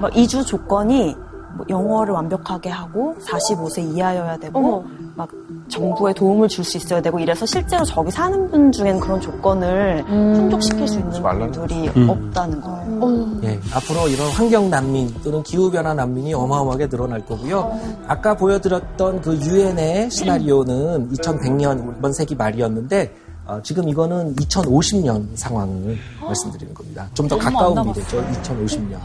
막 0.00 0.16
이주 0.16 0.44
조건이 0.44 1.14
뭐 1.56 1.66
영어를 1.68 2.14
완벽하게 2.14 2.70
하고 2.70 3.16
45세 3.20 3.94
이하여야 3.94 4.38
되고 4.38 4.86
막 5.16 5.28
정부에 5.72 6.12
도움을 6.12 6.48
줄 6.48 6.62
수 6.64 6.76
있어야 6.76 7.00
되고 7.02 7.18
이래서 7.18 7.44
실제로 7.44 7.84
저기 7.84 8.10
사는 8.10 8.48
분 8.50 8.70
중엔 8.70 9.00
그런 9.00 9.20
조건을 9.20 10.04
충족시킬 10.06 10.86
수 10.86 10.98
있는 11.00 11.10
분들이 11.50 11.88
음. 11.96 12.08
없다는 12.08 12.60
거예요. 12.60 13.40
예, 13.42 13.58
앞으로 13.74 14.06
이런 14.08 14.30
환경 14.30 14.70
난민 14.70 15.12
또는 15.24 15.42
기후 15.42 15.70
변화 15.70 15.92
난민이 15.92 16.34
어마어마하게 16.34 16.88
늘어날 16.88 17.24
거고요. 17.26 17.72
아까 18.06 18.36
보여드렸던 18.36 19.22
그 19.22 19.34
유엔의 19.40 20.10
시나리오는 20.10 21.10
2100년 21.10 21.96
이번 21.98 22.12
세기 22.12 22.34
말이었는데 22.36 23.12
어, 23.44 23.60
지금 23.64 23.88
이거는 23.88 24.36
2050년 24.36 25.26
상황을 25.34 25.98
말씀드리는 26.20 26.72
겁니다. 26.74 27.08
좀 27.14 27.26
더 27.28 27.36
가까운 27.36 27.74
미래죠. 27.88 28.22
2050년. 28.44 28.98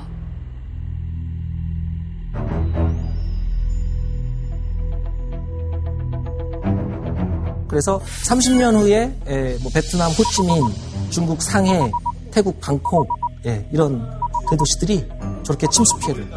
그래서 7.68 8.02
30년 8.26 8.76
후에 8.76 9.14
에, 9.28 9.58
뭐 9.62 9.72
베트남 9.74 10.12
호치민, 10.12 10.64
중국 11.10 11.42
상해, 11.42 11.92
태국 12.32 12.60
방콕 12.60 13.08
예, 13.46 13.68
이런 13.72 14.08
대도시들이 14.50 15.08
저렇게 15.44 15.68
침수 15.72 15.98
피해를 16.00 16.28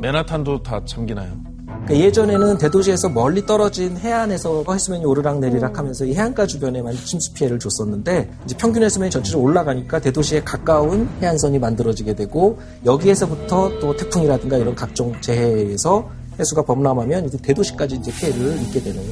맨하탄도 0.00 0.62
다 0.62 0.80
잠기나요? 0.84 1.32
그러니까 1.66 1.98
예전에는 1.98 2.58
대도시에서 2.58 3.08
멀리 3.08 3.46
떨어진 3.46 3.96
해안에서 3.96 4.64
해수면이 4.68 5.04
오르락 5.04 5.38
내리락 5.38 5.78
하면서 5.78 6.04
이 6.04 6.14
해안가 6.14 6.46
주변에만 6.46 6.94
침수 6.94 7.32
피해를 7.32 7.58
줬었는데 7.58 8.30
이제 8.44 8.56
평균 8.56 8.82
해수면이 8.82 9.10
전체적으로 9.10 9.48
올라가니까 9.48 10.00
대도시에 10.00 10.42
가까운 10.42 11.08
해안선이 11.22 11.58
만들어지게 11.58 12.14
되고 12.14 12.58
여기에서부터 12.84 13.78
또 13.78 13.96
태풍이라든가 13.96 14.56
이런 14.56 14.74
각종 14.74 15.12
재해에서 15.20 16.08
해수가 16.38 16.62
범람하면 16.62 17.26
이제 17.26 17.38
대도시까지 17.38 17.96
이제 17.96 18.12
피해를 18.12 18.62
입게 18.62 18.82
되는 18.82 19.02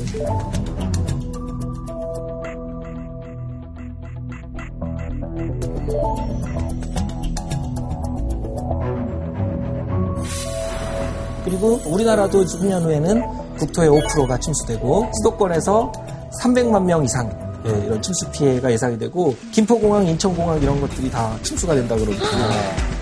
그리고 11.45 11.81
우리나라도 11.87 12.45
10년 12.45 12.83
후에는 12.83 13.23
국토의 13.59 13.89
5%가 13.91 14.39
침수되고 14.39 15.11
수도권에서 15.19 15.93
300만 16.43 16.85
명 16.85 17.05
이상 17.05 17.31
예, 17.67 17.71
이런 17.87 18.03
침수 18.03 18.31
피해가 18.31 18.71
예상이 18.71 18.99
되고 18.99 19.35
김포공항, 19.53 20.07
인천공항 20.07 20.61
이런 20.61 20.81
것들이 20.81 21.11
다 21.11 21.35
침수가 21.43 21.75
된다 21.75 21.95
그러거든요. 21.95 22.94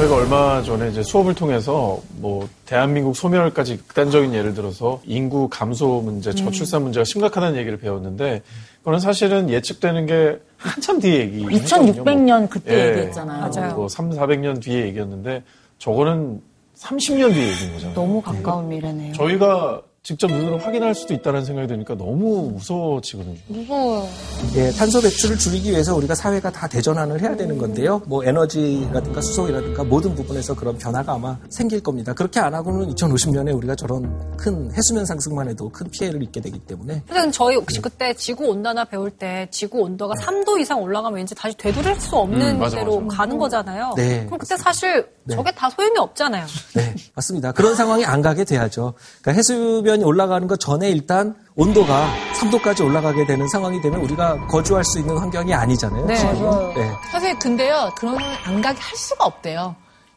저희가 0.00 0.16
얼마 0.16 0.62
전에 0.62 0.88
이제 0.88 1.02
수업을 1.02 1.34
통해서 1.34 2.00
뭐 2.16 2.48
대한민국 2.64 3.14
소멸까지 3.14 3.76
극단적인 3.76 4.32
예를 4.32 4.54
들어서 4.54 5.00
인구 5.04 5.48
감소 5.48 6.00
문제, 6.00 6.32
저출산 6.32 6.82
문제가 6.82 7.04
심각하다는 7.04 7.58
얘기를 7.58 7.78
배웠는데 7.78 8.42
그거는 8.78 8.98
사실은 8.98 9.50
예측되는 9.50 10.06
게 10.06 10.38
한참 10.56 11.00
뒤에 11.00 11.20
얘기. 11.20 11.44
2600년 11.44 12.48
그때 12.48 12.74
예. 12.74 12.88
얘기했잖아요. 12.90 13.50
맞아요. 13.50 13.74
뭐 13.74 13.88
3, 13.88 14.10
400년 14.10 14.62
뒤에 14.62 14.86
얘기였는데 14.86 15.42
저거는 15.78 16.40
30년 16.78 17.34
뒤에 17.34 17.48
얘기인 17.48 17.72
거잖아요. 17.74 17.94
너무 17.94 18.22
가까운 18.22 18.68
미래네요. 18.70 19.12
저희가 19.12 19.82
직접 20.02 20.28
눈으로 20.30 20.56
확인할 20.56 20.94
수도 20.94 21.12
있다는 21.12 21.44
생각이 21.44 21.68
드니까 21.68 21.94
너무 21.94 22.50
무서워지거든요. 22.54 23.36
무서워요. 23.48 24.08
예, 24.56 24.70
탄소 24.72 24.98
배출을 25.02 25.36
줄이기 25.36 25.70
위해서 25.70 25.94
우리가 25.94 26.14
사회가 26.14 26.50
다 26.50 26.66
대전환을 26.66 27.20
해야 27.20 27.36
되는 27.36 27.58
건데요. 27.58 28.00
뭐 28.06 28.24
에너지라든가 28.24 29.20
수소이라든가 29.20 29.84
모든 29.84 30.14
부분에서 30.14 30.56
그런 30.56 30.78
변화가 30.78 31.12
아마 31.12 31.38
생길 31.50 31.82
겁니다. 31.82 32.14
그렇게 32.14 32.40
안 32.40 32.54
하고는 32.54 32.94
2050년에 32.94 33.54
우리가 33.54 33.74
저런 33.74 34.36
큰 34.38 34.72
해수면 34.74 35.04
상승만 35.04 35.50
해도 35.50 35.68
큰 35.68 35.90
피해를 35.90 36.22
입게 36.22 36.40
되기 36.40 36.58
때문에 36.60 37.02
선생님 37.06 37.32
저희 37.32 37.56
혹시 37.56 37.82
그때 37.82 38.14
지구 38.14 38.46
온난화 38.46 38.86
배울 38.86 39.10
때 39.10 39.48
지구 39.50 39.80
온도가 39.80 40.14
3도 40.14 40.58
이상 40.60 40.80
올라가면 40.82 41.24
이제 41.24 41.34
다시 41.34 41.54
되돌릴 41.58 42.00
수 42.00 42.16
없는 42.16 42.54
음, 42.54 42.58
맞아, 42.58 42.78
대로 42.78 43.00
맞아. 43.00 43.18
가는 43.18 43.36
거잖아요. 43.36 43.92
네, 43.96 44.24
그럼 44.24 44.38
그때 44.38 44.56
사실 44.56 45.06
네. 45.24 45.36
저게 45.36 45.52
다 45.52 45.68
소용이 45.68 45.98
없잖아요. 45.98 46.46
네, 46.74 46.94
맞습니다. 47.14 47.52
그런 47.52 47.74
상황이 47.74 48.06
안 48.06 48.22
가게 48.22 48.44
돼야죠. 48.44 48.94
그러니까 49.20 49.32
해수면 49.38 49.89
이 49.98 50.04
올라가는 50.04 50.46
것 50.46 50.60
전에 50.60 50.90
일단 50.90 51.34
온도가 51.56 52.08
3도까지 52.40 52.84
올라가게 52.84 53.26
되는 53.26 53.48
상황이 53.48 53.80
되면 53.80 54.00
우리가 54.00 54.46
거주할 54.46 54.84
수 54.84 54.98
있는 55.00 55.16
환경이 55.18 55.52
아니잖아요. 55.52 56.06
네, 56.06 56.14
지금은. 56.16 56.42
맞아요. 56.42 56.72
네. 56.76 56.92
사실 57.10 57.38
근데요 57.38 57.90
그런 57.96 58.14
걸안 58.16 58.62
가게 58.62 58.78
할 58.80 58.96
수가 58.96 59.24
없대요. 59.24 59.74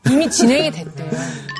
이미 0.09 0.29
진행이 0.29 0.69
됐대요. 0.71 1.09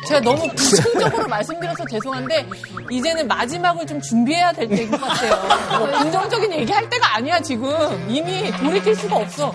제가 0.08 0.20
너무 0.20 0.48
부정적으로 0.56 1.28
말씀드려서 1.28 1.86
죄송한데 1.86 2.46
이제는 2.92 3.28
마지막을 3.28 3.88
좀 3.88 4.02
준비해야 4.02 4.52
될 4.52 4.68
때인 4.68 4.92
것 4.92 5.00
같아요. 5.00 5.80
뭐 5.80 6.00
긍정적인 6.00 6.52
얘기할 6.52 6.90
때가 6.90 7.16
아니야 7.16 7.40
지금 7.40 7.72
이미 8.10 8.52
돌이킬 8.58 8.96
수가 8.96 9.16
없어. 9.16 9.54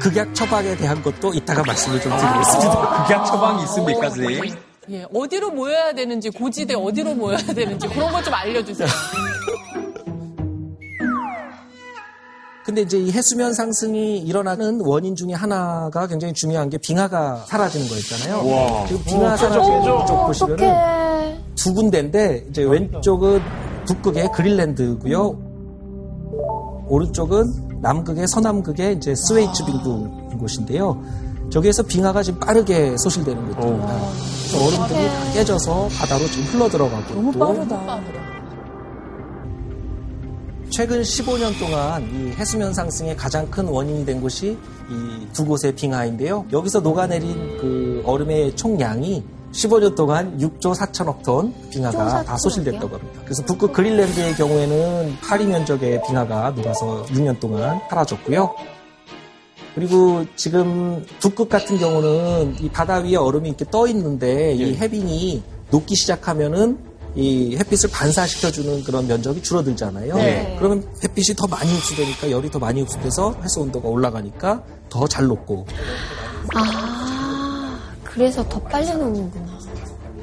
극약 0.00 0.34
처방에 0.34 0.76
대한 0.76 1.02
것도 1.02 1.34
이따가 1.34 1.62
말씀을 1.66 2.00
좀 2.00 2.16
드리겠습니다. 2.16 3.04
극약 3.06 3.26
처방이 3.26 3.62
있습니까, 3.64 4.08
선생님? 4.08 4.69
예, 4.90 5.06
어디로 5.14 5.50
모여야 5.52 5.92
되는지 5.92 6.30
고지대 6.30 6.74
어디로 6.74 7.14
모여야 7.14 7.38
되는지 7.38 7.88
그런 7.88 8.10
것 8.12 8.20
좀 8.24 8.34
알려주세요. 8.34 8.88
근데 12.64 12.82
이제 12.82 12.98
이 12.98 13.10
해수면 13.10 13.54
상승이 13.54 14.18
일어나는 14.18 14.80
원인 14.84 15.16
중에 15.16 15.32
하나가 15.32 16.06
굉장히 16.06 16.34
중요한 16.34 16.68
게 16.68 16.76
빙하가 16.78 17.44
사라지는 17.46 17.88
거였잖아요. 17.88 18.46
와. 18.48 18.86
지금 18.86 19.02
빙하 19.04 19.36
사라지는 19.36 19.82
쪽 20.06 20.26
보시면은 20.26 20.54
어떡해. 20.70 21.38
두 21.56 21.74
군데인데 21.74 22.46
이제 22.50 22.62
왼쪽은 22.62 23.40
북극의 23.86 24.30
그린랜드고요. 24.32 25.48
오른쪽은 26.88 27.80
남극의 27.80 28.28
서남극의 28.28 28.96
이제 28.96 29.14
스웨이츠 29.14 29.64
빙분 29.64 30.38
곳인데요. 30.38 31.02
저기에서 31.50 31.82
빙하가 31.82 32.22
지금 32.22 32.38
빠르게 32.40 32.96
소실되는 32.98 33.54
곳입니다. 33.54 33.98
그래서 34.48 34.64
얼음들이 34.66 35.08
다 35.08 35.32
깨져서 35.32 35.88
바다로 35.98 36.26
지금 36.26 36.44
흘러 36.44 36.68
들어가고 36.68 37.14
너무 37.14 37.32
빠르다. 37.38 38.00
최근 40.70 41.02
15년 41.02 41.58
동안 41.58 42.02
이 42.14 42.30
해수면 42.30 42.72
상승의 42.72 43.16
가장 43.16 43.50
큰 43.50 43.66
원인이 43.66 44.06
된 44.06 44.20
곳이 44.20 44.56
이 44.90 45.20
두 45.32 45.44
곳의 45.44 45.74
빙하인데요. 45.76 46.46
여기서 46.52 46.80
녹아내린 46.80 47.58
그 47.60 48.02
얼음의 48.04 48.56
총량이 48.56 49.24
15년 49.52 49.94
동안 49.96 50.36
6조 50.38 50.74
4천억 50.74 51.22
톤 51.22 51.52
빙하가 51.70 52.22
다 52.24 52.36
소실됐다고 52.36 52.96
합니다. 52.96 53.20
그래서 53.24 53.44
북극 53.44 53.72
그린랜드의 53.72 54.34
경우에는 54.34 55.16
파리 55.22 55.46
면적의 55.46 56.02
빙하가 56.06 56.50
녹아서 56.50 57.04
6년 57.06 57.38
동안 57.40 57.80
사라졌고요. 57.88 58.54
그리고 59.74 60.24
지금 60.36 61.04
북극 61.20 61.48
같은 61.48 61.78
경우는 61.78 62.56
이 62.60 62.68
바다 62.68 62.96
위에 62.98 63.16
얼음이 63.16 63.48
이렇게 63.48 63.64
떠 63.70 63.86
있는데 63.88 64.52
이 64.54 64.74
해빙이 64.74 65.42
녹기 65.70 65.94
시작하면은 65.96 66.78
이 67.16 67.56
햇빛을 67.56 67.90
반사시켜주는 67.90 68.84
그런 68.84 69.06
면적이 69.08 69.42
줄어들잖아요. 69.42 70.14
네. 70.16 70.56
그러면 70.58 70.84
햇빛이 71.02 71.34
더 71.36 71.46
많이 71.48 71.72
흡수되니까 71.72 72.30
열이 72.30 72.50
더 72.50 72.58
많이 72.58 72.80
흡수돼서 72.82 73.34
해수 73.42 73.60
온도가 73.60 73.88
올라가니까 73.88 74.62
더 74.88 75.06
잘 75.08 75.26
녹고 75.26 75.66
아, 76.54 77.78
그래서 78.04 78.48
더 78.48 78.60
빨리 78.60 78.88
녹는구나. 78.92 79.58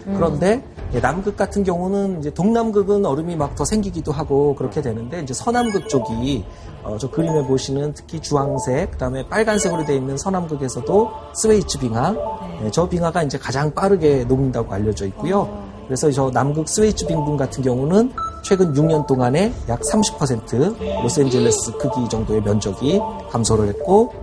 그런데 0.06 0.64
예, 0.77 0.77
남극 1.02 1.36
같은 1.36 1.64
경우는 1.64 2.20
이제 2.20 2.30
동남극은 2.34 3.06
얼음이 3.06 3.36
막 3.36 3.56
더 3.58 3.66
생기기도 3.66 4.12
하고 4.12 4.54
그렇게 4.56 4.82
되는데 4.82 5.20
이제 5.22 5.34
서남극 5.34 5.90
쪽이 5.90 6.46
어, 6.84 6.98
저 7.00 7.10
그림에 7.10 7.42
보시는 7.44 7.94
특히 7.94 8.20
주황색 8.20 8.92
그다음에 8.92 9.28
빨간색으로 9.28 9.84
되어 9.86 9.96
있는 9.96 10.16
서남극에서도 10.16 11.12
스웨이츠 11.34 11.80
빙하? 11.80 12.16
예, 12.64 12.70
저 12.72 12.88
빙하가 12.88 13.24
이제 13.24 13.38
가장 13.40 13.74
빠르게 13.74 14.26
녹는다고 14.26 14.72
알려져 14.74 15.08
있고요. 15.08 15.66
그래서 15.88 16.12
저 16.12 16.30
남극 16.30 16.70
스웨이츠 16.70 17.08
빙하 17.08 17.36
같은 17.36 17.64
경우는 17.64 18.12
최근 18.44 18.74
6년 18.74 19.08
동안에 19.08 19.52
약 19.70 19.82
30% 19.82 21.02
로스앤젤레스 21.02 21.78
크기 21.78 22.08
정도의 22.10 22.42
면적이 22.42 23.02
감소를 23.32 23.70
했고 23.70 24.14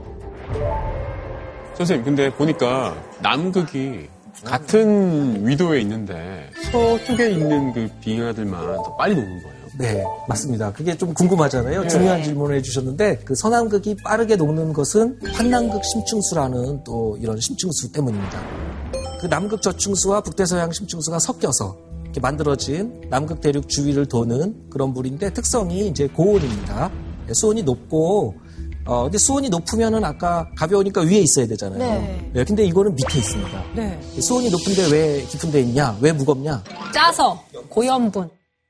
선생님, 1.75 2.05
근데 2.05 2.33
보니까 2.33 2.95
남극이 3.21 4.09
같은 4.45 5.47
위도에 5.47 5.81
있는데 5.81 6.51
서쪽에 6.71 7.31
있는 7.31 7.73
그 7.73 7.89
빙하들만 8.01 8.77
더 8.77 8.97
빨리 8.97 9.15
녹는 9.15 9.43
거예요. 9.43 9.55
네, 9.77 10.05
맞습니다. 10.29 10.73
그게 10.73 10.97
좀 10.97 11.13
궁금하잖아요. 11.15 11.83
네. 11.83 11.89
중요한 11.89 12.23
질문을 12.23 12.57
해주셨는데, 12.59 13.23
그 13.25 13.35
서남극이 13.35 13.97
빠르게 14.05 14.37
녹는 14.37 14.73
것은 14.73 15.19
환남극 15.33 15.85
심층수라는 15.85 16.85
또 16.85 17.19
이런 17.21 17.41
심층수 17.41 17.91
때문입니다. 17.91 18.41
그 19.21 19.27
남극 19.27 19.63
저층수와 19.63 20.21
북대서양 20.21 20.71
심층수가 20.71 21.19
섞여서 21.19 21.77
이렇게 22.05 22.21
만들어진 22.21 23.01
남극 23.11 23.41
대륙 23.41 23.69
주위를 23.69 24.07
도는 24.07 24.71
그런 24.71 24.91
물인데 24.91 25.33
특성이 25.33 25.89
이제 25.89 26.07
고온입니다. 26.07 26.93
네, 27.27 27.35
수온이 27.35 27.65
높고, 27.65 28.37
어, 28.87 29.05
근데 29.05 29.17
수온이 29.19 29.49
높으면은 29.49 30.05
아까 30.05 30.47
가벼우니까 30.57 31.03
위에 31.03 31.19
있어야 31.19 31.47
되잖아요. 31.47 31.79
네. 31.79 32.31
네, 32.33 32.45
근데 32.45 32.65
이거는 32.65 32.95
밑에 32.95 33.19
있습니다. 33.19 33.63
네. 33.75 34.01
수온이 34.21 34.51
높은데 34.51 34.91
왜 34.93 35.23
깊은 35.23 35.51
데 35.51 35.61
있냐? 35.63 35.97
왜 36.01 36.13
무겁냐? 36.13 36.63
짜서 36.93 37.43
고염분. 37.71 38.29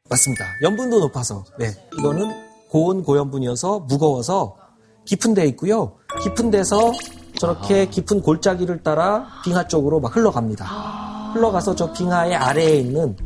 맞습니다. 0.09 0.44
염분도 0.62 1.00
높아서. 1.00 1.44
네. 1.59 1.70
이거는 1.98 2.31
고온 2.68 3.03
고염분이어서 3.03 3.81
무거워서 3.81 4.57
깊은 5.05 5.35
데 5.35 5.46
있고요. 5.48 5.94
깊은 6.22 6.50
데서 6.50 6.92
저렇게 7.38 7.87
깊은 7.87 8.22
골짜기를 8.22 8.83
따라 8.85 9.27
빙하 9.44 9.66
쪽으로 9.66 9.98
막 9.98 10.14
흘러갑니다. 10.14 11.33
흘러가서 11.35 11.74
저 11.74 11.92
빙하의 11.92 12.37
아래에 12.37 12.77
있는 12.79 13.16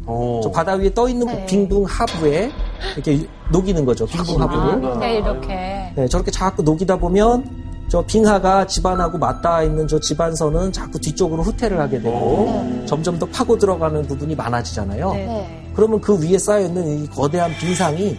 저 0.42 0.50
바다 0.50 0.72
위에 0.74 0.92
떠 0.94 1.06
있는 1.08 1.26
그 1.26 1.44
빙붕 1.44 1.84
하부에 1.84 2.50
이렇게 2.94 3.28
녹이는 3.52 3.84
거죠. 3.84 4.06
빙붕 4.06 4.40
하부를. 4.40 4.98
네, 4.98 5.18
이렇게. 5.18 5.77
네, 5.98 6.06
저렇게 6.06 6.30
자꾸 6.30 6.62
녹이다 6.62 6.96
보면 6.96 7.42
저 7.88 8.00
빙하가 8.02 8.68
집안하고 8.68 9.18
맞닿아 9.18 9.64
있는 9.64 9.88
저 9.88 9.98
집안선은 9.98 10.70
자꾸 10.70 10.96
뒤쪽으로 11.00 11.42
후퇴를 11.42 11.80
하게 11.80 12.00
되고 12.00 12.64
점점 12.86 13.18
더 13.18 13.26
파고 13.26 13.58
들어가는 13.58 14.06
부분이 14.06 14.36
많아지잖아요. 14.36 15.12
네. 15.12 15.70
그러면 15.74 16.00
그 16.00 16.16
위에 16.22 16.38
쌓여 16.38 16.66
있는 16.66 17.02
이 17.02 17.08
거대한 17.08 17.50
빙상이 17.58 18.16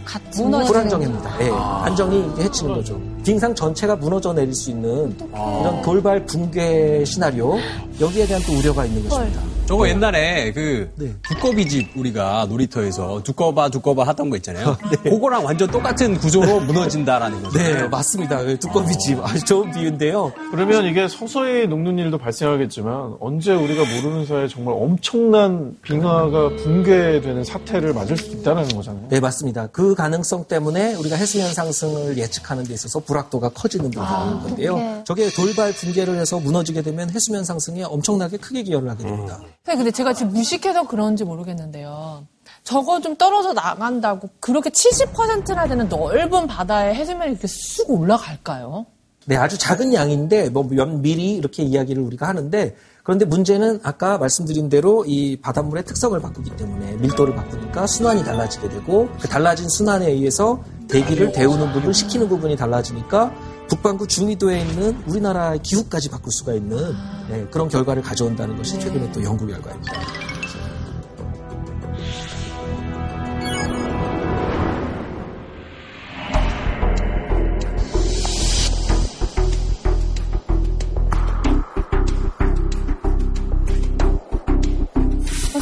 불안정합니다. 0.67 1.41
예, 1.41 1.51
안정이 1.51 2.33
해치는 2.37 2.75
거죠. 2.75 2.99
빙상 3.29 3.53
전체가 3.53 3.95
무너져 3.95 4.33
내릴 4.33 4.55
수 4.55 4.71
있는 4.71 5.15
이런 5.19 5.83
돌발 5.83 6.25
붕괴 6.25 7.05
시나리오 7.05 7.59
여기에 8.01 8.25
대한 8.25 8.41
또 8.41 8.57
우려가 8.57 8.85
있는 8.85 9.07
것입니다. 9.07 9.59
저거 9.69 9.87
옛날에 9.87 10.51
그 10.51 10.89
네. 10.95 11.13
두꺼비 11.21 11.69
집 11.69 11.95
우리가 11.95 12.47
놀이터에서 12.49 13.21
두꺼봐 13.21 13.69
두꺼봐 13.69 14.01
하던 14.07 14.31
거 14.31 14.35
있잖아요. 14.37 14.75
그거랑 15.03 15.45
완전 15.45 15.69
똑같은 15.69 16.17
구조로 16.17 16.61
무너진다라는 16.61 17.43
거죠. 17.43 17.59
네, 17.59 17.87
맞습니다. 17.87 18.49
예, 18.49 18.55
두꺼비 18.57 18.97
집 18.97 19.23
아주 19.23 19.45
좋은 19.45 19.69
비유인데요. 19.71 20.33
그러면 20.49 20.85
이게 20.85 21.07
서서히 21.07 21.67
녹는 21.67 21.99
일도 21.99 22.17
발생하겠지만 22.17 23.17
언제 23.19 23.53
우리가 23.53 23.83
모르는 23.83 24.25
사이에 24.25 24.47
정말 24.47 24.73
엄청난 24.75 25.77
빙하가 25.83 26.55
붕괴되는 26.63 27.43
사태를 27.43 27.93
맞을 27.93 28.17
수 28.17 28.31
있다는 28.31 28.69
거잖아요. 28.69 29.05
네, 29.09 29.19
맞습니다. 29.19 29.67
그 29.67 29.93
가능성 29.93 30.45
때문에 30.45 30.95
우리가 30.95 31.15
해수면 31.15 31.53
상승을 31.53 32.17
예측하는 32.17 32.63
데 32.63 32.73
있어서 32.73 32.99
불 33.01 33.18
확도가 33.19 33.49
커지는 33.49 33.91
부분인 33.91 34.39
건데요. 34.41 34.75
그렇게. 34.75 35.03
저게 35.05 35.29
돌발 35.29 35.71
붕괴를 35.73 36.17
해서 36.17 36.39
무너지게 36.39 36.81
되면 36.81 37.09
해수면 37.09 37.43
상승에 37.43 37.83
엄청나게 37.83 38.37
크게 38.37 38.63
기여를 38.63 38.89
하게 38.89 39.03
됩니다. 39.03 39.35
선생님, 39.65 39.85
근데 39.85 39.91
제가 39.91 40.13
지금 40.13 40.33
무식해서 40.33 40.87
그런지 40.87 41.23
모르겠는데요. 41.23 42.25
저거 42.63 42.99
좀 43.01 43.15
떨어져 43.15 43.53
나간다고 43.53 44.29
그렇게 44.39 44.69
70%나 44.69 45.67
되는 45.67 45.87
넓은 45.87 46.47
바다에 46.47 46.93
해수면이 46.93 47.31
이렇게 47.31 47.47
쑥 47.47 47.89
올라갈까요? 47.89 48.85
네, 49.25 49.37
아주 49.37 49.57
작은 49.57 49.93
양인데 49.93 50.49
뭐몇 50.49 51.01
미리 51.01 51.35
이렇게 51.35 51.63
이야기를 51.63 52.01
우리가 52.01 52.27
하는데 52.27 52.75
그런데 53.03 53.25
문제는 53.25 53.79
아까 53.83 54.17
말씀드린 54.17 54.69
대로 54.69 55.05
이 55.05 55.37
바닷물의 55.37 55.85
특성을 55.85 56.19
바꾸기 56.19 56.55
때문에 56.55 56.93
밀도를 56.97 57.35
바꾸니까 57.35 57.87
순환이 57.87 58.23
달라지게 58.23 58.69
되고 58.69 59.09
그 59.19 59.27
달라진 59.27 59.67
순환에 59.69 60.09
의해서 60.11 60.63
대기를 60.89 61.31
데우는 61.31 61.71
부분, 61.71 61.93
식히는 61.93 62.27
부분이 62.27 62.55
달라지니까 62.55 63.33
북반구 63.67 64.07
중위도에 64.07 64.61
있는 64.61 65.01
우리나라의 65.07 65.59
기후까지 65.61 66.09
바꿀 66.09 66.31
수가 66.31 66.53
있는 66.53 66.93
네, 67.29 67.45
그런 67.51 67.69
결과를 67.69 68.01
가져온다는 68.01 68.57
것이 68.57 68.79
최근에 68.79 69.11
또 69.11 69.23
연구 69.23 69.45
결과입니다. 69.45 69.93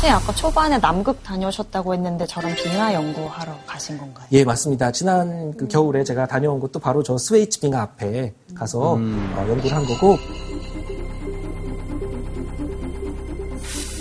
선생님 0.08 0.14
아까 0.14 0.34
초반에 0.34 0.78
남극 0.80 1.22
다녀오셨다고 1.24 1.94
했는데 1.94 2.26
저런 2.28 2.56
빙하 2.56 2.94
연구하러 2.94 3.52
가신 3.66 3.98
건가요? 3.98 4.26
예, 4.32 4.44
맞습니다. 4.46 4.90
지난 4.92 5.54
그 5.58 5.68
겨울에 5.68 6.04
제가 6.06 6.26
다녀온 6.28 6.60
곳도 6.62 6.80
바로 6.80 7.04
저 7.04 7.18
스웨이츠 7.18 7.60
빙하 7.60 7.82
앞에 7.82 8.34
가서 8.56 8.94
어, 8.94 9.46
연구를 9.50 9.76
한 9.76 9.86
거고 9.86 10.18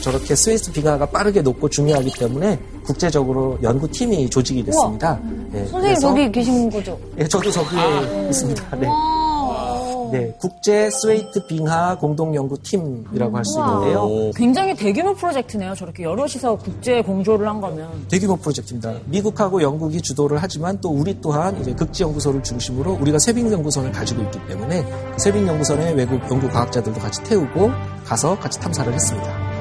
저렇게 0.01 0.37
스웨이츠 0.37 0.71
빙하가 0.73 1.07
빠르게 1.07 1.43
녹고 1.43 1.69
중요하기 1.69 2.13
때문에 2.13 2.61
국제적으로 2.85 3.59
연구팀이 3.63 4.31
조직이 4.31 4.63
됐습니다. 4.65 5.19
예, 5.55 5.59
선생님 5.67 5.81
그래서- 5.81 6.01
저기 6.09 6.31
계신 6.33 6.71
거죠? 6.71 6.97
예, 7.19 7.27
저도 7.27 7.51
저기에 7.51 8.29
있습니다. 8.29 8.77
네. 8.77 8.87
네, 10.11 10.35
국제 10.39 10.91
스웨이츠 10.91 11.47
빙하 11.47 11.97
공동연구팀이라고 11.99 13.37
할수 13.37 13.59
있는데요. 13.59 14.31
굉장히 14.35 14.75
대규모 14.75 15.15
프로젝트네요. 15.15 15.75
저렇게 15.75 16.05
여럿이서 16.05 16.57
국제 16.57 17.03
공조를 17.03 17.47
한 17.49 17.61
거면. 17.61 18.07
대규모 18.09 18.37
프로젝트입니다. 18.37 18.95
미국하고 19.07 19.63
영국이 19.63 20.01
주도를 20.01 20.39
하지만 20.41 20.81
또 20.81 20.91
우리 20.91 21.21
또한 21.21 21.61
이제 21.61 21.73
극지연구소를 21.75 22.43
중심으로 22.43 22.99
우리가 23.01 23.19
쇄빙연구선을 23.19 23.93
가지고 23.93 24.23
있기 24.23 24.39
때문에 24.47 24.85
그 24.85 25.19
쇄빙연구선에 25.19 25.93
외국 25.93 26.21
연구 26.31 26.49
과학자들도 26.49 26.99
같이 27.01 27.23
태우고 27.25 27.71
가서 28.05 28.39
같이 28.39 28.61
탐사를 28.61 28.93
했습니다. 28.93 29.56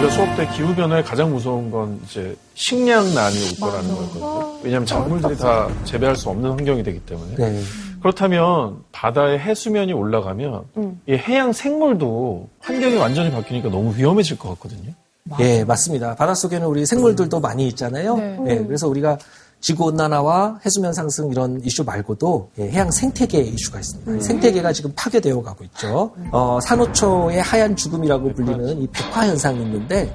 저희가 0.00 0.10
수업 0.10 0.36
때 0.36 0.48
기후 0.54 0.74
변화에 0.74 1.02
가장 1.02 1.30
무서운 1.30 1.70
건 1.70 2.00
이제 2.04 2.34
식량난이 2.54 3.36
올 3.50 3.60
거라는 3.60 3.94
거거든요. 3.94 4.58
왜냐하면 4.62 4.86
작물들이 4.86 5.36
다 5.36 5.68
재배할 5.84 6.16
수 6.16 6.30
없는 6.30 6.50
환경이 6.50 6.82
되기 6.82 7.00
때문에. 7.00 7.36
네. 7.36 7.60
그렇다면 8.00 8.78
바다의 8.92 9.38
해수면이 9.38 9.92
올라가면 9.92 10.64
이 11.06 11.12
해양 11.12 11.52
생물도 11.52 12.48
환경이 12.60 12.96
완전히 12.96 13.30
바뀌니까 13.30 13.68
너무 13.68 13.94
위험해질 13.94 14.38
것 14.38 14.48
같거든요. 14.50 14.92
예, 15.38 15.64
맞습니다. 15.64 16.14
바닷속에는 16.16 16.66
우리 16.66 16.86
생물들도 16.86 17.40
많이 17.40 17.68
있잖아요. 17.68 18.16
네. 18.16 18.38
예, 18.48 18.64
그래서 18.64 18.88
우리가 18.88 19.18
지구 19.60 19.84
온난화와 19.84 20.60
해수면 20.64 20.92
상승 20.94 21.30
이런 21.30 21.60
이슈 21.62 21.84
말고도 21.84 22.50
예, 22.58 22.68
해양 22.70 22.90
생태계 22.90 23.40
이슈가 23.40 23.80
있습니다. 23.80 24.20
생태계가 24.22 24.72
지금 24.72 24.92
파괴되어 24.96 25.42
가고 25.42 25.64
있죠. 25.64 26.12
어, 26.32 26.58
산호초의 26.62 27.42
하얀 27.42 27.76
죽음이라고 27.76 28.34
불리는 28.34 28.82
이 28.82 28.86
백화 28.88 29.26
현상이 29.26 29.60
있는데 29.62 30.14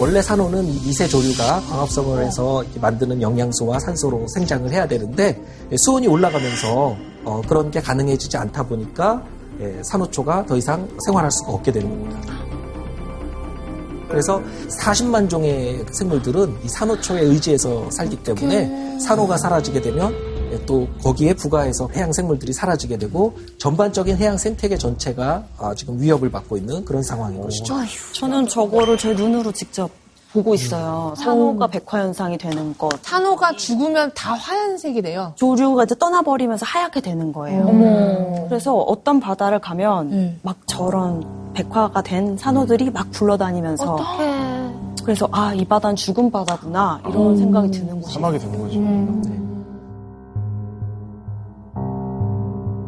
원래 0.00 0.20
산호는 0.20 0.64
이 0.64 0.80
미세 0.80 1.06
조류가 1.06 1.60
광합성을 1.60 2.24
해서 2.24 2.64
만드는 2.80 3.22
영양소와 3.22 3.78
산소로 3.78 4.26
생장을 4.34 4.68
해야 4.72 4.88
되는데 4.88 5.40
예, 5.70 5.76
수온이 5.76 6.08
올라가면서 6.08 6.96
어, 7.24 7.40
그런 7.46 7.70
게 7.70 7.80
가능해지지 7.80 8.36
않다 8.36 8.64
보니까 8.64 9.22
예, 9.22 9.41
산호초가 9.82 10.46
더 10.46 10.56
이상 10.56 10.88
생활할 11.06 11.30
수가 11.30 11.52
없게 11.52 11.72
되는 11.72 11.88
겁니다. 11.88 12.32
그래서 14.08 14.42
40만 14.68 15.28
종의 15.28 15.86
생물들은 15.90 16.58
이 16.64 16.68
산호초에 16.68 17.22
의지해서 17.22 17.90
살기 17.90 18.22
때문에 18.22 18.98
산호가 19.00 19.38
사라지게 19.38 19.80
되면 19.80 20.14
예, 20.52 20.66
또 20.66 20.86
거기에 21.02 21.32
부가해서 21.32 21.88
해양 21.94 22.12
생물들이 22.12 22.52
사라지게 22.52 22.98
되고 22.98 23.34
전반적인 23.56 24.18
해양 24.18 24.36
생태계 24.36 24.76
전체가 24.76 25.46
아, 25.58 25.74
지금 25.74 25.98
위협을 25.98 26.30
받고 26.30 26.58
있는 26.58 26.84
그런 26.84 27.02
상황인 27.02 27.40
것이죠. 27.40 27.74
저는 28.12 28.46
저거를 28.48 28.98
제 28.98 29.14
눈으로 29.14 29.50
직접 29.52 29.90
보고 30.32 30.54
있어요. 30.54 31.14
산호가 31.16 31.66
백화 31.66 31.98
현상이 32.00 32.38
되는 32.38 32.76
것. 32.78 32.90
산호가 33.02 33.52
죽으면 33.52 34.12
다 34.14 34.32
하얀색이 34.34 35.02
돼요. 35.02 35.32
조류가 35.36 35.84
이제 35.84 35.94
떠나버리면서 35.98 36.64
하얗게 36.66 37.00
되는 37.00 37.32
거예요. 37.32 37.66
어머. 37.68 38.46
그래서 38.48 38.74
어떤 38.76 39.20
바다를 39.20 39.58
가면 39.58 40.38
막 40.42 40.56
저런 40.66 41.24
백화가 41.52 42.02
된 42.02 42.36
산호들이 42.38 42.90
막 42.90 43.10
굴러다니면서 43.12 43.98
그래서 45.04 45.28
아 45.32 45.52
이 45.54 45.64
바다는 45.64 45.96
죽은 45.96 46.30
바다구나 46.30 47.00
이런 47.08 47.36
생각이 47.36 47.70
드는 47.70 48.00
곳이 48.00 48.14
사막이 48.14 48.38
된 48.38 48.58
거죠. 48.58 48.78
네. 48.80 49.41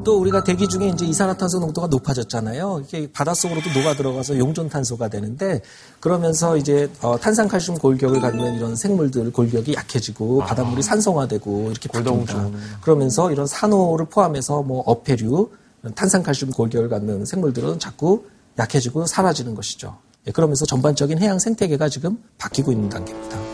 또 0.04 0.20
우리가 0.20 0.44
대기 0.44 0.68
중에 0.68 0.88
이제 0.88 1.06
이산화탄소 1.06 1.58
농도가 1.58 1.86
높아졌잖아요. 1.88 2.82
이게 2.84 3.10
바닷속으로도 3.10 3.70
녹아 3.72 3.94
들어가서 3.94 4.38
용존 4.38 4.68
탄소가 4.68 5.08
되는데 5.08 5.62
그러면서 5.98 6.56
이제 6.56 6.90
어, 7.00 7.18
탄산칼슘 7.18 7.78
골격을 7.78 8.20
갖는 8.20 8.56
이런 8.56 8.76
생물들 8.76 9.32
골격이 9.32 9.74
약해지고 9.74 10.40
바닷물이 10.40 10.82
산성화되고 10.82 11.70
이렇게 11.70 11.88
바뀝니다. 11.88 12.52
그러면서 12.82 13.32
이런 13.32 13.46
산호를 13.46 14.06
포함해서 14.06 14.62
뭐 14.62 14.82
어패류, 14.86 15.50
탄산칼슘 15.94 16.50
골격을 16.50 16.88
갖는 16.88 17.24
생물들은 17.24 17.78
자꾸 17.78 18.24
약해지고 18.58 19.06
사라지는 19.06 19.54
것이죠. 19.54 19.96
예, 20.26 20.30
그러면서 20.30 20.64
전반적인 20.66 21.18
해양 21.18 21.38
생태계가 21.38 21.88
지금 21.88 22.18
바뀌고 22.38 22.72
있는 22.72 22.88
단계입니다. 22.88 23.53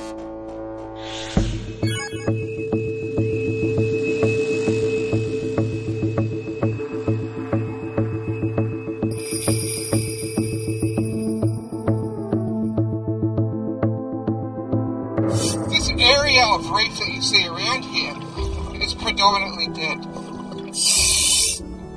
Predominantly 19.21 19.69
dead. 19.75 19.99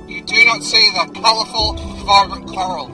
You 0.06 0.20
do 0.24 0.44
not 0.44 0.62
see 0.62 0.90
the 0.92 1.10
colourful, 1.22 1.72
vibrant 2.04 2.46
coral. 2.48 2.88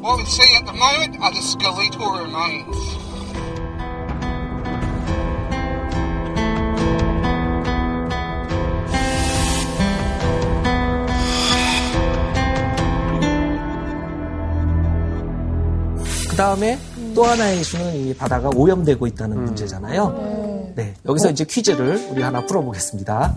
What 0.00 0.18
we 0.18 0.24
see 0.26 0.54
at 0.54 0.66
the 0.66 0.74
moment 0.74 1.18
are 1.22 1.32
the 1.32 1.40
skeletal 1.40 2.12
remains. 2.12 2.76
그 16.28 16.36
다음에 16.36 16.78
또 17.14 17.24
하나의 17.24 17.60
이슈는 17.62 17.94
이 17.94 18.14
바다가 18.14 18.50
오염되고 18.54 19.06
있다는 19.06 19.42
문제잖아요. 19.42 20.25
네, 20.76 20.94
여기서 21.08 21.30
이제 21.30 21.44
퀴즈를 21.44 21.96
우리 22.10 22.20
하나 22.20 22.44
풀어보겠습니다. 22.44 23.34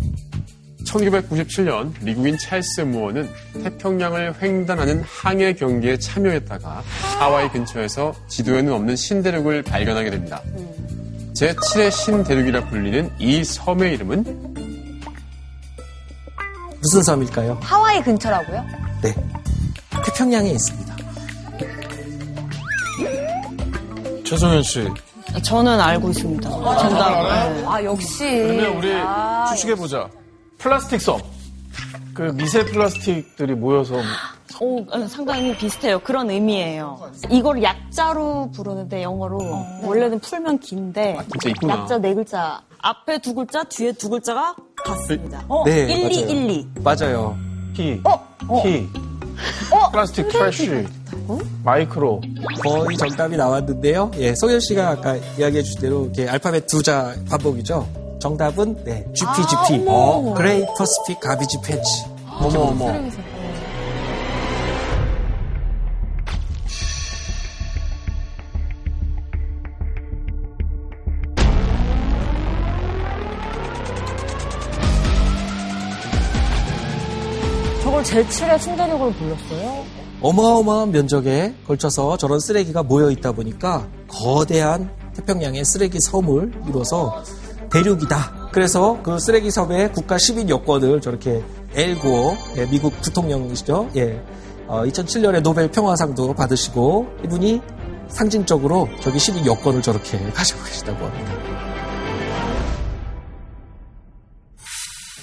1997년 0.83 1.93
미국인 2.01 2.37
찰스 2.37 2.81
무어는 2.81 3.29
태평양을 3.63 4.41
횡단하는 4.41 5.03
항해 5.03 5.53
경기에 5.53 5.97
참여했다가 5.97 6.83
하와이 7.17 7.49
근처에서 7.49 8.13
지도에는 8.27 8.73
없는 8.73 8.95
신대륙을 8.97 9.63
발견하게 9.63 10.09
됩니다. 10.09 10.41
제7의 11.33 11.91
신대륙이라 11.91 12.67
불리는 12.67 13.09
이 13.19 13.41
섬의 13.45 13.93
이름은 13.93 14.53
무슨 16.81 17.03
섬일까요? 17.03 17.57
하와이 17.61 18.03
근처라고요? 18.03 18.65
네, 19.01 19.15
태평양에 20.05 20.49
있습니다. 20.51 20.95
최성현 24.25 24.63
씨. 24.63 24.87
저는 25.43 25.79
알고 25.79 26.09
있습니다. 26.09 26.49
정답. 26.49 27.23
네. 27.23 27.63
아 27.65 27.83
역시. 27.83 28.23
그러면 28.29 28.77
우리 28.77 28.93
아, 28.95 29.45
추측해보자. 29.53 30.09
플라스틱 30.57 31.01
섬. 31.01 31.19
그 32.13 32.23
미세 32.35 32.65
플라스틱들이 32.65 33.55
모여서 33.55 33.95
오, 34.59 34.81
어, 34.91 35.07
상당히 35.07 35.55
비슷해요. 35.55 35.99
그런 35.99 36.29
의미예요. 36.29 36.99
이걸 37.29 37.63
약자로 37.63 38.51
부르는데 38.53 39.03
영어로 39.03 39.39
원래는 39.83 40.19
풀면 40.19 40.59
긴데 40.59 41.17
진짜 41.31 41.49
있구나. 41.49 41.73
약자 41.75 41.97
네 41.99 42.13
글자 42.13 42.61
앞에 42.79 43.19
두 43.19 43.33
글자 43.33 43.63
뒤에 43.63 43.93
두 43.93 44.09
글자가 44.09 44.55
같습니다. 44.75 45.43
네, 45.65 45.87
1212. 45.87 46.67
맞아요. 46.83 47.37
키, 47.73 48.01
어? 48.03 48.61
키, 49.39 49.91
플라스틱 49.91 50.27
trash, 50.29 50.87
마이크로. 51.63 52.21
거의 52.61 52.97
정답이 52.97 53.37
나왔는데요. 53.37 54.11
예, 54.17 54.35
송현 54.35 54.59
씨가 54.59 54.89
아까 54.89 55.15
이야기해 55.37 55.63
주신 55.63 55.81
대로 55.81 56.05
이렇게 56.05 56.27
알파벳 56.27 56.67
두자 56.67 57.13
반복이죠. 57.29 57.87
정답은 58.19 58.83
네, 58.83 59.05
GPGP. 59.13 59.85
어, 59.87 60.33
Great 60.35 60.65
Pacific 60.77 61.19
Garbage 61.19 61.57
Patch. 61.63 62.05
어머 62.27 62.59
어머. 62.59 62.85
저걸 77.89 78.03
제7의 78.03 78.59
신대륙으로 78.59 79.11
불렀어요? 79.13 79.83
어마어마한 80.21 80.91
면적에 80.91 81.55
걸쳐서 81.65 82.17
저런 82.17 82.39
쓰레기가 82.39 82.83
모여 82.83 83.09
있다 83.09 83.31
보니까 83.31 83.87
거대한 84.07 84.91
태평양의 85.15 85.65
쓰레기 85.65 85.99
섬을 85.99 86.51
이뤄서 86.67 87.23
대륙이다. 87.71 88.49
그래서 88.51 88.99
그 89.01 89.17
쓰레기 89.17 89.49
섬의 89.49 89.93
국가 89.93 90.19
시민 90.19 90.49
여권을 90.49 91.01
저렇게 91.01 91.43
엘고 91.73 92.37
예, 92.57 92.67
미국 92.67 92.93
부통령이시죠. 93.01 93.89
예. 93.95 94.21
어, 94.67 94.83
2007년에 94.83 95.41
노벨 95.41 95.71
평화상도 95.71 96.35
받으시고 96.35 97.07
이분이 97.25 97.61
상징적으로 98.09 98.87
저기 99.01 99.17
시민 99.17 99.47
여권을 99.47 99.81
저렇게 99.81 100.19
가지고 100.31 100.63
계시다고 100.63 101.05
합니다. 101.05 101.33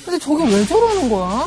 근데 0.04 0.18
저게 0.18 0.44
왜 0.44 0.66
저러는 0.66 1.08
거야? 1.10 1.46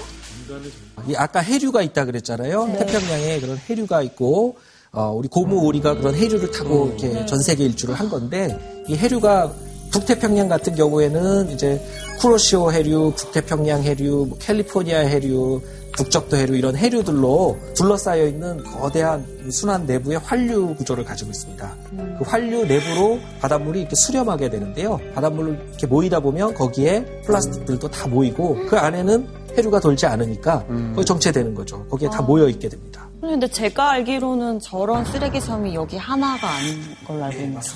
이 1.08 1.16
아까 1.16 1.40
해류가 1.40 1.82
있다 1.82 2.06
그랬잖아요. 2.06 2.66
네. 2.68 2.86
태평양에 2.86 3.40
그런 3.40 3.58
해류가 3.58 4.02
있고 4.04 4.58
어, 4.92 5.12
우리 5.12 5.28
고무 5.28 5.66
오리가 5.66 5.96
그런 5.96 6.16
해류를 6.16 6.52
타고 6.52 6.88
이렇게 6.88 7.08
네. 7.10 7.26
전 7.26 7.40
세계 7.40 7.66
일주를 7.66 7.96
한 7.96 8.10
건데 8.10 8.84
이 8.88 8.96
해류가 8.96 9.54
북태평양 9.92 10.48
같은 10.48 10.76
경우에는 10.76 11.50
이제 11.50 11.84
쿠로시오 12.20 12.72
해류, 12.72 13.14
북태평양 13.16 13.84
해류, 13.84 14.28
뭐 14.30 14.38
캘리포니아 14.38 15.00
해류, 15.00 15.62
북적도 15.94 16.38
해류 16.38 16.56
이런 16.56 16.76
해류들로 16.76 17.58
둘러싸여 17.76 18.28
있는 18.28 18.64
거대한 18.64 19.26
순환 19.52 19.86
내부의 19.86 20.20
환류 20.20 20.76
구조를 20.76 21.04
가지고 21.04 21.32
있습니다. 21.32 21.76
그 22.20 22.24
환류 22.24 22.66
내부로 22.66 23.20
바닷물이 23.42 23.82
이렇게 23.82 23.96
수렴하게 23.96 24.50
되는데요. 24.50 25.00
바닷물로 25.16 25.54
이렇게 25.54 25.88
모이다 25.88 26.20
보면 26.20 26.54
거기에 26.54 27.04
플라스틱들도 27.26 27.90
다 27.90 28.08
모이고 28.08 28.68
그 28.68 28.78
안에는 28.78 29.39
해류가 29.58 29.80
돌지 29.80 30.06
않으니까 30.06 30.66
거기 30.96 31.06
정체되는 31.06 31.54
거죠. 31.56 31.86
거기에 31.88 32.10
다 32.10 32.22
모여 32.22 32.48
있게 32.50 32.70
됩니다. 32.70 33.08
근데 33.22 33.48
제가 33.48 33.92
알기로는 33.92 34.60
저런 34.60 35.04
쓰레기 35.06 35.42
섬이 35.42 35.76
여기 35.76 35.98
하나가 35.98 36.50
아닌 36.50 36.82
걸로 37.06 37.24
알고 37.26 37.38
있는데 37.42 37.68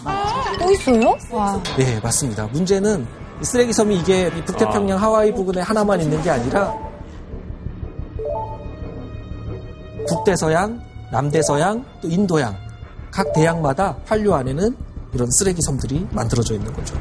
또 0.59 0.71
있어요? 0.71 1.17
와. 1.32 1.61
네, 1.78 1.99
맞습니다. 2.01 2.47
문제는 2.47 3.05
이 3.41 3.45
쓰레기 3.45 3.74
섬이 3.74 3.97
이게 3.99 4.28
이 4.28 4.41
북태평양 4.45 5.01
하와이 5.01 5.34
부근에 5.34 5.61
하나만 5.61 5.99
있는 6.01 6.21
게 6.21 6.30
아니라 6.30 6.74
북대서양, 10.07 10.82
남대서양, 11.11 11.86
또 12.01 12.07
인도양 12.07 12.55
각 13.11 13.32
대양마다 13.34 13.97
환류 14.05 14.34
안에는 14.34 14.76
이런 15.13 15.30
쓰레기 15.32 15.61
섬들이 15.61 16.07
만들어져 16.11 16.55
있는 16.55 16.74
거죠. 16.74 16.95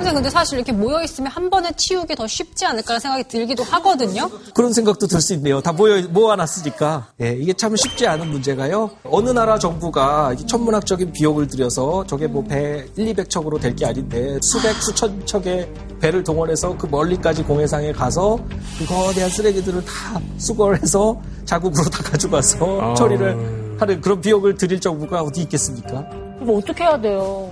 선생님, 0.00 0.14
근데 0.14 0.30
사실 0.30 0.56
이렇게 0.58 0.72
모여있으면 0.72 1.30
한 1.30 1.50
번에 1.50 1.70
치우기 1.76 2.14
더 2.16 2.26
쉽지 2.26 2.64
않을까라는 2.64 3.00
생각이 3.00 3.24
들기도 3.28 3.62
하거든요. 3.64 4.30
그런 4.54 4.72
생각도 4.72 5.06
들 5.06 5.20
수 5.20 5.34
있네요. 5.34 5.60
다 5.60 5.72
모여 5.72 6.00
모아놨으니까. 6.08 7.08
예, 7.20 7.32
이게 7.38 7.52
참 7.52 7.76
쉽지 7.76 8.06
않은 8.06 8.30
문제가요. 8.30 8.90
어느 9.04 9.28
나라 9.30 9.58
정부가 9.58 10.34
이 10.38 10.46
천문학적인 10.46 11.12
비용을 11.12 11.46
들여서 11.48 12.06
저게 12.06 12.26
뭐 12.26 12.42
배 12.42 12.86
1, 12.96 13.14
200척으로 13.14 13.60
될 13.60 13.76
게 13.76 13.86
아닌데 13.86 14.38
수백 14.42 14.72
수천 14.82 15.24
척의 15.26 15.70
배를 16.00 16.24
동원해서 16.24 16.76
그 16.78 16.86
멀리까지 16.86 17.44
공해상에 17.44 17.92
가서 17.92 18.38
그 18.78 18.86
거대한 18.86 19.30
쓰레기들을 19.30 19.84
다 19.84 20.20
수거를 20.38 20.82
해서 20.82 21.20
자국으로 21.44 21.84
다 21.90 22.02
가져가서 22.02 22.80
아. 22.80 22.94
처리를 22.94 23.76
하는 23.78 24.00
그런 24.00 24.20
비용을 24.20 24.56
들일 24.56 24.80
정부가 24.80 25.20
어디 25.22 25.42
있겠습니까? 25.42 26.08
그럼 26.40 26.56
어떻게 26.56 26.82
해야 26.84 26.98
돼요? 27.00 27.50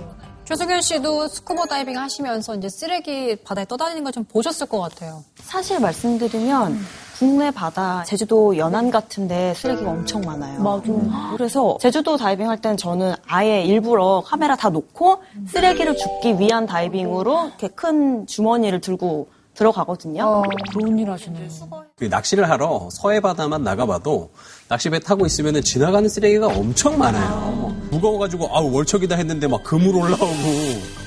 조석현 0.49 0.81
씨도 0.81 1.27
스쿠버 1.27 1.67
다이빙 1.67 1.95
하시면서 1.95 2.55
이제 2.55 2.67
쓰레기 2.69 3.35
바다에 3.35 3.65
떠다니는 3.65 4.03
걸 4.03 4.09
좀 4.11 4.23
보셨을 4.23 4.65
것 4.65 4.79
같아요. 4.79 5.23
사실 5.43 5.79
말씀드리면 5.79 6.75
국내 7.19 7.51
바다 7.51 8.03
제주도 8.05 8.57
연안 8.57 8.89
같은데 8.89 9.53
쓰레기가 9.53 9.91
엄청 9.91 10.21
많아요. 10.21 10.59
맞아. 10.63 11.31
그래서 11.37 11.77
제주도 11.79 12.17
다이빙 12.17 12.49
할 12.49 12.59
때는 12.59 12.77
저는 12.77 13.13
아예 13.27 13.61
일부러 13.63 14.23
카메라 14.25 14.55
다 14.55 14.69
놓고 14.69 15.19
쓰레기를 15.49 15.95
줍기 15.95 16.39
위한 16.39 16.65
다이빙으로 16.65 17.49
이렇게 17.49 17.67
큰 17.67 18.25
주머니를 18.25 18.81
들고 18.81 19.27
들어가거든요. 19.59 20.43
좋은 20.71 20.97
일 20.97 21.11
하시네요. 21.11 21.49
그 21.97 22.05
낚시를 22.05 22.49
하러 22.49 22.87
서해 22.91 23.19
바다만 23.19 23.61
나가봐도 23.61 24.31
낚시배 24.69 24.99
타고 24.99 25.25
있으면 25.25 25.61
지나가는 25.61 26.07
쓰레기가 26.07 26.47
엄청 26.47 26.97
많아요. 26.97 27.75
무거워가지고 27.91 28.55
아우 28.55 28.71
월척이다 28.73 29.15
했는데 29.15 29.47
막 29.47 29.61
그물 29.63 29.95
올라오고 29.95 30.99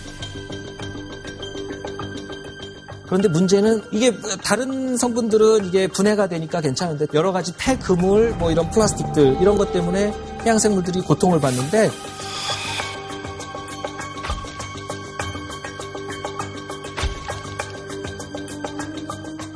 그런데 3.07 3.29
문제는 3.29 3.83
이게 3.93 4.13
다른 4.45 4.97
성분들은 4.97 5.67
이게 5.67 5.87
분해가 5.87 6.29
되니까 6.29 6.61
괜찮은데 6.61 7.07
여러 7.15 7.33
가지 7.33 7.53
폐 7.59 7.77
그물 7.79 8.35
뭐 8.39 8.51
이런 8.51 8.71
플라스틱들 8.71 9.39
이런 9.41 9.57
것 9.57 9.73
때문에 9.73 10.13
해양생물들이 10.45 11.01
고통을 11.03 11.41
받는데 11.41 11.91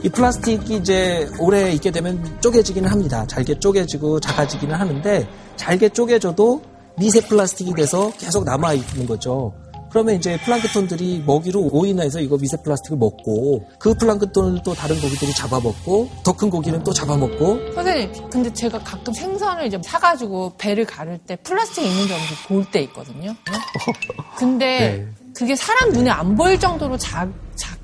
이 0.06 0.08
플라스틱이 0.08 0.76
이제 0.76 1.28
오래 1.40 1.72
있게 1.72 1.90
되면 1.90 2.38
쪼개지기는 2.40 2.88
합니다. 2.88 3.26
잘게 3.26 3.58
쪼개지고 3.58 4.20
작아지기는 4.20 4.72
하는데 4.72 5.28
잘게 5.56 5.88
쪼개져도 5.88 6.62
미세 6.96 7.20
플라스틱이 7.22 7.74
돼서 7.74 8.12
계속 8.16 8.44
남아 8.44 8.74
있는 8.74 9.04
거죠. 9.04 9.52
그러면 9.90 10.14
이제 10.14 10.38
플랑크톤들이 10.44 11.24
먹이로 11.26 11.70
오인해서 11.72 12.20
이거 12.20 12.38
미세 12.38 12.56
플라스틱을 12.62 12.98
먹고 12.98 13.64
그 13.80 13.94
플랑크톤을 13.94 14.60
또 14.62 14.74
다른 14.74 14.94
고기들이 15.00 15.32
잡아먹고 15.32 16.08
더 16.22 16.32
큰 16.34 16.50
고기는 16.50 16.84
또 16.84 16.92
잡아먹고 16.92 17.72
선생님, 17.74 18.30
근데 18.30 18.52
제가 18.52 18.78
가끔 18.84 19.12
생선을 19.12 19.66
이제 19.66 19.80
사가지고 19.82 20.52
배를 20.56 20.84
가를 20.84 21.18
때 21.26 21.34
플라스틱 21.34 21.82
있는지 21.84 22.12
없는지 22.12 22.34
볼때 22.46 22.80
있거든요. 22.82 23.34
근데 24.38 24.66
네. 25.04 25.08
그게 25.34 25.56
사람 25.56 25.90
눈에 25.90 26.10
안 26.10 26.36
보일 26.36 26.60
정도로 26.60 26.96
작, 26.96 27.28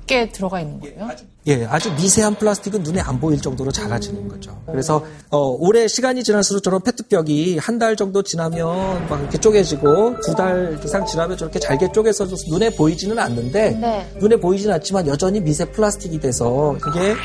작게 0.03 0.29
들어가 0.31 0.59
있는 0.61 0.79
거예요? 0.79 1.09
예, 1.47 1.65
아주 1.65 1.91
미세한 1.93 2.35
플라스틱은 2.35 2.83
눈에 2.83 3.01
안 3.01 3.19
보일 3.19 3.41
정도로 3.41 3.71
작아지는 3.71 4.29
거죠. 4.29 4.61
그래서 4.65 5.03
어, 5.29 5.39
오래 5.59 5.87
시간이 5.89 6.23
지날수록 6.23 6.63
저런 6.63 6.81
페트벽이 6.81 7.57
한 7.57 7.73
달 7.79 7.95
정도 7.97 8.21
지나면 8.23 9.09
막 9.09 9.19
이렇게 9.19 9.37
쪼개지고 9.39 10.21
두 10.21 10.35
달 10.35 10.79
이상 10.85 11.05
지나면 11.05 11.35
저렇게 11.37 11.59
잘게 11.59 11.91
쪼개서 11.91 12.27
눈에 12.49 12.69
보이지는 12.69 13.17
않는데 13.19 13.71
네. 13.71 14.07
눈에 14.19 14.35
보이진 14.37 14.71
않지만 14.71 15.07
여전히 15.07 15.41
미세 15.41 15.65
플라스틱이 15.65 16.19
돼서 16.19 16.77
그게 16.79 17.15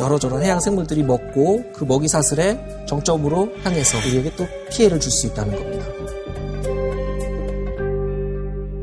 여러 0.00 0.18
저런 0.18 0.42
해양 0.42 0.58
생물들이 0.58 1.02
먹고 1.04 1.62
그 1.74 1.84
먹이 1.84 2.08
사슬의 2.08 2.58
정점으로 2.88 3.50
향해서 3.62 3.98
우리에게 3.98 4.34
또 4.34 4.46
피해를 4.70 4.98
줄 4.98 5.12
수 5.12 5.26
있다는 5.26 5.54
겁니다. 5.56 5.86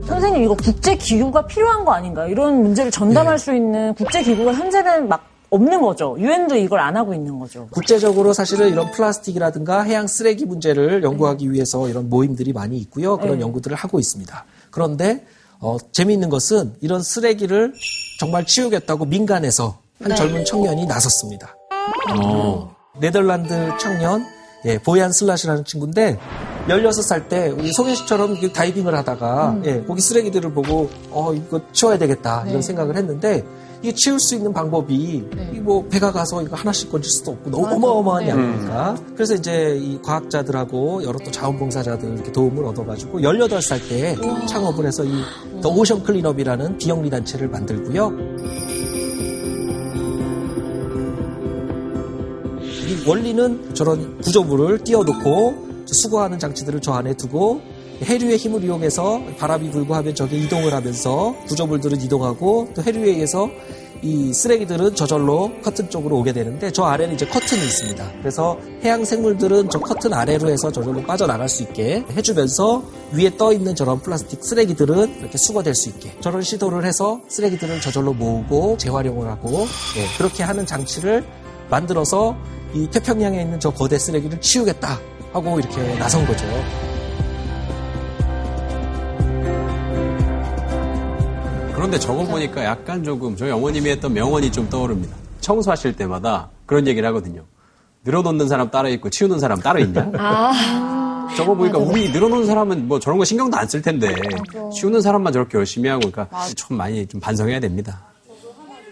선생님 0.08 0.44
이거 0.44 0.56
국제 0.56 0.96
기구가 0.96 1.48
필요한 1.48 1.84
거 1.84 1.94
아닌가요? 1.94 2.30
이런 2.30 2.62
문제를 2.62 2.92
전담할 2.92 3.40
수 3.40 3.54
있는 3.54 3.94
국제 3.96 4.22
기구가 4.22 4.54
현재는 4.54 5.08
막 5.08 5.26
없는 5.50 5.82
거죠. 5.82 6.16
유엔도 6.20 6.56
이걸 6.58 6.80
안 6.80 6.98
하고 6.98 7.14
있는 7.14 7.40
거죠. 7.40 7.68
국제적으로 7.72 8.34
사실은 8.34 8.70
이런 8.70 8.92
플라스틱이라든가 8.92 9.82
해양 9.84 10.08
쓰레기 10.08 10.46
문제를 10.46 11.04
연구하기 11.04 11.52
위해서 11.52 11.88
이런 11.88 12.10
모임들이 12.10 12.52
많이 12.54 12.78
있고요. 12.78 13.18
그런 13.18 13.38
네. 13.38 13.42
연구들을 13.42 13.76
하고 13.76 14.00
있습니다. 14.00 14.46
그런데 14.72 15.26
어, 15.60 15.78
재미있는 15.92 16.30
것은 16.30 16.74
이런 16.82 17.02
쓰레기를 17.02 17.74
정말 18.20 18.46
치우겠다고 18.46 19.06
민간에서 19.06 19.80
한 20.02 20.10
네. 20.10 20.16
젊은 20.16 20.46
청년이 20.46 20.86
나섰습니다. 20.86 21.56
네덜란드 23.00 23.72
청년 23.80 24.26
예, 24.66 24.78
보얀 24.80 25.12
슬라시라는 25.12 25.64
친구인데 25.64 26.18
16살 26.68 27.30
때 27.30 27.50
우리 27.50 27.72
송혜 27.72 27.94
씨처럼 27.94 28.32
이렇게 28.32 28.52
다이빙을 28.52 28.94
하다가 28.96 29.60
예, 29.66 29.84
거기 29.84 30.02
쓰레기들을 30.02 30.52
보고 30.54 30.90
어 31.12 31.34
이거 31.34 31.62
치워야 31.72 31.98
되겠다 31.98 32.46
이런 32.48 32.62
생각을 32.62 32.96
했는데 32.98 33.44
이게 33.84 33.94
치울 33.94 34.20
수 34.20 34.34
있는 34.34 34.52
방법이 34.52 35.24
이뭐 35.54 35.86
배가 35.90 36.12
가서 36.12 36.42
이거 36.42 36.56
하나씩 36.56 36.92
건질 36.92 37.12
수도 37.12 37.32
없고 37.34 37.52
너무 37.52 37.68
어마어마한 37.76 38.24
네. 38.24 38.30
양이니까. 38.32 38.96
그래서 39.14 39.36
이제 39.36 39.78
이 39.80 40.00
과학자들하고 40.02 41.04
여러 41.04 41.20
또 41.20 41.30
자원봉사자들 41.30 42.14
이렇게 42.16 42.32
도움을 42.32 42.66
얻어가지고 42.66 43.20
18살 43.20 43.88
때 43.88 44.16
창업을 44.48 44.86
해서 44.88 45.04
이 45.04 45.10
더 45.62 45.70
오션 45.70 46.04
클린업이라는 46.04 46.78
비영리 46.78 47.10
단체를 47.10 47.48
만들고요. 47.48 48.12
이 52.62 53.08
원리는 53.08 53.74
저런 53.74 54.20
구조물을 54.20 54.84
띄워놓고 54.84 55.65
수거하는 55.94 56.40
장치들을 56.40 56.82
저 56.82 56.94
안에 56.94 57.14
두고 57.14 57.62
해류의 58.04 58.38
힘을 58.38 58.64
이용해서 58.64 59.22
바람이 59.38 59.72
불고 59.72 59.96
하면 59.96 60.16
저게 60.16 60.38
이동을 60.38 60.74
하면서 60.74 61.36
구조물들은 61.48 62.02
이동하고 62.02 62.70
또 62.76 62.84
해류에 62.84 63.12
의해서 63.12 63.50
이 64.02 64.34
쓰레기들은 64.34 64.94
저절로 64.94 65.52
커튼 65.64 65.90
쪽으로 65.90 66.18
오게 66.18 66.34
되는데 66.34 66.70
저 66.72 66.84
아래는 66.84 67.16
이제 67.16 67.26
커튼이 67.26 67.64
있습니다. 67.64 68.14
그래서 68.20 68.60
해양 68.84 69.06
생물들은 69.06 69.70
저 69.70 69.80
커튼 69.80 70.14
아래로 70.14 70.50
해서 70.50 70.72
저절로 70.72 71.02
빠져나갈 71.04 71.50
수 71.50 71.64
있게 71.64 72.04
해주면서 72.12 72.84
위에 73.14 73.38
떠 73.38 73.54
있는 73.54 73.74
저런 73.74 74.00
플라스틱 74.02 74.44
쓰레기들은 74.44 75.20
이렇게 75.22 75.38
수거될 75.38 75.74
수 75.74 75.90
있게 75.90 76.16
저런 76.20 76.42
시도를 76.42 76.86
해서 76.86 77.22
쓰레기들을 77.28 77.82
저절로 77.82 78.14
모으고 78.14 78.78
재활용을 78.78 79.28
하고 79.28 79.66
예, 79.98 80.18
그렇게 80.18 80.44
하는 80.44 80.66
장치를 80.66 81.26
만들어서 81.70 82.36
이 82.74 82.88
태평양에 82.92 83.42
있는 83.42 83.60
저 83.60 83.72
거대 83.72 83.98
쓰레기를 83.98 84.42
치우겠다 84.42 85.00
하고 85.36 85.60
이렇게 85.60 85.82
나선 86.00 86.26
거죠. 86.26 86.46
그런데 91.74 92.00
저거 92.00 92.24
보니까 92.24 92.64
약간 92.64 93.04
조금 93.04 93.36
저희 93.36 93.52
어머님이 93.52 93.90
했던 93.92 94.14
명언이 94.14 94.52
좀 94.52 94.70
떠오릅니다. 94.70 95.14
청소하실 95.42 95.98
때마다 95.98 96.50
그런 96.66 96.88
얘기를 96.88 97.06
하거든요. 97.10 97.44
늘어놓는 98.06 98.48
사람 98.48 98.72
따로 98.72 98.88
있고 98.90 99.10
치우는 99.10 99.40
사람 99.40 99.60
따로 99.60 99.80
있냐? 99.80 100.10
아. 100.18 101.28
저거 101.36 101.54
보니까 101.54 101.80
우리 101.80 102.10
늘어놓는 102.12 102.46
사람은 102.46 102.88
뭐 102.88 103.00
저런 103.00 103.18
거 103.20 103.26
신경도 103.26 103.58
안 103.58 103.68
쓸 103.68 103.82
텐데 103.82 104.16
치우는 104.74 105.02
사람만 105.02 105.34
저렇게 105.34 105.58
열심히 105.58 105.90
하고 105.90 106.10
그러니까 106.10 106.46
좀 106.56 106.78
많이 106.78 107.06
좀 107.08 107.20
반성해야 107.20 107.60
됩니다. 107.60 108.04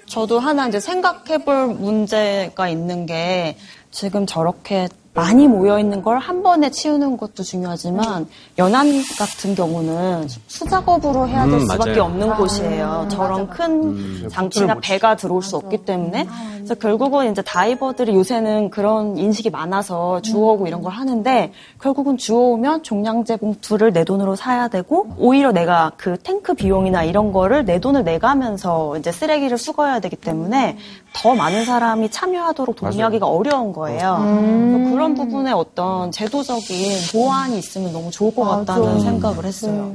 저도 0.07 0.39
하나 0.39 0.67
이제 0.67 0.79
생각해볼 0.81 1.67
문제가 1.75 2.67
있는 2.67 3.05
게 3.05 3.57
지금 3.91 4.25
저렇게 4.25 4.89
많이 5.15 5.47
모여 5.47 5.79
있는 5.79 6.01
걸 6.01 6.13
한 6.23 6.41
번에 6.41 6.69
치우는 6.71 7.17
것도 7.17 7.43
중요하지만 7.43 8.27
연안 8.57 8.87
같은 9.17 9.55
경우는 9.55 10.27
수작업으로 10.47 11.27
해야 11.27 11.45
될 11.45 11.55
음, 11.55 11.59
수밖에 11.61 11.89
맞아요. 11.91 12.03
없는 12.03 12.35
곳이에요. 12.35 13.07
저런 13.11 13.49
큰 13.49 14.29
장치나 14.29 14.75
배가 14.81 15.15
들어올 15.15 15.41
수 15.43 15.57
없기 15.57 15.79
때문에 15.85 16.27
그래서 16.55 16.75
결국은 16.75 17.31
이제 17.31 17.41
다이버들이 17.41 18.15
요새는 18.15 18.69
그런 18.69 19.17
인식이 19.17 19.49
많아서 19.49 20.21
주워오고 20.21 20.67
이런 20.67 20.81
걸 20.81 20.93
하는데 20.93 21.51
결국은 21.81 22.15
주워오면 22.17 22.83
종량제 22.83 23.37
봉투를 23.37 23.91
내 23.91 24.05
돈으로 24.05 24.35
사야 24.37 24.69
되고 24.69 25.07
오히려 25.17 25.51
내가 25.51 25.91
그 25.97 26.17
탱크 26.17 26.53
비용이나 26.53 27.03
이런 27.03 27.33
거를 27.33 27.65
내 27.65 27.79
돈을 27.79 28.03
내가면서 28.05 28.97
이제 28.97 29.11
쓰레기를 29.11 29.57
수거해야 29.57 29.99
되기 29.99 30.15
때문에 30.15 30.77
더 31.13 31.35
많은 31.35 31.63
사람이 31.65 32.09
참여하도록 32.11 32.75
동의하기가 32.75 33.25
어려운 33.25 33.71
거예요. 33.71 34.17
그래서 34.19 34.91
그런 34.91 35.13
부분에 35.15 35.51
어떤 35.51 36.11
제도적인 36.11 37.11
보완이 37.11 37.59
있으면 37.59 37.93
너무 37.93 38.11
좋을 38.11 38.33
것 38.35 38.43
같다는 38.43 38.99
생각을 38.99 39.45
했어요. 39.45 39.93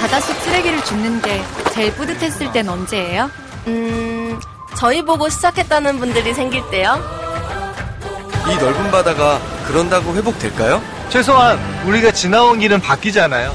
바닷속 0.00 0.36
쓰레기를 0.42 0.84
줍는 0.84 1.22
게 1.22 1.42
제일 1.72 1.92
뿌듯했을 1.94 2.52
땐 2.52 2.68
언제예요? 2.68 3.30
음, 3.66 4.38
저희 4.76 5.02
보고 5.02 5.28
시작했다는 5.28 5.98
분들이 5.98 6.34
생길 6.34 6.62
때요. 6.70 6.96
이 8.46 8.56
넓은 8.56 8.90
바다가 8.90 9.38
그런다고 9.66 10.14
회복될까요? 10.14 10.82
최소한 11.08 11.58
우리가 11.86 12.10
지나온 12.12 12.58
길은 12.58 12.80
바뀌잖아요. 12.80 13.52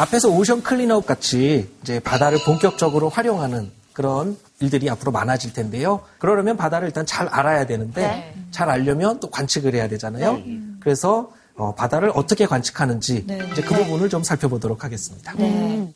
앞에서 0.00 0.30
오션 0.30 0.62
클린업 0.62 1.04
같이 1.04 1.68
이제 1.82 2.00
바다를 2.00 2.38
본격적으로 2.46 3.10
활용하는 3.10 3.70
그런 3.92 4.38
일들이 4.60 4.88
앞으로 4.88 5.12
많아질 5.12 5.52
텐데요. 5.52 6.00
그러려면 6.18 6.56
바다를 6.56 6.88
일단 6.88 7.04
잘 7.04 7.28
알아야 7.28 7.66
되는데 7.66 8.34
잘 8.50 8.70
알려면 8.70 9.20
또 9.20 9.28
관측을 9.28 9.74
해야 9.74 9.88
되잖아요. 9.88 10.40
그래서 10.80 11.32
어, 11.54 11.74
바다를 11.74 12.10
어떻게 12.14 12.46
관측하는지 12.46 13.26
이제 13.52 13.62
그 13.62 13.74
부분을 13.74 14.08
좀 14.08 14.22
살펴보도록 14.22 14.84
하겠습니다. 14.84 15.34
그러니까 15.34 15.92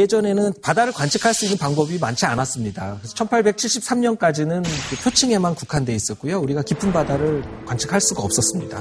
예전에는 0.00 0.52
바다를 0.62 0.92
관측할 0.92 1.34
수 1.34 1.46
있는 1.46 1.58
방법이 1.58 1.98
많지 1.98 2.26
않았습니다. 2.26 2.98
그래서 3.00 3.14
1873년까지는 3.16 4.64
표층에만 5.02 5.56
국한돼 5.56 5.92
있었고요. 5.92 6.38
우리가 6.38 6.62
깊은 6.62 6.92
바다를 6.92 7.42
관측할 7.66 8.00
수가 8.00 8.22
없었습니다. 8.22 8.78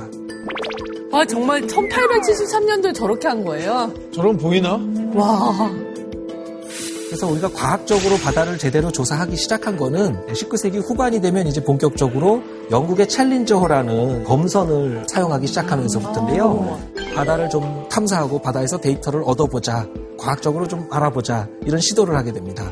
아, 1.12 1.26
정말 1.26 1.62
1873년도에 1.62 2.94
저렇게 2.94 3.28
한 3.28 3.44
거예요? 3.44 3.92
저런 4.14 4.38
보이나? 4.38 4.80
와. 5.16 5.72
그래서 7.08 7.26
우리가 7.28 7.50
과학적으로 7.50 8.18
바다를 8.18 8.60
제대로 8.60 8.92
조사하기 8.92 9.36
시작한 9.36 9.76
거는 9.76 10.28
19세기 10.28 10.80
후반이 10.88 11.20
되면 11.22 11.48
이제 11.48 11.64
본격적으로 11.64 12.44
영국의 12.70 13.10
챌린저호라는 13.10 14.26
검선을 14.26 15.06
사용하기 15.08 15.48
시작하면서부터인데요. 15.48 16.80
바다를 17.16 17.50
좀 17.50 17.88
탐사하고 17.90 18.40
바다에서 18.40 18.80
데이터를 18.80 19.24
얻어보자, 19.26 19.88
과학적으로 20.20 20.68
좀 20.68 20.88
알아보자 20.92 21.48
이런 21.66 21.82
시도를 21.82 22.16
하게 22.16 22.32
됩니다. 22.32 22.72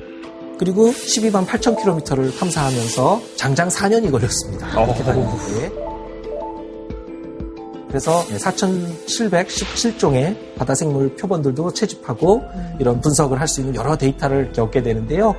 그리고 0.59 0.91
12만 0.91 1.47
8천 1.47 1.75
킬로미터를 1.79 2.35
탐사하면서 2.35 3.21
장장 3.37 3.69
4년이 3.69 4.11
걸렸습니다. 4.11 4.83
이렇게 4.83 5.03
다니는데. 5.03 5.86
그래서 7.97 8.23
4,717종의 8.27 10.55
바다 10.55 10.75
생물 10.75 11.15
표본들도 11.15 11.73
채집하고 11.73 12.43
이런 12.79 13.01
분석을 13.01 13.41
할 13.41 13.47
수 13.47 13.61
있는 13.61 13.73
여러 13.73 13.97
데이터를 13.97 14.51
얻게 14.59 14.83
되는데요. 14.83 15.33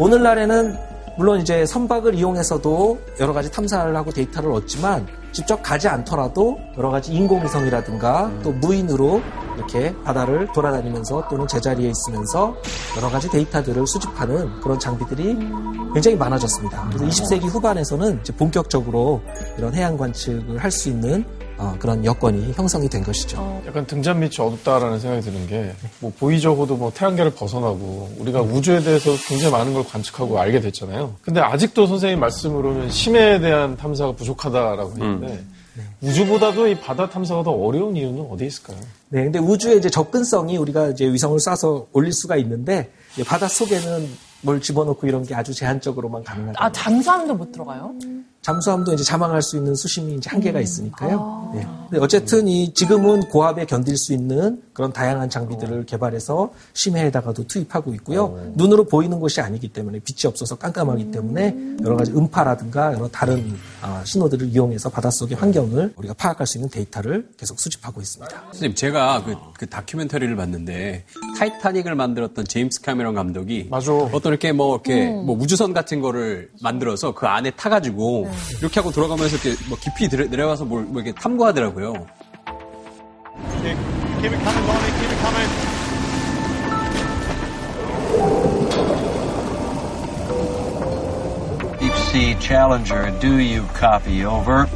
오늘날에는 0.00 0.76
물론 1.16 1.40
이제 1.40 1.64
선박을 1.66 2.16
이용해서도 2.16 2.98
여러 3.20 3.32
가지 3.32 3.48
탐사를 3.52 3.94
하고 3.94 4.10
데이터를 4.10 4.50
얻지만 4.50 5.06
직접 5.34 5.60
가지 5.62 5.88
않더라도 5.88 6.58
여러 6.78 6.90
가지 6.90 7.12
인공위성이라든가 7.12 8.30
또 8.42 8.52
무인으로 8.52 9.20
이렇게 9.56 9.94
바다를 10.04 10.48
돌아다니면서 10.54 11.28
또는 11.28 11.46
제자리에 11.48 11.90
있으면서 11.90 12.54
여러 12.96 13.10
가지 13.10 13.28
데이터들을 13.28 13.86
수집하는 13.86 14.60
그런 14.60 14.78
장비들이 14.78 15.36
굉장히 15.92 16.16
많아졌습니다. 16.16 16.88
그래서 16.88 17.04
20세기 17.06 17.48
후반에서는 17.48 18.20
이제 18.20 18.32
본격적으로 18.34 19.22
이런 19.58 19.74
해양 19.74 19.96
관측을 19.96 20.62
할 20.62 20.74
수 20.74 20.88
있는 20.88 21.24
어, 21.64 21.76
그런 21.78 22.04
여건이 22.04 22.52
형성이 22.52 22.88
된 22.88 23.02
것이죠. 23.02 23.62
약간 23.66 23.86
등잔 23.86 24.20
밑이 24.20 24.36
어둡다라는 24.38 25.00
생각이 25.00 25.22
드는 25.22 25.46
게, 25.46 25.72
뭐, 26.00 26.12
보이저호도 26.18 26.76
뭐 26.76 26.92
태양계를 26.92 27.32
벗어나고, 27.32 28.16
우리가 28.18 28.42
우주에 28.42 28.80
대해서 28.80 29.10
굉장히 29.26 29.52
많은 29.52 29.72
걸 29.72 29.84
관측하고 29.84 30.38
알게 30.38 30.60
됐잖아요. 30.60 31.16
근데 31.22 31.40
아직도 31.40 31.86
선생님 31.86 32.20
말씀으로는 32.20 32.90
심해에 32.90 33.40
대한 33.40 33.76
탐사가 33.76 34.12
부족하다라고 34.12 34.90
했는데, 34.92 35.44
우주보다도 36.00 36.68
이 36.68 36.78
바다 36.78 37.08
탐사가 37.08 37.42
더 37.42 37.50
어려운 37.50 37.96
이유는 37.96 38.28
어디에 38.30 38.46
있을까요? 38.46 38.78
네, 39.08 39.24
근데 39.24 39.38
우주의 39.38 39.76
이제 39.78 39.90
접근성이 39.90 40.56
우리가 40.56 40.88
이제 40.88 41.06
위성을 41.06 41.36
쏴서 41.38 41.86
올릴 41.92 42.12
수가 42.12 42.36
있는데 42.36 42.92
바다 43.26 43.48
속에는 43.48 44.08
뭘 44.42 44.60
집어넣고 44.60 45.06
이런 45.06 45.24
게 45.24 45.34
아주 45.34 45.52
제한적으로만 45.52 46.22
가능하다. 46.22 46.62
아, 46.62 46.70
잠수함도 46.70 47.34
못 47.34 47.50
들어가요? 47.50 47.92
잠수함도 48.44 48.92
이제 48.92 49.02
자망할 49.02 49.40
수 49.40 49.56
있는 49.56 49.74
수심이 49.74 50.16
이제 50.16 50.28
한계가 50.28 50.60
있으니까요. 50.60 51.52
네. 51.54 51.66
근데 51.88 51.98
어쨌든 52.04 52.46
이 52.46 52.74
지금은 52.74 53.20
고압에 53.30 53.64
견딜 53.64 53.96
수 53.96 54.12
있는 54.12 54.60
그런 54.74 54.92
다양한 54.92 55.30
장비들을 55.30 55.86
개발해서 55.86 56.52
심해에다가도 56.74 57.46
투입하고 57.46 57.94
있고요. 57.94 58.38
눈으로 58.54 58.84
보이는 58.84 59.18
것이 59.18 59.40
아니기 59.40 59.68
때문에 59.68 60.00
빛이 60.00 60.28
없어서 60.28 60.56
깜깜하기 60.56 61.10
때문에 61.10 61.56
여러 61.84 61.96
가지 61.96 62.12
음파라든가 62.12 62.92
여러 62.92 63.08
다른 63.08 63.56
아, 63.80 64.02
신호들을 64.04 64.48
이용해서 64.48 64.90
바닷속의 64.90 65.38
환경을 65.38 65.94
우리가 65.96 66.12
파악할 66.14 66.46
수 66.46 66.58
있는 66.58 66.68
데이터를 66.68 67.28
계속 67.38 67.58
수집하고 67.58 68.02
있습니다. 68.02 68.44
선생님, 68.52 68.74
제가 68.74 69.24
그, 69.24 69.36
그 69.58 69.66
다큐멘터리를 69.66 70.34
봤는데, 70.36 71.04
타이타닉을 71.38 71.94
만들었던 71.94 72.44
제임스 72.44 72.82
카메론 72.82 73.14
감독이. 73.14 73.68
어떤 74.12 74.32
이렇게 74.32 74.52
뭐, 74.52 74.74
이렇게 74.74 75.08
음. 75.08 75.26
뭐 75.26 75.36
우주선 75.36 75.72
같은 75.72 76.00
거를 76.00 76.50
만들어서 76.60 77.14
그 77.14 77.26
안에 77.26 77.50
타가지고, 77.52 78.28
이렇게 78.60 78.80
하고 78.80 78.90
들어가면서 78.90 79.36
이렇게 79.36 79.56
뭐 79.68 79.78
깊이 79.78 80.08
들어- 80.08 80.26
내려가서 80.26 80.64
뭘, 80.64 80.84
뭐 80.84 81.02
이렇게 81.02 81.18
탐구하더라고요. 81.20 81.92
Keep 84.20 84.32
it 84.32 84.42
coming, 84.42 84.66
Lonnie. 84.66 84.92
Keep 85.00 85.10
it 85.10 85.20
coming. 85.20 85.50
Deep 91.80 91.92
Sea 92.10 92.34
Challenger, 92.40 93.10
do 93.20 93.38
you 93.38 93.62
copy 93.74 94.24
over? 94.24 94.66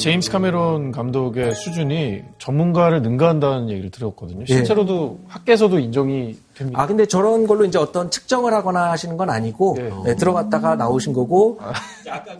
제임스 0.00 0.30
카메론 0.30 0.92
감독의 0.92 1.54
수준이 1.54 2.22
전문가를 2.38 3.02
능가한다는 3.02 3.68
얘기를 3.68 3.90
들었거든요. 3.90 4.40
예. 4.48 4.54
실제로도 4.54 5.20
학계에서도 5.28 5.78
인정이 5.78 6.36
됩니다. 6.54 6.82
아, 6.82 6.86
근데 6.86 7.04
저런 7.04 7.46
걸로 7.46 7.64
이제 7.66 7.78
어떤 7.78 8.10
측정을 8.10 8.52
하거나 8.54 8.90
하시는 8.90 9.16
건 9.16 9.28
아니고, 9.28 9.76
네, 10.04 10.16
들어갔다가 10.16 10.74
나오신 10.74 11.12
거고, 11.12 11.60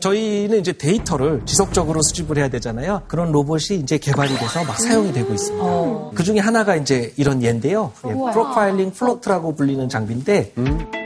저희는 0.01 0.59
이제 0.59 0.73
데이터를 0.73 1.43
지속적으로 1.45 2.01
수집을 2.03 2.39
해야 2.39 2.49
되잖아요. 2.49 3.03
그런 3.09 3.31
로봇이 3.31 3.79
이제 3.81 3.99
개발이 3.99 4.35
돼서 4.37 4.65
막 4.65 4.81
사용이 4.81 5.13
되고 5.13 5.33
있습니다. 5.33 6.11
그 6.15 6.23
중에 6.23 6.39
하나가 6.39 6.77
이제 6.77 7.13
이런 7.17 7.43
예인데요. 7.43 7.93
예. 8.07 8.11
profiling 8.11 8.93
float라고 8.93 9.55
불리는 9.55 9.89
장비인데, 9.89 10.53
이 10.57 11.00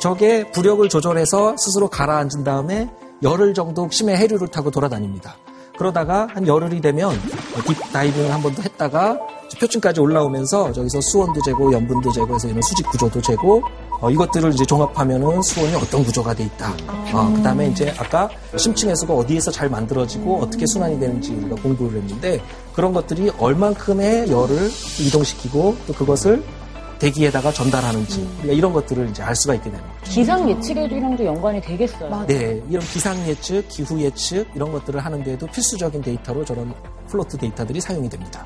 저게 0.00 0.50
부력을 0.52 0.86
조절해서 0.88 1.56
스스로 1.58 1.88
가라앉은 1.88 2.44
다음에 2.44 2.90
열흘 3.22 3.54
정도 3.54 3.88
심해 3.90 4.16
해류를 4.16 4.48
타고 4.48 4.70
돌아다닙니다. 4.70 5.36
그러다가 5.78 6.28
한 6.32 6.46
열흘이 6.46 6.80
되면 6.80 7.10
딥 7.66 7.76
다이빙을 7.92 8.32
한 8.32 8.40
번 8.42 8.54
더 8.54 8.62
했다가 8.62 9.18
표층까지 9.60 10.00
올라오면서 10.00 10.72
저기서 10.72 11.00
수온도 11.00 11.40
재고 11.42 11.72
염분도 11.72 12.12
재고 12.12 12.34
해서 12.34 12.48
이런 12.48 12.60
수직 12.62 12.88
구조도 12.90 13.20
재고 13.20 13.62
어, 14.00 14.10
이것들을 14.10 14.52
이제 14.52 14.64
종합하면은 14.64 15.40
수온이 15.42 15.74
어떤 15.74 16.04
구조가 16.04 16.34
돼 16.34 16.44
있다. 16.44 16.72
어, 17.12 17.32
그 17.34 17.42
다음에 17.42 17.68
이제 17.68 17.92
아까 17.98 18.28
심층 18.56 18.90
해수가 18.90 19.14
어디에서 19.14 19.50
잘 19.50 19.68
만들어지고 19.68 20.40
어떻게 20.42 20.66
순환이 20.66 20.98
되는지 21.00 21.32
우리가 21.32 21.56
공부를 21.62 22.02
했는데 22.02 22.40
그런 22.74 22.92
것들이 22.92 23.30
얼만큼의 23.38 24.30
열을 24.30 24.70
이동시키고 25.00 25.76
또 25.86 25.92
그것을 25.92 26.42
대기에다가 26.98 27.52
전달하는지 27.52 28.26
우리가 28.40 28.54
이런 28.54 28.72
것들을 28.72 29.08
이제 29.10 29.22
알 29.22 29.34
수가 29.34 29.54
있게 29.54 29.70
되는 29.70 29.84
거죠. 29.86 30.10
기상 30.10 30.48
예측에도 30.48 30.96
이랑도 30.96 31.24
연관이 31.24 31.60
되겠어요. 31.60 32.24
네, 32.26 32.62
이런 32.68 32.80
기상 32.82 33.16
예측, 33.28 33.68
기후 33.68 34.00
예측 34.00 34.46
이런 34.54 34.72
것들을 34.72 35.04
하는데도 35.04 35.46
필수적인 35.46 36.00
데이터로 36.02 36.44
저런 36.44 36.72
float 37.08 37.36
데이터들이 37.38 37.80
사용이 37.80 38.08
됩니다. 38.08 38.44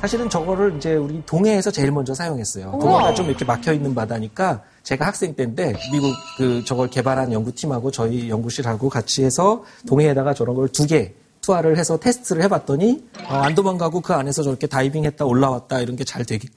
사실은 0.00 0.28
저거를 0.28 0.76
이제 0.76 0.94
우리 0.94 1.22
동해에서 1.24 1.70
제일 1.70 1.90
먼저 1.90 2.14
사용했어요. 2.14 2.66
우와. 2.74 2.78
동해가 2.78 3.14
좀 3.14 3.26
이렇게 3.26 3.44
막혀 3.44 3.72
있는 3.72 3.94
바다니까 3.94 4.62
제가 4.82 5.06
학생 5.06 5.34
때인데 5.34 5.74
미국 5.90 6.12
그 6.36 6.62
저걸 6.64 6.88
개발한 6.90 7.32
연구팀하고 7.32 7.90
저희 7.90 8.28
연구실하고 8.28 8.88
같이 8.88 9.24
해서 9.24 9.64
동해에다가 9.88 10.34
저런 10.34 10.54
걸 10.54 10.68
두 10.68 10.86
개 10.86 11.14
투하를 11.46 11.78
해서 11.78 11.96
테스트를 11.98 12.42
해봤더니 12.42 13.04
어, 13.28 13.34
안 13.36 13.54
도망가고 13.54 14.00
그 14.00 14.12
안에서 14.12 14.42
저렇게 14.42 14.66
다이빙했다 14.66 15.24
올라왔다 15.24 15.80
이런 15.80 15.94
게 15.96 16.04
잘 16.04 16.24
되길래. 16.24 16.50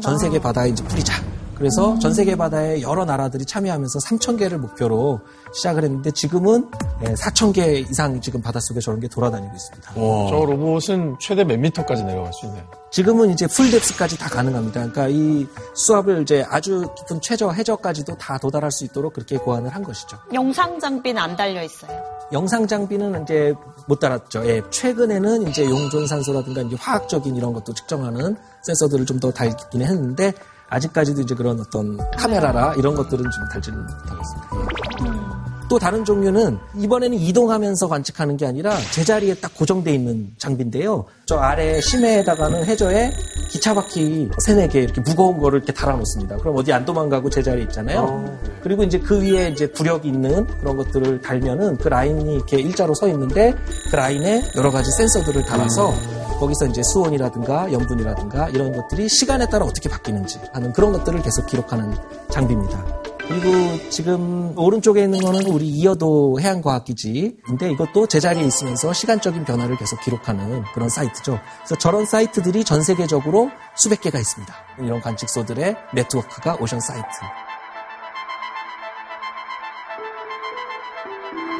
전 0.00 0.18
세계 0.18 0.40
바다에 0.40 0.68
이제 0.70 0.82
뿌리자. 0.84 1.14
그래서 1.58 1.98
전 1.98 2.14
세계 2.14 2.36
바다에 2.36 2.82
여러 2.82 3.04
나라들이 3.04 3.44
참여하면서 3.44 3.98
3천 3.98 4.38
개를 4.38 4.58
목표로 4.58 5.20
시작을 5.52 5.82
했는데 5.82 6.12
지금은 6.12 6.70
4천 7.02 7.52
개 7.52 7.80
이상 7.80 8.20
지금 8.20 8.40
바닷속에 8.40 8.78
저런 8.80 9.00
게 9.00 9.08
돌아다니고 9.08 9.52
있습니다. 9.56 9.92
저 9.94 10.44
로봇은 10.46 11.16
최대 11.20 11.42
몇 11.42 11.58
미터까지 11.58 12.04
내려갈 12.04 12.32
수 12.32 12.46
있나요? 12.46 12.62
지금은 12.92 13.30
이제 13.30 13.46
풀뎁스까지 13.48 14.18
다 14.18 14.28
가능합니다. 14.28 14.74
그러니까 14.92 15.08
이 15.08 15.46
수압을 15.74 16.22
이제 16.22 16.44
아주 16.48 16.88
깊은 16.96 17.20
최저 17.22 17.50
해저까지도 17.50 18.16
다 18.18 18.38
도달할 18.38 18.70
수 18.70 18.84
있도록 18.84 19.12
그렇게 19.14 19.36
고안을 19.36 19.74
한 19.74 19.82
것이죠. 19.82 20.16
영상 20.32 20.78
장비는 20.78 21.20
안 21.20 21.36
달려 21.36 21.62
있어요. 21.64 21.90
영상 22.32 22.66
장비는 22.68 23.22
이제 23.24 23.52
못 23.86 23.98
달았죠. 23.98 24.46
예, 24.46 24.62
최근에는 24.70 25.48
이제 25.48 25.64
용존 25.64 26.06
산소라든가 26.06 26.60
이제 26.62 26.76
화학적인 26.78 27.34
이런 27.34 27.52
것도 27.52 27.74
측정하는 27.74 28.36
센서들을 28.62 29.06
좀 29.06 29.18
더 29.18 29.32
달기는 29.32 29.84
했는데 29.84 30.32
아직까지도 30.70 31.22
이제 31.22 31.34
그런 31.34 31.60
어떤 31.60 31.98
카메라라 32.16 32.74
이런 32.76 32.94
것들은 32.94 33.24
좀 33.30 33.48
달지는 33.50 33.80
못하고 33.80 34.20
있습니다. 34.20 35.48
또 35.68 35.78
다른 35.78 36.04
종류는 36.04 36.58
이번에는 36.76 37.18
이동하면서 37.18 37.88
관측하는 37.88 38.38
게 38.38 38.46
아니라 38.46 38.74
제자리에 38.90 39.34
딱 39.34 39.54
고정돼 39.54 39.92
있는 39.92 40.32
장비인데요. 40.38 41.04
저 41.26 41.36
아래 41.36 41.78
심해에다가는 41.80 42.64
해저에 42.64 43.12
기차 43.50 43.74
바퀴 43.74 44.30
세네 44.38 44.68
개 44.68 44.80
이렇게 44.80 45.02
무거운 45.02 45.38
거를 45.38 45.58
이렇게 45.58 45.74
달아 45.74 45.96
놓습니다. 45.96 46.36
그럼 46.38 46.56
어디 46.56 46.72
안 46.72 46.86
도망가고 46.86 47.28
제자리에 47.28 47.64
있잖아요. 47.64 48.38
그리고 48.62 48.82
이제 48.82 48.98
그 48.98 49.20
위에 49.20 49.50
이제 49.50 49.70
부력이 49.70 50.08
있는 50.08 50.46
그런 50.46 50.76
것들을 50.78 51.20
달면은 51.20 51.76
그 51.76 51.88
라인이 51.88 52.34
이렇게 52.34 52.58
일자로 52.58 52.94
서 52.94 53.06
있는데 53.08 53.54
그 53.90 53.96
라인에 53.96 54.42
여러 54.56 54.70
가지 54.70 54.90
센서들을 54.90 55.44
달아서 55.44 55.92
거기서 56.38 56.66
이제 56.66 56.82
수온이라든가 56.82 57.72
염분이라든가 57.72 58.48
이런 58.50 58.72
것들이 58.72 59.08
시간에 59.08 59.48
따라 59.48 59.64
어떻게 59.64 59.88
바뀌는지 59.88 60.40
하는 60.52 60.72
그런 60.72 60.92
것들을 60.92 61.20
계속 61.22 61.46
기록하는 61.46 61.94
장비입니다. 62.30 63.02
그리고 63.28 63.90
지금 63.90 64.54
오른쪽에 64.56 65.02
있는 65.02 65.18
거는 65.18 65.46
우리 65.48 65.68
이여도 65.68 66.38
해양과학기지인데 66.40 67.70
이것도 67.72 68.06
제자리에 68.06 68.42
있으면서 68.42 68.94
시간적인 68.94 69.44
변화를 69.44 69.76
계속 69.76 70.00
기록하는 70.00 70.64
그런 70.72 70.88
사이트죠. 70.88 71.38
그래서 71.58 71.74
저런 71.76 72.06
사이트들이 72.06 72.64
전 72.64 72.82
세계적으로 72.82 73.50
수백 73.76 74.00
개가 74.00 74.18
있습니다. 74.18 74.54
이런 74.80 75.00
관측소들의 75.02 75.76
네트워크가 75.92 76.56
오션 76.58 76.80
사이트. 76.80 77.06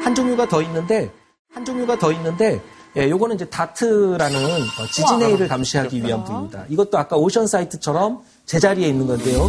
한 0.03 0.15
종류가 0.15 0.47
더 0.47 0.63
있는데 0.63 1.13
한 1.53 1.63
종류가 1.63 1.99
더 1.99 2.11
있는데 2.13 2.61
예, 2.97 3.09
요거는 3.09 3.35
이제 3.35 3.45
다트라는 3.45 4.37
어, 4.45 4.85
지진해일을 4.91 5.47
감시하기 5.47 6.03
위한 6.03 6.23
부입니다. 6.23 6.65
이것도 6.69 6.97
아까 6.97 7.17
오션 7.17 7.45
사이트처럼 7.47 8.19
제자리에 8.45 8.87
있는 8.87 9.05
건데요. 9.05 9.47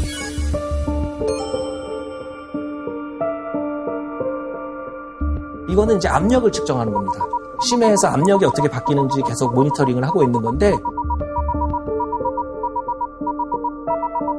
이거는 5.70 5.96
이제 5.96 6.08
압력을 6.08 6.50
측정하는 6.52 6.92
겁니다. 6.92 7.24
심해에서 7.62 8.08
압력이 8.08 8.44
어떻게 8.44 8.68
바뀌는지 8.68 9.22
계속 9.26 9.54
모니터링을 9.54 10.04
하고 10.04 10.22
있는 10.22 10.40
건데 10.42 10.74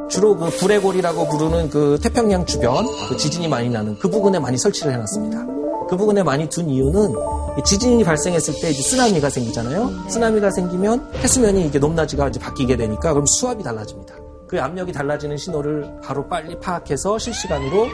주로 0.09 0.35
그 0.35 0.49
불레골이라고 0.49 1.29
부르는 1.29 1.69
그 1.69 1.97
태평양 2.01 2.45
주변 2.45 2.85
그 3.07 3.15
지진이 3.15 3.47
많이 3.47 3.69
나는 3.69 3.97
그 3.97 4.09
부근에 4.09 4.39
많이 4.39 4.57
설치를 4.57 4.93
해놨습니다. 4.93 5.60
그 5.91 5.97
부근에 5.97 6.23
많이 6.23 6.47
둔 6.47 6.69
이유는 6.69 7.11
이 7.59 7.63
지진이 7.65 8.05
발생했을 8.05 8.53
때 8.61 8.69
이제 8.69 8.81
쓰나미가 8.81 9.29
생기잖아요. 9.29 10.07
쓰나미가 10.07 10.49
생기면 10.49 11.11
해수면이 11.15 11.67
이게 11.67 11.79
높낮이가 11.79 12.29
이제 12.29 12.39
바뀌게 12.39 12.77
되니까 12.77 13.11
그럼 13.11 13.25
수압이 13.25 13.61
달라집니다. 13.61 14.15
그 14.47 14.61
압력이 14.61 14.93
달라지는 14.93 15.35
신호를 15.35 15.99
바로 16.01 16.25
빨리 16.29 16.57
파악해서 16.57 17.19
실시간으로 17.19 17.87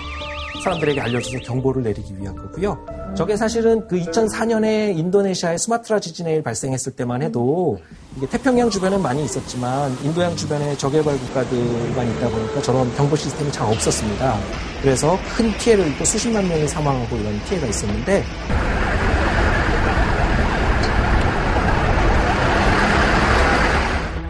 사람들에게 0.64 1.02
알려줘서 1.02 1.40
경보를 1.40 1.82
내리기 1.82 2.16
위한 2.20 2.36
거고요. 2.36 2.78
저게 3.16 3.36
사실은 3.36 3.88
그 3.88 4.00
2004년에 4.00 4.96
인도네시아의 4.96 5.58
수마트라 5.58 6.00
지진해일 6.00 6.44
발생했을 6.44 6.96
때만 6.96 7.24
해도 7.24 7.80
이게 8.18 8.26
태평양 8.26 8.68
주변은 8.68 9.00
많이 9.00 9.24
있었지만 9.26 9.96
인도양 10.02 10.36
주변에 10.36 10.76
저개발 10.76 11.16
국가들만 11.20 12.10
있다 12.14 12.28
보니까 12.30 12.62
저런 12.64 12.92
경보 12.96 13.16
시스템이 13.16 13.52
잘 13.52 13.68
없었습니다. 13.72 14.36
그래서 14.82 15.20
큰 15.36 15.56
피해를 15.58 15.88
입고 15.90 16.04
수십만 16.04 16.48
명이 16.48 16.68
사망하고 16.68 17.16
이런 17.16 17.40
피해가 17.44 17.68
있었는데 17.68 18.24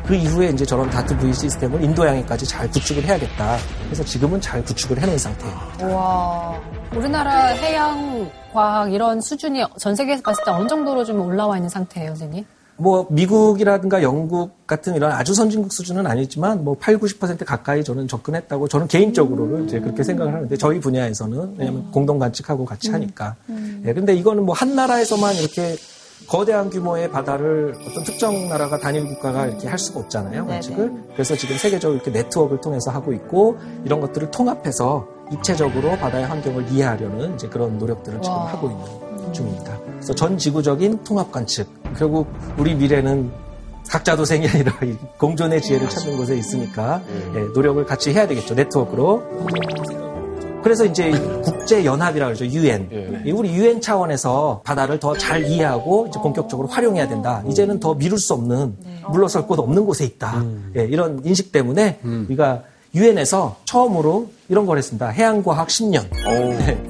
그 0.05 0.15
이후에 0.15 0.49
이제 0.49 0.65
저런 0.65 0.89
다트 0.89 1.17
V 1.17 1.33
시스템을 1.33 1.81
인도양에까지 1.81 2.45
잘 2.45 2.69
구축을 2.69 3.05
해야겠다. 3.05 3.57
그래서 3.85 4.03
지금은 4.03 4.41
잘 4.41 4.61
구축을 4.65 4.99
해놓은 5.01 5.17
상태예요. 5.17 5.95
와, 5.95 6.59
우리나라 6.93 7.47
해양 7.47 8.29
과학 8.51 8.91
이런 8.91 9.21
수준이 9.21 9.63
전 9.79 9.95
세계에서 9.95 10.23
봤을 10.23 10.43
때 10.43 10.51
어느 10.51 10.67
정도로 10.67 11.05
좀 11.05 11.21
올라와 11.21 11.55
있는 11.55 11.69
상태예요, 11.69 12.09
선생님? 12.09 12.45
뭐 12.77 13.07
미국이라든가 13.09 14.03
영국 14.03 14.67
같은 14.67 14.95
이런 14.95 15.11
아주 15.11 15.33
선진국 15.33 15.71
수준은 15.71 16.05
아니지만 16.05 16.63
뭐 16.63 16.75
8, 16.79 16.99
90% 16.99 17.43
가까이 17.45 17.83
저는 17.83 18.07
접근했다고 18.07 18.67
저는 18.67 18.87
개인적으로는 18.87 19.65
이제 19.65 19.79
그렇게 19.79 20.03
생각을 20.03 20.33
하는데 20.33 20.57
저희 20.57 20.79
분야에서는 20.79 21.55
왜냐하면 21.57 21.91
공동 21.91 22.19
관측하고 22.19 22.65
같이 22.65 22.91
하니까. 22.91 23.35
예, 23.85 23.93
근데 23.93 24.13
이거는 24.13 24.45
뭐 24.45 24.57
한 24.57 24.75
나라에서만 24.75 25.35
이렇게 25.35 25.75
거대한 26.27 26.69
규모의 26.71 27.11
바다를 27.11 27.75
어떤 27.87 28.03
특정 28.03 28.49
나라가 28.49 28.79
단일 28.79 29.05
국가가 29.05 29.45
이렇게 29.45 29.67
할 29.67 29.77
수가 29.77 29.99
없잖아요, 29.99 30.47
관측을. 30.47 30.91
그래서 31.13 31.35
지금 31.35 31.57
세계적으로 31.57 31.95
이렇게 32.01 32.09
네트워크를 32.11 32.59
통해서 32.59 32.89
하고 32.89 33.13
있고 33.13 33.57
이런 33.85 34.01
것들을 34.01 34.31
통합해서 34.31 35.07
입체적으로 35.31 35.95
바다의 35.97 36.25
환경을 36.25 36.71
이해하려는 36.71 37.35
이제 37.35 37.47
그런 37.47 37.77
노력들을 37.77 38.21
지금 38.21 38.35
와. 38.35 38.47
하고 38.47 38.69
있는 38.71 39.33
중입니다. 39.33 39.77
그래서 39.97 40.15
전 40.15 40.37
지구적인 40.37 41.03
통합 41.03 41.31
관측. 41.31 41.67
결국 41.97 42.27
우리 42.57 42.75
미래는 42.75 43.29
각자 43.89 44.15
도생이 44.15 44.47
아니라 44.47 44.73
이 44.83 44.95
공존의 45.17 45.61
지혜를 45.61 45.89
찾는 45.89 46.17
곳에 46.17 46.37
있으니까 46.37 47.01
예, 47.35 47.39
노력을 47.53 47.83
같이 47.85 48.13
해야 48.13 48.27
되겠죠. 48.27 48.53
네트워크로. 48.55 49.23
그래서 50.63 50.83
이제 50.83 51.11
국제 51.43 51.85
연합이라고 51.85 52.33
그러죠. 52.33 52.45
유엔. 52.45 53.23
우리 53.33 53.53
유엔 53.53 53.79
차원에서 53.79 54.61
바다를 54.65 54.99
더 54.99 55.15
잘 55.17 55.45
이해하고 55.45 56.07
이제 56.09 56.19
본격적으로 56.19 56.67
활용해야 56.67 57.07
된다. 57.07 57.41
이제는 57.47 57.79
더 57.79 57.93
미룰 57.93 58.17
수 58.19 58.33
없는 58.33 58.75
물러설 59.09 59.47
곳 59.47 59.59
없는 59.59 59.85
곳에 59.85 60.03
있다. 60.05 60.43
예, 60.75 60.83
이런 60.83 61.21
인식 61.23 61.51
때문에 61.53 61.99
우리가 62.03 62.63
유엔에서 62.93 63.57
처음으로 63.65 64.29
이런 64.49 64.65
걸 64.65 64.77
했습니다. 64.77 65.07
해양과학 65.09 65.67
10년. 65.67 66.05
네. 66.11 66.57
네, 66.65 66.86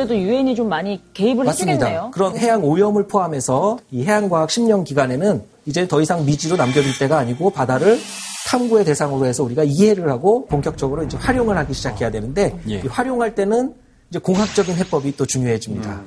문제도 0.00 0.16
유엔이 0.18 0.54
좀 0.54 0.68
많이 0.68 1.00
개입을 1.12 1.44
맞습니다. 1.44 1.86
해주겠네요. 1.86 2.10
그런 2.12 2.36
해양 2.36 2.64
오염을 2.64 3.06
포함해서 3.06 3.78
이 3.90 4.04
해양과학 4.04 4.48
10년 4.48 4.84
기간에는 4.84 5.42
이제 5.66 5.86
더 5.86 6.00
이상 6.00 6.24
미지로 6.24 6.56
남겨둘 6.56 6.98
때가 6.98 7.18
아니고 7.18 7.50
바다를 7.50 7.98
탐구의 8.48 8.84
대상으로 8.84 9.26
해서 9.26 9.44
우리가 9.44 9.64
이해를 9.64 10.08
하고 10.08 10.46
본격적으로 10.46 11.02
이제 11.04 11.16
활용을 11.18 11.56
하기 11.58 11.74
시작해야 11.74 12.10
되는데 12.10 12.58
예. 12.68 12.76
이 12.76 12.86
활용할 12.86 13.34
때는 13.34 13.74
이제 14.08 14.18
공학적인 14.18 14.74
해법이 14.74 15.16
또 15.16 15.26
중요해집니다. 15.26 16.02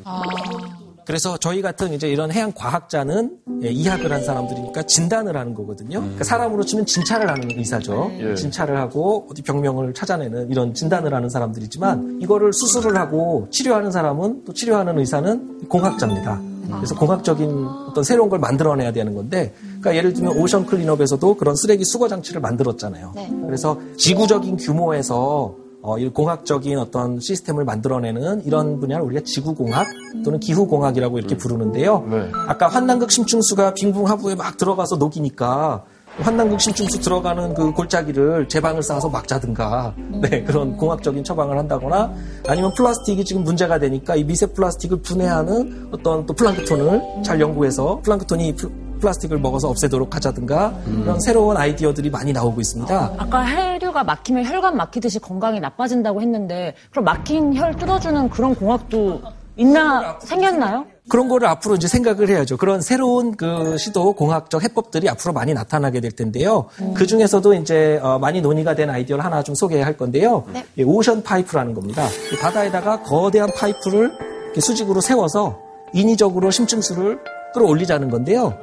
그래서 1.05 1.37
저희 1.37 1.61
같은 1.61 1.93
이제 1.93 2.07
이런 2.07 2.31
해양 2.31 2.51
과학자는 2.53 3.37
예, 3.63 3.69
이학을 3.69 4.11
한 4.11 4.23
사람들이니까 4.23 4.83
진단을 4.83 5.35
하는 5.35 5.53
거거든요. 5.53 5.99
그러니까 5.99 6.23
사람으로 6.23 6.63
치면 6.63 6.85
진찰을 6.85 7.29
하는 7.29 7.49
의사죠. 7.57 8.11
예. 8.19 8.35
진찰을 8.35 8.77
하고 8.77 9.27
어디 9.29 9.41
병명을 9.41 9.93
찾아내는 9.93 10.49
이런 10.51 10.73
진단을 10.73 11.13
하는 11.13 11.29
사람들이지만 11.29 12.19
이거를 12.21 12.53
수술을 12.53 12.97
하고 12.97 13.47
치료하는 13.51 13.91
사람은 13.91 14.45
또 14.45 14.53
치료하는 14.53 14.97
의사는 14.99 15.67
공학자입니다. 15.67 16.41
그래서 16.77 16.95
공학적인 16.95 17.67
어떤 17.89 18.03
새로운 18.03 18.29
걸 18.29 18.39
만들어내야 18.39 18.93
되는 18.93 19.13
건데, 19.13 19.53
그러니까 19.63 19.95
예를 19.95 20.13
들면 20.13 20.37
오션 20.37 20.65
클린업에서도 20.65 21.35
그런 21.35 21.55
쓰레기 21.55 21.83
수거 21.83 22.07
장치를 22.07 22.39
만들었잖아요. 22.39 23.13
그래서 23.45 23.79
지구적인 23.97 24.57
규모에서 24.57 25.55
어, 25.83 25.97
이 25.97 26.07
공학적인 26.07 26.77
어떤 26.79 27.19
시스템을 27.19 27.65
만들어내는 27.65 28.45
이런 28.45 28.79
분야를 28.79 29.05
우리가 29.05 29.21
지구공학 29.25 29.85
또는 30.23 30.39
기후공학이라고 30.39 31.19
이렇게 31.19 31.35
부르는데요. 31.35 32.05
아까 32.47 32.69
환난극 32.69 33.11
심층수가 33.11 33.73
빙붕 33.73 34.07
하부에 34.07 34.35
막 34.35 34.57
들어가서 34.57 34.95
녹이니까 34.95 35.83
환난극 36.19 36.61
심층수 36.61 36.99
들어가는 37.01 37.53
그 37.53 37.71
골짜기를 37.73 38.47
제방을 38.47 38.83
쌓아서 38.83 39.09
막자든가 39.09 39.95
네, 40.21 40.43
그런 40.43 40.77
공학적인 40.77 41.23
처방을 41.23 41.57
한다거나 41.57 42.13
아니면 42.47 42.71
플라스틱이 42.77 43.25
지금 43.25 43.43
문제가 43.43 43.79
되니까 43.79 44.15
이 44.15 44.23
미세 44.23 44.45
플라스틱을 44.45 45.01
분해하는 45.01 45.89
어떤 45.91 46.25
또 46.25 46.33
플랑크톤을 46.33 47.23
잘 47.23 47.41
연구해서 47.41 47.99
플랑크톤이 48.03 48.55
플- 48.93 48.99
플라스틱을 48.99 49.37
먹어서 49.39 49.69
없애도록 49.69 50.15
하자든가 50.15 50.73
이런 51.03 51.19
새로운 51.19 51.57
아이디어들이 51.57 52.09
많이 52.09 52.33
나오고 52.33 52.61
있습니다. 52.61 53.13
아까 53.17 53.41
해류가 53.41 54.03
막히면 54.03 54.45
혈관 54.45 54.77
막히듯이 54.77 55.19
건강이 55.19 55.59
나빠진다고 55.59 56.21
했는데 56.21 56.75
그럼 56.91 57.05
막힌 57.05 57.55
혈 57.55 57.75
뚫어주는 57.75 58.29
그런 58.29 58.55
공학도 58.55 59.21
있나 59.55 60.17
생겼나요? 60.21 60.85
그런 61.09 61.27
거를 61.27 61.47
앞으로 61.49 61.75
이제 61.75 61.87
생각을 61.87 62.29
해야죠. 62.29 62.55
그런 62.57 62.81
새로운 62.81 63.35
그 63.35 63.77
시도 63.77 64.13
공학적 64.13 64.63
해법들이 64.63 65.09
앞으로 65.09 65.33
많이 65.33 65.53
나타나게 65.53 65.99
될 65.99 66.11
텐데요. 66.11 66.69
그 66.95 67.05
중에서도 67.05 67.53
이제 67.55 67.99
어, 68.01 68.17
많이 68.19 68.41
논의가 68.41 68.73
된 68.73 68.89
아이디어를 68.89 69.23
하나 69.23 69.43
좀 69.43 69.53
소개할 69.53 69.97
건데요. 69.97 70.45
이 70.77 70.83
ocean 70.83 71.21
pipe라는 71.23 71.73
겁니다. 71.73 72.07
이 72.31 72.37
바다에다가 72.37 73.01
거대한 73.03 73.49
파이프를 73.55 74.11
수직으로 74.59 75.01
세워서 75.01 75.59
인위적으로 75.93 76.49
심층수를 76.49 77.19
끌어올리자는 77.53 78.09
건데요. 78.09 78.53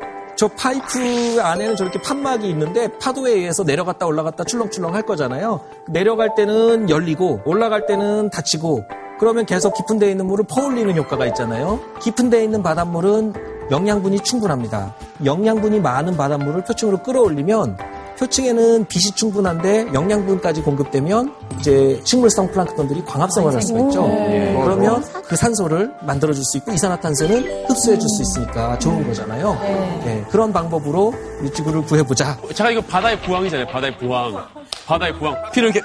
저 0.41 0.49
파이프 0.49 1.39
안에는 1.39 1.77
저렇게 1.77 2.01
판막이 2.01 2.49
있는데 2.49 2.89
파도에 2.97 3.33
의해서 3.33 3.63
내려갔다 3.63 4.07
올라갔다 4.07 4.45
출렁출렁 4.45 4.95
할 4.95 5.03
거잖아요. 5.03 5.61
내려갈 5.87 6.35
때는 6.35 6.89
열리고 6.89 7.43
올라갈 7.45 7.85
때는 7.85 8.31
닫히고 8.31 8.87
그러면 9.19 9.45
계속 9.45 9.75
깊은 9.75 9.99
데에 9.99 10.13
있는 10.13 10.25
물을 10.25 10.47
퍼올리는 10.49 10.97
효과가 10.97 11.27
있잖아요. 11.27 11.79
깊은 12.01 12.31
데에 12.31 12.43
있는 12.43 12.63
바닷물은 12.63 13.35
영양분이 13.71 14.21
충분합니다. 14.21 14.95
영양분이 15.27 15.79
많은 15.81 16.17
바닷물을 16.17 16.65
표층으로 16.65 17.03
끌어올리면 17.03 17.77
표층에는 18.21 18.85
빛이 18.87 19.13
충분한데 19.15 19.95
영양분까지 19.95 20.61
공급되면 20.61 21.35
이제 21.59 21.99
식물성 22.05 22.51
플랑크톤들이 22.51 23.03
광합성을 23.07 23.53
할 23.55 23.63
수가 23.63 23.81
있죠. 23.81 24.07
예. 24.11 24.55
그러면 24.63 25.03
그 25.27 25.37
산소를 25.37 25.91
만들어줄 26.03 26.45
수 26.45 26.59
있고 26.59 26.71
이산화탄소는 26.73 27.67
흡수해줄 27.67 28.09
수 28.11 28.23
있으니까 28.23 28.79
좋은 28.79 29.07
거잖아요. 29.07 29.59
예, 30.07 30.25
그런 30.31 30.53
방법으로 30.53 31.15
우리 31.41 31.51
지구를 31.51 31.83
구해보자. 31.87 32.37
잠깐 32.55 32.73
이거 32.75 32.83
바다의 32.83 33.19
부항이잖아요. 33.23 33.67
바다의 33.69 33.97
부항. 33.97 34.47
바다의 34.87 35.15
부항. 35.19 35.35
피를 35.53 35.71
이렇게 35.71 35.81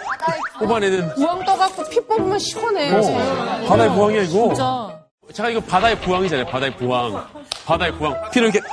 뽑아내는. 0.59 1.15
부항 1.15 1.45
떠갖고 1.45 1.83
피 1.89 2.01
뽑으면 2.01 2.37
시원해. 2.37 2.91
어, 2.93 3.65
바다의 3.67 3.89
부항이야 3.93 4.21
이거. 4.23 4.47
진짜. 4.49 5.04
잠깐 5.33 5.51
이거 5.51 5.61
바다의 5.61 5.99
부항이잖아요. 6.01 6.45
바다의 6.45 6.77
부항. 6.77 7.27
바다의 7.65 7.91
부항. 7.97 8.15
피를 8.31 8.49
이렇게 8.49 8.65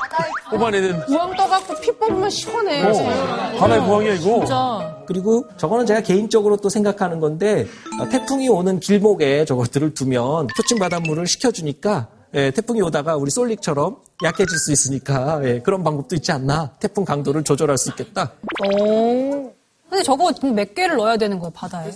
뽑아내는. 0.51 1.07
부항 1.07 1.35
떠갖고 1.35 1.75
피 1.81 1.91
뽑으면 1.93 2.31
시원해. 2.31 2.83
어, 2.85 3.59
바다의 3.59 3.81
부항이야 3.83 4.15
이거. 4.15 4.39
진짜. 4.41 5.03
그리고 5.07 5.45
저거는 5.57 5.87
제가 5.87 6.01
개인적으로 6.03 6.57
또 6.59 6.69
생각하는 6.69 7.21
건데 7.21 7.67
어, 8.01 8.09
태풍이 8.09 8.49
오는 8.49 8.79
길목에 8.81 9.45
저것들을 9.45 9.95
두면 9.95 10.49
표층 10.57 10.79
바닷물을 10.79 11.27
식혀주니까 11.27 12.09
예, 12.35 12.51
태풍이 12.51 12.81
오다가 12.81 13.17
우리 13.17 13.31
솔릭처럼 13.31 13.97
약해질 14.23 14.57
수 14.59 14.73
있으니까 14.73 15.41
예, 15.45 15.61
그런 15.61 15.83
방법도 15.85 16.15
있지 16.17 16.33
않나 16.33 16.71
태풍 16.81 17.05
강도를 17.05 17.45
조절할 17.45 17.77
수 17.77 17.91
있겠다. 17.91 18.33
근데 18.59 20.03
저거 20.03 20.33
몇 20.55 20.75
개를 20.75 20.97
넣어야 20.97 21.17
되는 21.19 21.39
거예요, 21.39 21.51
바다에? 21.55 21.91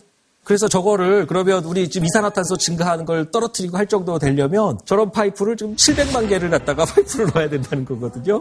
그래서 0.46 0.68
저거를 0.68 1.26
그러면 1.26 1.64
우리 1.64 1.90
지금 1.90 2.06
이산화탄소 2.06 2.56
증가하는 2.56 3.04
걸 3.04 3.32
떨어뜨리고 3.32 3.76
할 3.76 3.88
정도 3.88 4.16
되려면 4.16 4.78
저런 4.84 5.10
파이프를 5.10 5.56
지금 5.56 5.74
700만 5.74 6.28
개를 6.28 6.50
갖다가 6.50 6.84
파이프를 6.86 7.30
넣어야 7.34 7.48
된다는 7.48 7.84
거거든요. 7.84 8.40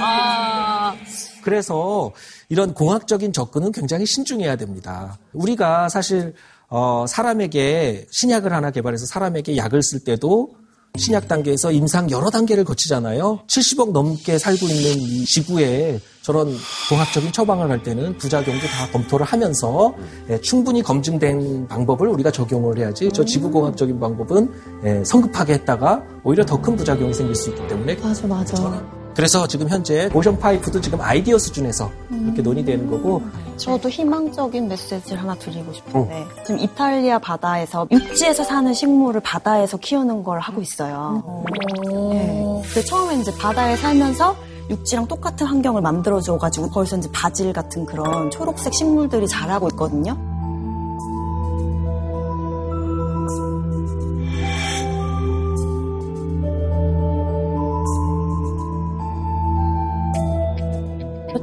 아, 0.00 0.96
그래서 1.42 2.12
이런 2.48 2.72
공학적인 2.72 3.34
접근은 3.34 3.72
굉장히 3.72 4.06
신중해야 4.06 4.56
됩니다. 4.56 5.18
우리가 5.34 5.90
사실 5.90 6.32
어, 6.68 7.04
사람에게 7.06 8.06
신약을 8.10 8.50
하나 8.50 8.70
개발해서 8.70 9.04
사람에게 9.04 9.58
약을 9.58 9.82
쓸 9.82 10.00
때도 10.00 10.56
신약 10.96 11.26
단계에서 11.26 11.72
임상 11.72 12.08
여러 12.12 12.30
단계를 12.30 12.62
거치잖아요. 12.62 13.40
70억 13.48 13.90
넘게 13.90 14.38
살고 14.38 14.66
있는 14.66 15.00
이 15.00 15.24
지구에 15.24 15.98
저런 16.22 16.56
공학적인 16.88 17.32
처방을 17.32 17.68
할 17.68 17.82
때는 17.82 18.16
부작용도 18.16 18.64
다 18.68 18.88
검토를 18.92 19.26
하면서 19.26 19.92
예, 20.30 20.40
충분히 20.40 20.82
검증된 20.82 21.66
방법을 21.66 22.06
우리가 22.06 22.30
적용을 22.30 22.78
해야지 22.78 23.10
저 23.12 23.24
지구공학적인 23.24 23.98
방법은 23.98 24.48
예, 24.84 25.02
성급하게 25.04 25.54
했다가 25.54 26.00
오히려 26.22 26.46
더 26.46 26.62
큰 26.64 26.76
부작용이 26.76 27.12
생길 27.12 27.34
수 27.34 27.50
있기 27.50 27.66
때문에 27.66 27.96
맞아, 27.96 28.26
맞아. 28.28 29.03
그래서 29.14 29.46
지금 29.46 29.68
현재 29.68 30.10
오션 30.12 30.38
파이프도 30.38 30.80
지금 30.80 31.00
아이디어 31.00 31.38
수준에서 31.38 31.90
이렇게 32.10 32.42
논의되는 32.42 32.90
거고 32.90 33.22
저도 33.56 33.88
희망적인 33.88 34.68
메시지를 34.68 35.22
하나 35.22 35.34
드리고 35.36 35.72
싶은데 35.72 36.26
지금 36.44 36.58
이탈리아 36.60 37.18
바다에서 37.18 37.86
육지에서 37.90 38.42
사는 38.42 38.72
식물을 38.74 39.20
바다에서 39.20 39.76
키우는 39.76 40.24
걸 40.24 40.40
하고 40.40 40.60
있어요. 40.60 41.44
네. 42.10 42.62
근데 42.64 42.82
처음에 42.84 43.16
이제 43.20 43.32
바다에 43.38 43.76
살면서 43.76 44.34
육지랑 44.70 45.06
똑같은 45.06 45.46
환경을 45.46 45.82
만들어줘가지고 45.82 46.70
거기서 46.70 46.96
이제 46.96 47.08
바질 47.12 47.52
같은 47.52 47.84
그런 47.84 48.30
초록색 48.30 48.74
식물들이 48.74 49.28
자라고 49.28 49.68
있거든요. 49.68 50.16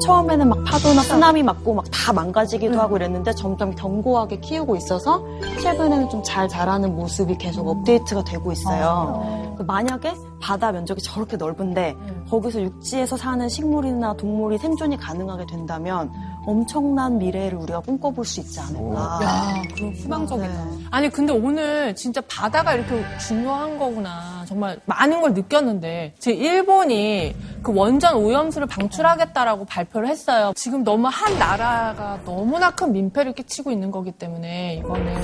처음에는 0.06 0.50
막 0.50 0.64
파도나 0.64 1.02
쓰나미 1.04 1.44
맞고 1.44 1.74
막 1.76 1.86
다 1.92 2.14
망가지기도 2.14 2.80
하고 2.80 2.96
이랬는데 2.98 3.34
점점 3.34 3.76
견고하게 3.76 4.40
키우고 4.40 4.76
있어서 4.78 5.24
최근에는 5.62 6.10
좀 6.10 6.24
잘 6.24 6.48
자라는 6.48 6.96
모습이 6.96 7.38
계속 7.38 7.68
업데이트가 7.68 8.24
되고 8.24 8.52
있어요. 8.52 9.54
그 9.58 9.64
만약에 9.64 10.14
바다 10.40 10.72
면적이 10.72 11.02
저렇게 11.02 11.36
넓은데 11.38 11.96
거기서 12.30 12.62
육지에서 12.62 13.18
사는 13.18 13.48
식물이나 13.50 14.14
동물이 14.16 14.58
생존이 14.58 14.98
가능하게 14.98 15.46
된다면 15.46 16.12
엄청난 16.46 17.20
미래를 17.20 17.58
우리가 17.58 17.82
꿈꿔볼 17.82 18.26
수 18.26 18.40
있지 18.40 18.60
않을까. 18.60 19.20
야, 19.24 19.62
그럼 19.76 19.94
희망적이다. 19.94 20.68
아니, 20.90 21.10
근데 21.10 21.34
오늘 21.34 21.96
진짜 21.96 22.20
바다가 22.22 22.74
이렇게 22.74 23.04
중요한 23.20 23.78
거구나. 23.78 24.44
정말 24.48 24.80
많은 24.86 25.22
걸 25.22 25.34
느꼈는데, 25.34 26.16
제 26.20 26.32
일본이 26.32 27.36
그 27.62 27.74
원전 27.74 28.16
오염수를 28.16 28.68
방출하겠다라고 28.68 29.66
발표를 29.66 30.08
했어요. 30.08 30.52
지금 30.56 30.84
너무 30.84 31.08
한 31.08 31.38
나라가 31.38 32.20
너무나 32.26 32.72
큰 32.72 32.92
민폐를 32.92 33.34
끼치고 33.34 33.72
있는 33.72 33.92
거기 33.92 34.12
때문에, 34.12 34.76
이거는. 34.76 35.16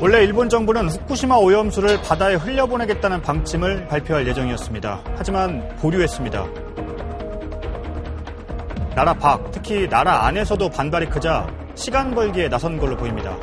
원래 0.00 0.24
일본 0.24 0.48
정부는 0.48 0.88
후쿠시마 0.88 1.36
오염수를 1.36 2.02
바다에 2.02 2.34
흘려보내겠다는 2.34 3.22
방침을 3.22 3.86
발표할 3.86 4.26
예정이었습니다. 4.26 5.00
하지만 5.16 5.68
보류했습니다. 5.76 6.61
나라 8.94 9.14
밖, 9.14 9.50
특히 9.52 9.88
나라 9.88 10.26
안에서도 10.26 10.68
반발이 10.68 11.06
크자 11.06 11.46
시간 11.74 12.14
벌기에 12.14 12.50
나선 12.50 12.78
걸로 12.78 12.94
보입니다. 12.94 13.34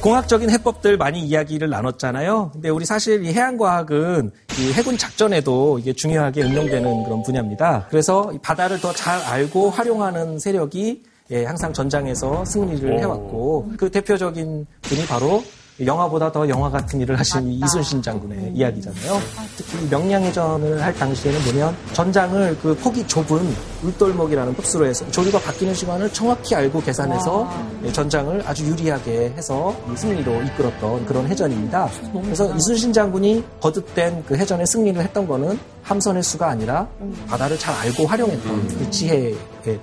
공학적인 0.00 0.48
해법들 0.50 0.96
많이 0.96 1.20
이야기를 1.20 1.68
나눴잖아요. 1.70 2.50
근데 2.52 2.68
우리 2.68 2.84
사실 2.84 3.24
이 3.24 3.32
해양과학은 3.32 4.30
이 4.60 4.72
해군 4.72 4.96
작전에도 4.96 5.78
이게 5.78 5.92
중요하게 5.92 6.42
응용되는 6.42 7.04
그런 7.04 7.22
분야입니다. 7.22 7.86
그래서 7.90 8.30
이 8.32 8.38
바다를 8.38 8.80
더 8.80 8.92
잘 8.92 9.20
알고 9.20 9.70
활용하는 9.70 10.38
세력이 10.38 11.02
예, 11.30 11.44
항상 11.44 11.72
전장에서 11.72 12.44
승리를 12.44 12.98
해왔고 13.00 13.72
그 13.76 13.90
대표적인 13.90 14.66
분이 14.82 15.06
바로 15.06 15.44
영화보다 15.84 16.32
더 16.32 16.48
영화 16.48 16.70
같은 16.70 17.00
일을 17.00 17.18
하신 17.18 17.48
이 17.48 17.60
이순신 17.64 18.02
장군의 18.02 18.52
이야기잖아요. 18.54 19.20
특히 19.56 19.84
이 19.84 19.88
명량해전을 19.88 20.82
할 20.82 20.92
당시에는 20.94 21.40
보면 21.42 21.76
전장을 21.92 22.58
그 22.60 22.76
폭이 22.76 23.06
좁은 23.06 23.54
울돌목이라는 23.84 24.52
흡수로 24.54 24.86
해서 24.86 25.08
조류가 25.10 25.38
바뀌는 25.40 25.74
시간을 25.74 26.12
정확히 26.12 26.54
알고 26.54 26.80
계산해서 26.80 27.48
예, 27.84 27.92
전장을 27.92 28.42
아주 28.44 28.66
유리하게 28.66 29.34
해서 29.36 29.74
이 29.92 29.96
승리로 29.96 30.42
이끌었던 30.42 31.06
그런 31.06 31.26
해전입니다. 31.28 31.88
그래서 32.22 32.54
이순신 32.56 32.92
장군이 32.92 33.44
거듭된 33.60 34.24
그 34.26 34.36
해전에 34.36 34.66
승리를 34.66 35.00
했던 35.00 35.28
거는 35.28 35.58
함선의 35.82 36.22
수가 36.22 36.48
아니라 36.48 36.88
바다를 37.28 37.58
잘 37.58 37.74
알고 37.74 38.06
활용했던 38.06 38.68
그 38.68 38.90
지혜 38.90 39.34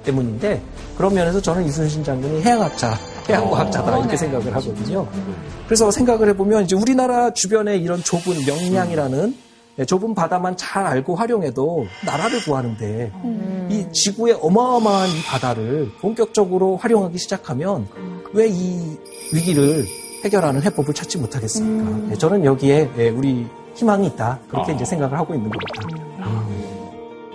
때문인데 0.03 0.61
그런 0.97 1.13
면에서 1.13 1.41
저는 1.41 1.65
이순신 1.65 2.03
장군이 2.03 2.41
해양학자, 2.43 2.97
해양과학자다 3.27 3.99
이렇게 3.99 4.17
생각을 4.17 4.55
하거든요. 4.55 5.07
그래서 5.65 5.91
생각을 5.91 6.29
해보면 6.29 6.63
이제 6.65 6.75
우리나라 6.75 7.33
주변에 7.33 7.77
이런 7.77 8.01
좁은 8.03 8.45
명량이라는 8.45 9.35
좁은 9.87 10.15
바다만 10.15 10.55
잘 10.55 10.85
알고 10.85 11.15
활용해도 11.15 11.85
나라를 12.05 12.41
구하는데 12.43 13.11
이 13.69 13.85
지구의 13.91 14.37
어마어마한 14.41 15.09
이 15.09 15.23
바다를 15.27 15.91
본격적으로 15.99 16.77
활용하기 16.77 17.17
시작하면 17.17 17.87
왜 18.33 18.47
이 18.47 18.97
위기를 19.33 19.85
해결하는 20.23 20.61
해법을 20.63 20.93
찾지 20.93 21.17
못하겠습니까? 21.17 22.07
네, 22.09 22.15
저는 22.15 22.45
여기에 22.45 22.89
예, 22.97 23.09
우리 23.09 23.45
희망이 23.75 24.07
있다. 24.07 24.39
그렇게 24.47 24.73
이제 24.73 24.85
생각을 24.85 25.17
하고 25.19 25.33
있는 25.35 25.49
겁니다. 25.49 26.55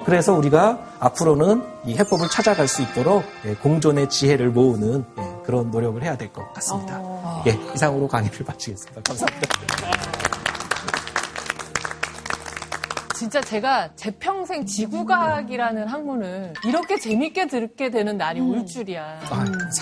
그래서 0.04 0.32
우리가 0.34 0.78
앞으로는 0.98 1.62
이 1.86 1.94
해법을 1.96 2.28
찾아갈 2.28 2.66
수 2.68 2.82
있도록 2.82 3.22
예, 3.46 3.54
공존의 3.54 4.08
지혜를 4.08 4.50
모으는 4.50 5.04
예, 5.18 5.22
그런 5.50 5.68
노력을 5.72 6.00
해야 6.00 6.16
될 6.16 6.32
것 6.32 6.52
같습니다. 6.54 7.00
예, 7.48 7.58
이상으로 7.74 8.06
강의를 8.06 8.38
마치겠습니다. 8.46 9.02
감사합니다. 9.02 9.48
진짜 13.16 13.40
제가 13.40 13.90
제 13.96 14.12
평생 14.12 14.64
지구과학이라는 14.64 15.88
학문을 15.88 16.54
이렇게 16.64 16.98
재밌게 16.98 17.48
듣게 17.48 17.90
되는 17.90 18.16
날이 18.16 18.40
올 18.40 18.64
줄이야. 18.64 19.18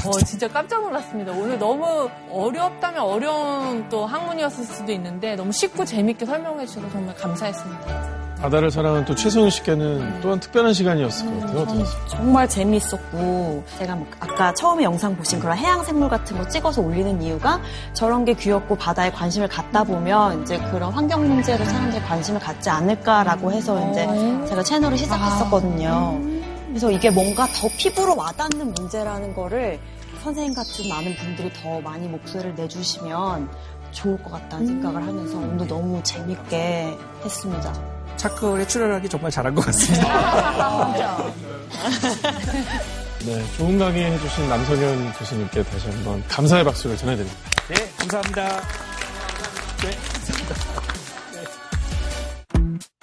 어, 0.08 0.12
진짜 0.24 0.48
깜짝 0.48 0.80
놀랐습니다. 0.82 1.32
오늘 1.32 1.58
너무 1.58 2.08
어렵다면 2.30 3.00
어려운 3.02 3.88
또 3.90 4.06
학문이었을 4.06 4.64
수도 4.64 4.90
있는데 4.92 5.36
너무 5.36 5.52
쉽고 5.52 5.84
재밌게 5.84 6.24
설명해 6.24 6.64
주셔서 6.66 6.90
정말 6.90 7.14
감사했습니다. 7.14 8.07
바다를 8.40 8.70
사랑하는 8.70 9.04
또 9.04 9.14
최성윤 9.14 9.50
씨께는 9.50 10.20
또한 10.20 10.38
특별한 10.38 10.72
시간이었을 10.72 11.26
것 11.26 11.40
같아요. 11.40 11.58
어떠셨어요? 11.60 12.06
정말 12.06 12.48
재밌었고 12.48 13.64
제가 13.78 13.96
뭐 13.96 14.06
아까 14.20 14.54
처음에 14.54 14.84
영상 14.84 15.16
보신 15.16 15.40
그런 15.40 15.56
해양 15.56 15.84
생물 15.84 16.08
같은 16.08 16.38
거 16.38 16.46
찍어서 16.46 16.80
올리는 16.80 17.20
이유가 17.20 17.60
저런 17.94 18.24
게 18.24 18.34
귀엽고 18.34 18.76
바다에 18.76 19.10
관심을 19.10 19.48
갖다 19.48 19.82
보면 19.82 20.42
이제 20.42 20.58
그런 20.70 20.92
환경 20.92 21.26
문제에도 21.26 21.64
사람들이 21.64 22.00
관심을 22.02 22.40
갖지 22.40 22.70
않을까라고 22.70 23.50
해서 23.52 23.90
이제 23.90 24.06
제가 24.48 24.62
채널을 24.62 24.96
시작했었거든요. 24.96 26.20
그래서 26.68 26.90
이게 26.90 27.10
뭔가 27.10 27.46
더 27.46 27.68
피부로 27.76 28.14
와닿는 28.16 28.72
문제라는 28.72 29.34
거를 29.34 29.80
선생님 30.22 30.54
같은 30.54 30.88
많은 30.88 31.16
분들이 31.16 31.50
더 31.52 31.80
많이 31.80 32.06
목소리를 32.06 32.54
내주시면 32.54 33.48
좋을 33.90 34.22
것 34.22 34.32
같다는 34.32 34.66
생각을 34.66 35.02
하면서 35.06 35.38
오늘 35.38 35.66
너무 35.66 36.00
재밌게 36.02 36.96
했습니다. 37.24 37.97
차크에 38.18 38.66
출연하기 38.66 39.08
정말 39.08 39.30
잘한 39.30 39.54
것 39.54 39.64
같습니다. 39.66 41.32
네, 43.24 43.44
좋은 43.56 43.78
강의 43.78 44.10
해주신 44.12 44.48
남성현 44.48 45.12
교수님께 45.14 45.62
다시 45.64 45.88
한번 45.88 46.22
감사의 46.28 46.64
박수를 46.64 46.96
전해드립니다. 46.96 47.38
네, 47.68 47.74
감사합니다. 47.98 48.60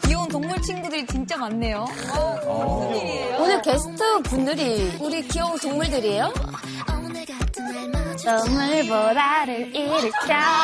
귀여운 0.03 0.27
동물 0.29 0.61
친구들이 0.61 1.05
진짜 1.07 1.37
많네요. 1.37 1.85
어, 2.13 2.87
무슨 2.87 2.97
일이에요? 2.97 3.37
오늘 3.39 3.61
게스트 3.61 4.21
분들이 4.23 4.97
우리 4.99 5.21
귀여운 5.27 5.57
동물들이에요? 5.59 6.33
동물보다를 8.25 9.75
일으켜 9.75 10.11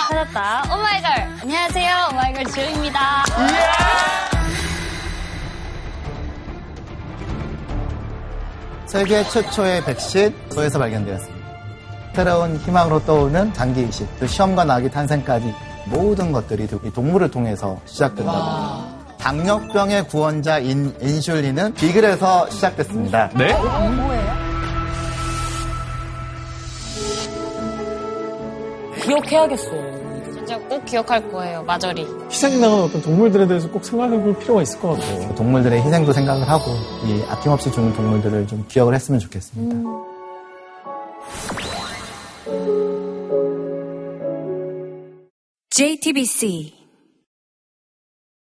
찾았다 0.09 0.63
오마이걸 0.73 1.11
안녕하세요 1.41 2.07
오마이걸 2.11 2.45
지우입니다 2.45 3.23
세계 8.91 9.23
최초의 9.23 9.85
백신 9.85 10.35
소에서 10.49 10.77
발견되었습니다. 10.77 11.47
새로운 12.13 12.57
희망으로 12.57 13.05
떠오르는 13.05 13.53
장기 13.53 13.83
이식, 13.83 14.05
또 14.19 14.27
시험과 14.27 14.65
나기 14.65 14.91
탄생까지 14.91 15.53
모든 15.85 16.33
것들이 16.33 16.67
이 16.83 16.91
동물을 16.91 17.31
통해서 17.31 17.79
시작된다. 17.85 18.83
당뇨병의 19.17 20.09
구원자 20.09 20.59
인, 20.59 20.93
인슐린은 20.99 21.75
비글에서 21.75 22.49
시작됐습니다. 22.49 23.29
네? 23.29 23.55
기억해야겠어요. 29.05 29.90
진짜 30.51 30.67
꼭 30.67 30.83
기억할 30.83 31.31
거예요 31.31 31.63
마저리 31.63 32.05
희생당한 32.29 32.81
어떤 32.81 33.01
동물들에 33.01 33.47
대해서 33.47 33.69
꼭 33.69 33.85
생각해 33.85 34.21
볼 34.21 34.37
필요가 34.37 34.61
있을 34.61 34.79
것 34.81 34.89
같아요. 34.89 35.33
동물들의 35.35 35.81
희생도 35.81 36.11
생각을 36.11 36.47
하고 36.49 36.71
이 37.05 37.23
아낌없이 37.29 37.71
죽는 37.71 37.93
동물들을 37.93 38.47
좀 38.47 38.65
기억을 38.67 38.93
했으면 38.93 39.19
좋겠습니다. 39.21 39.77
JTBC 45.69 46.80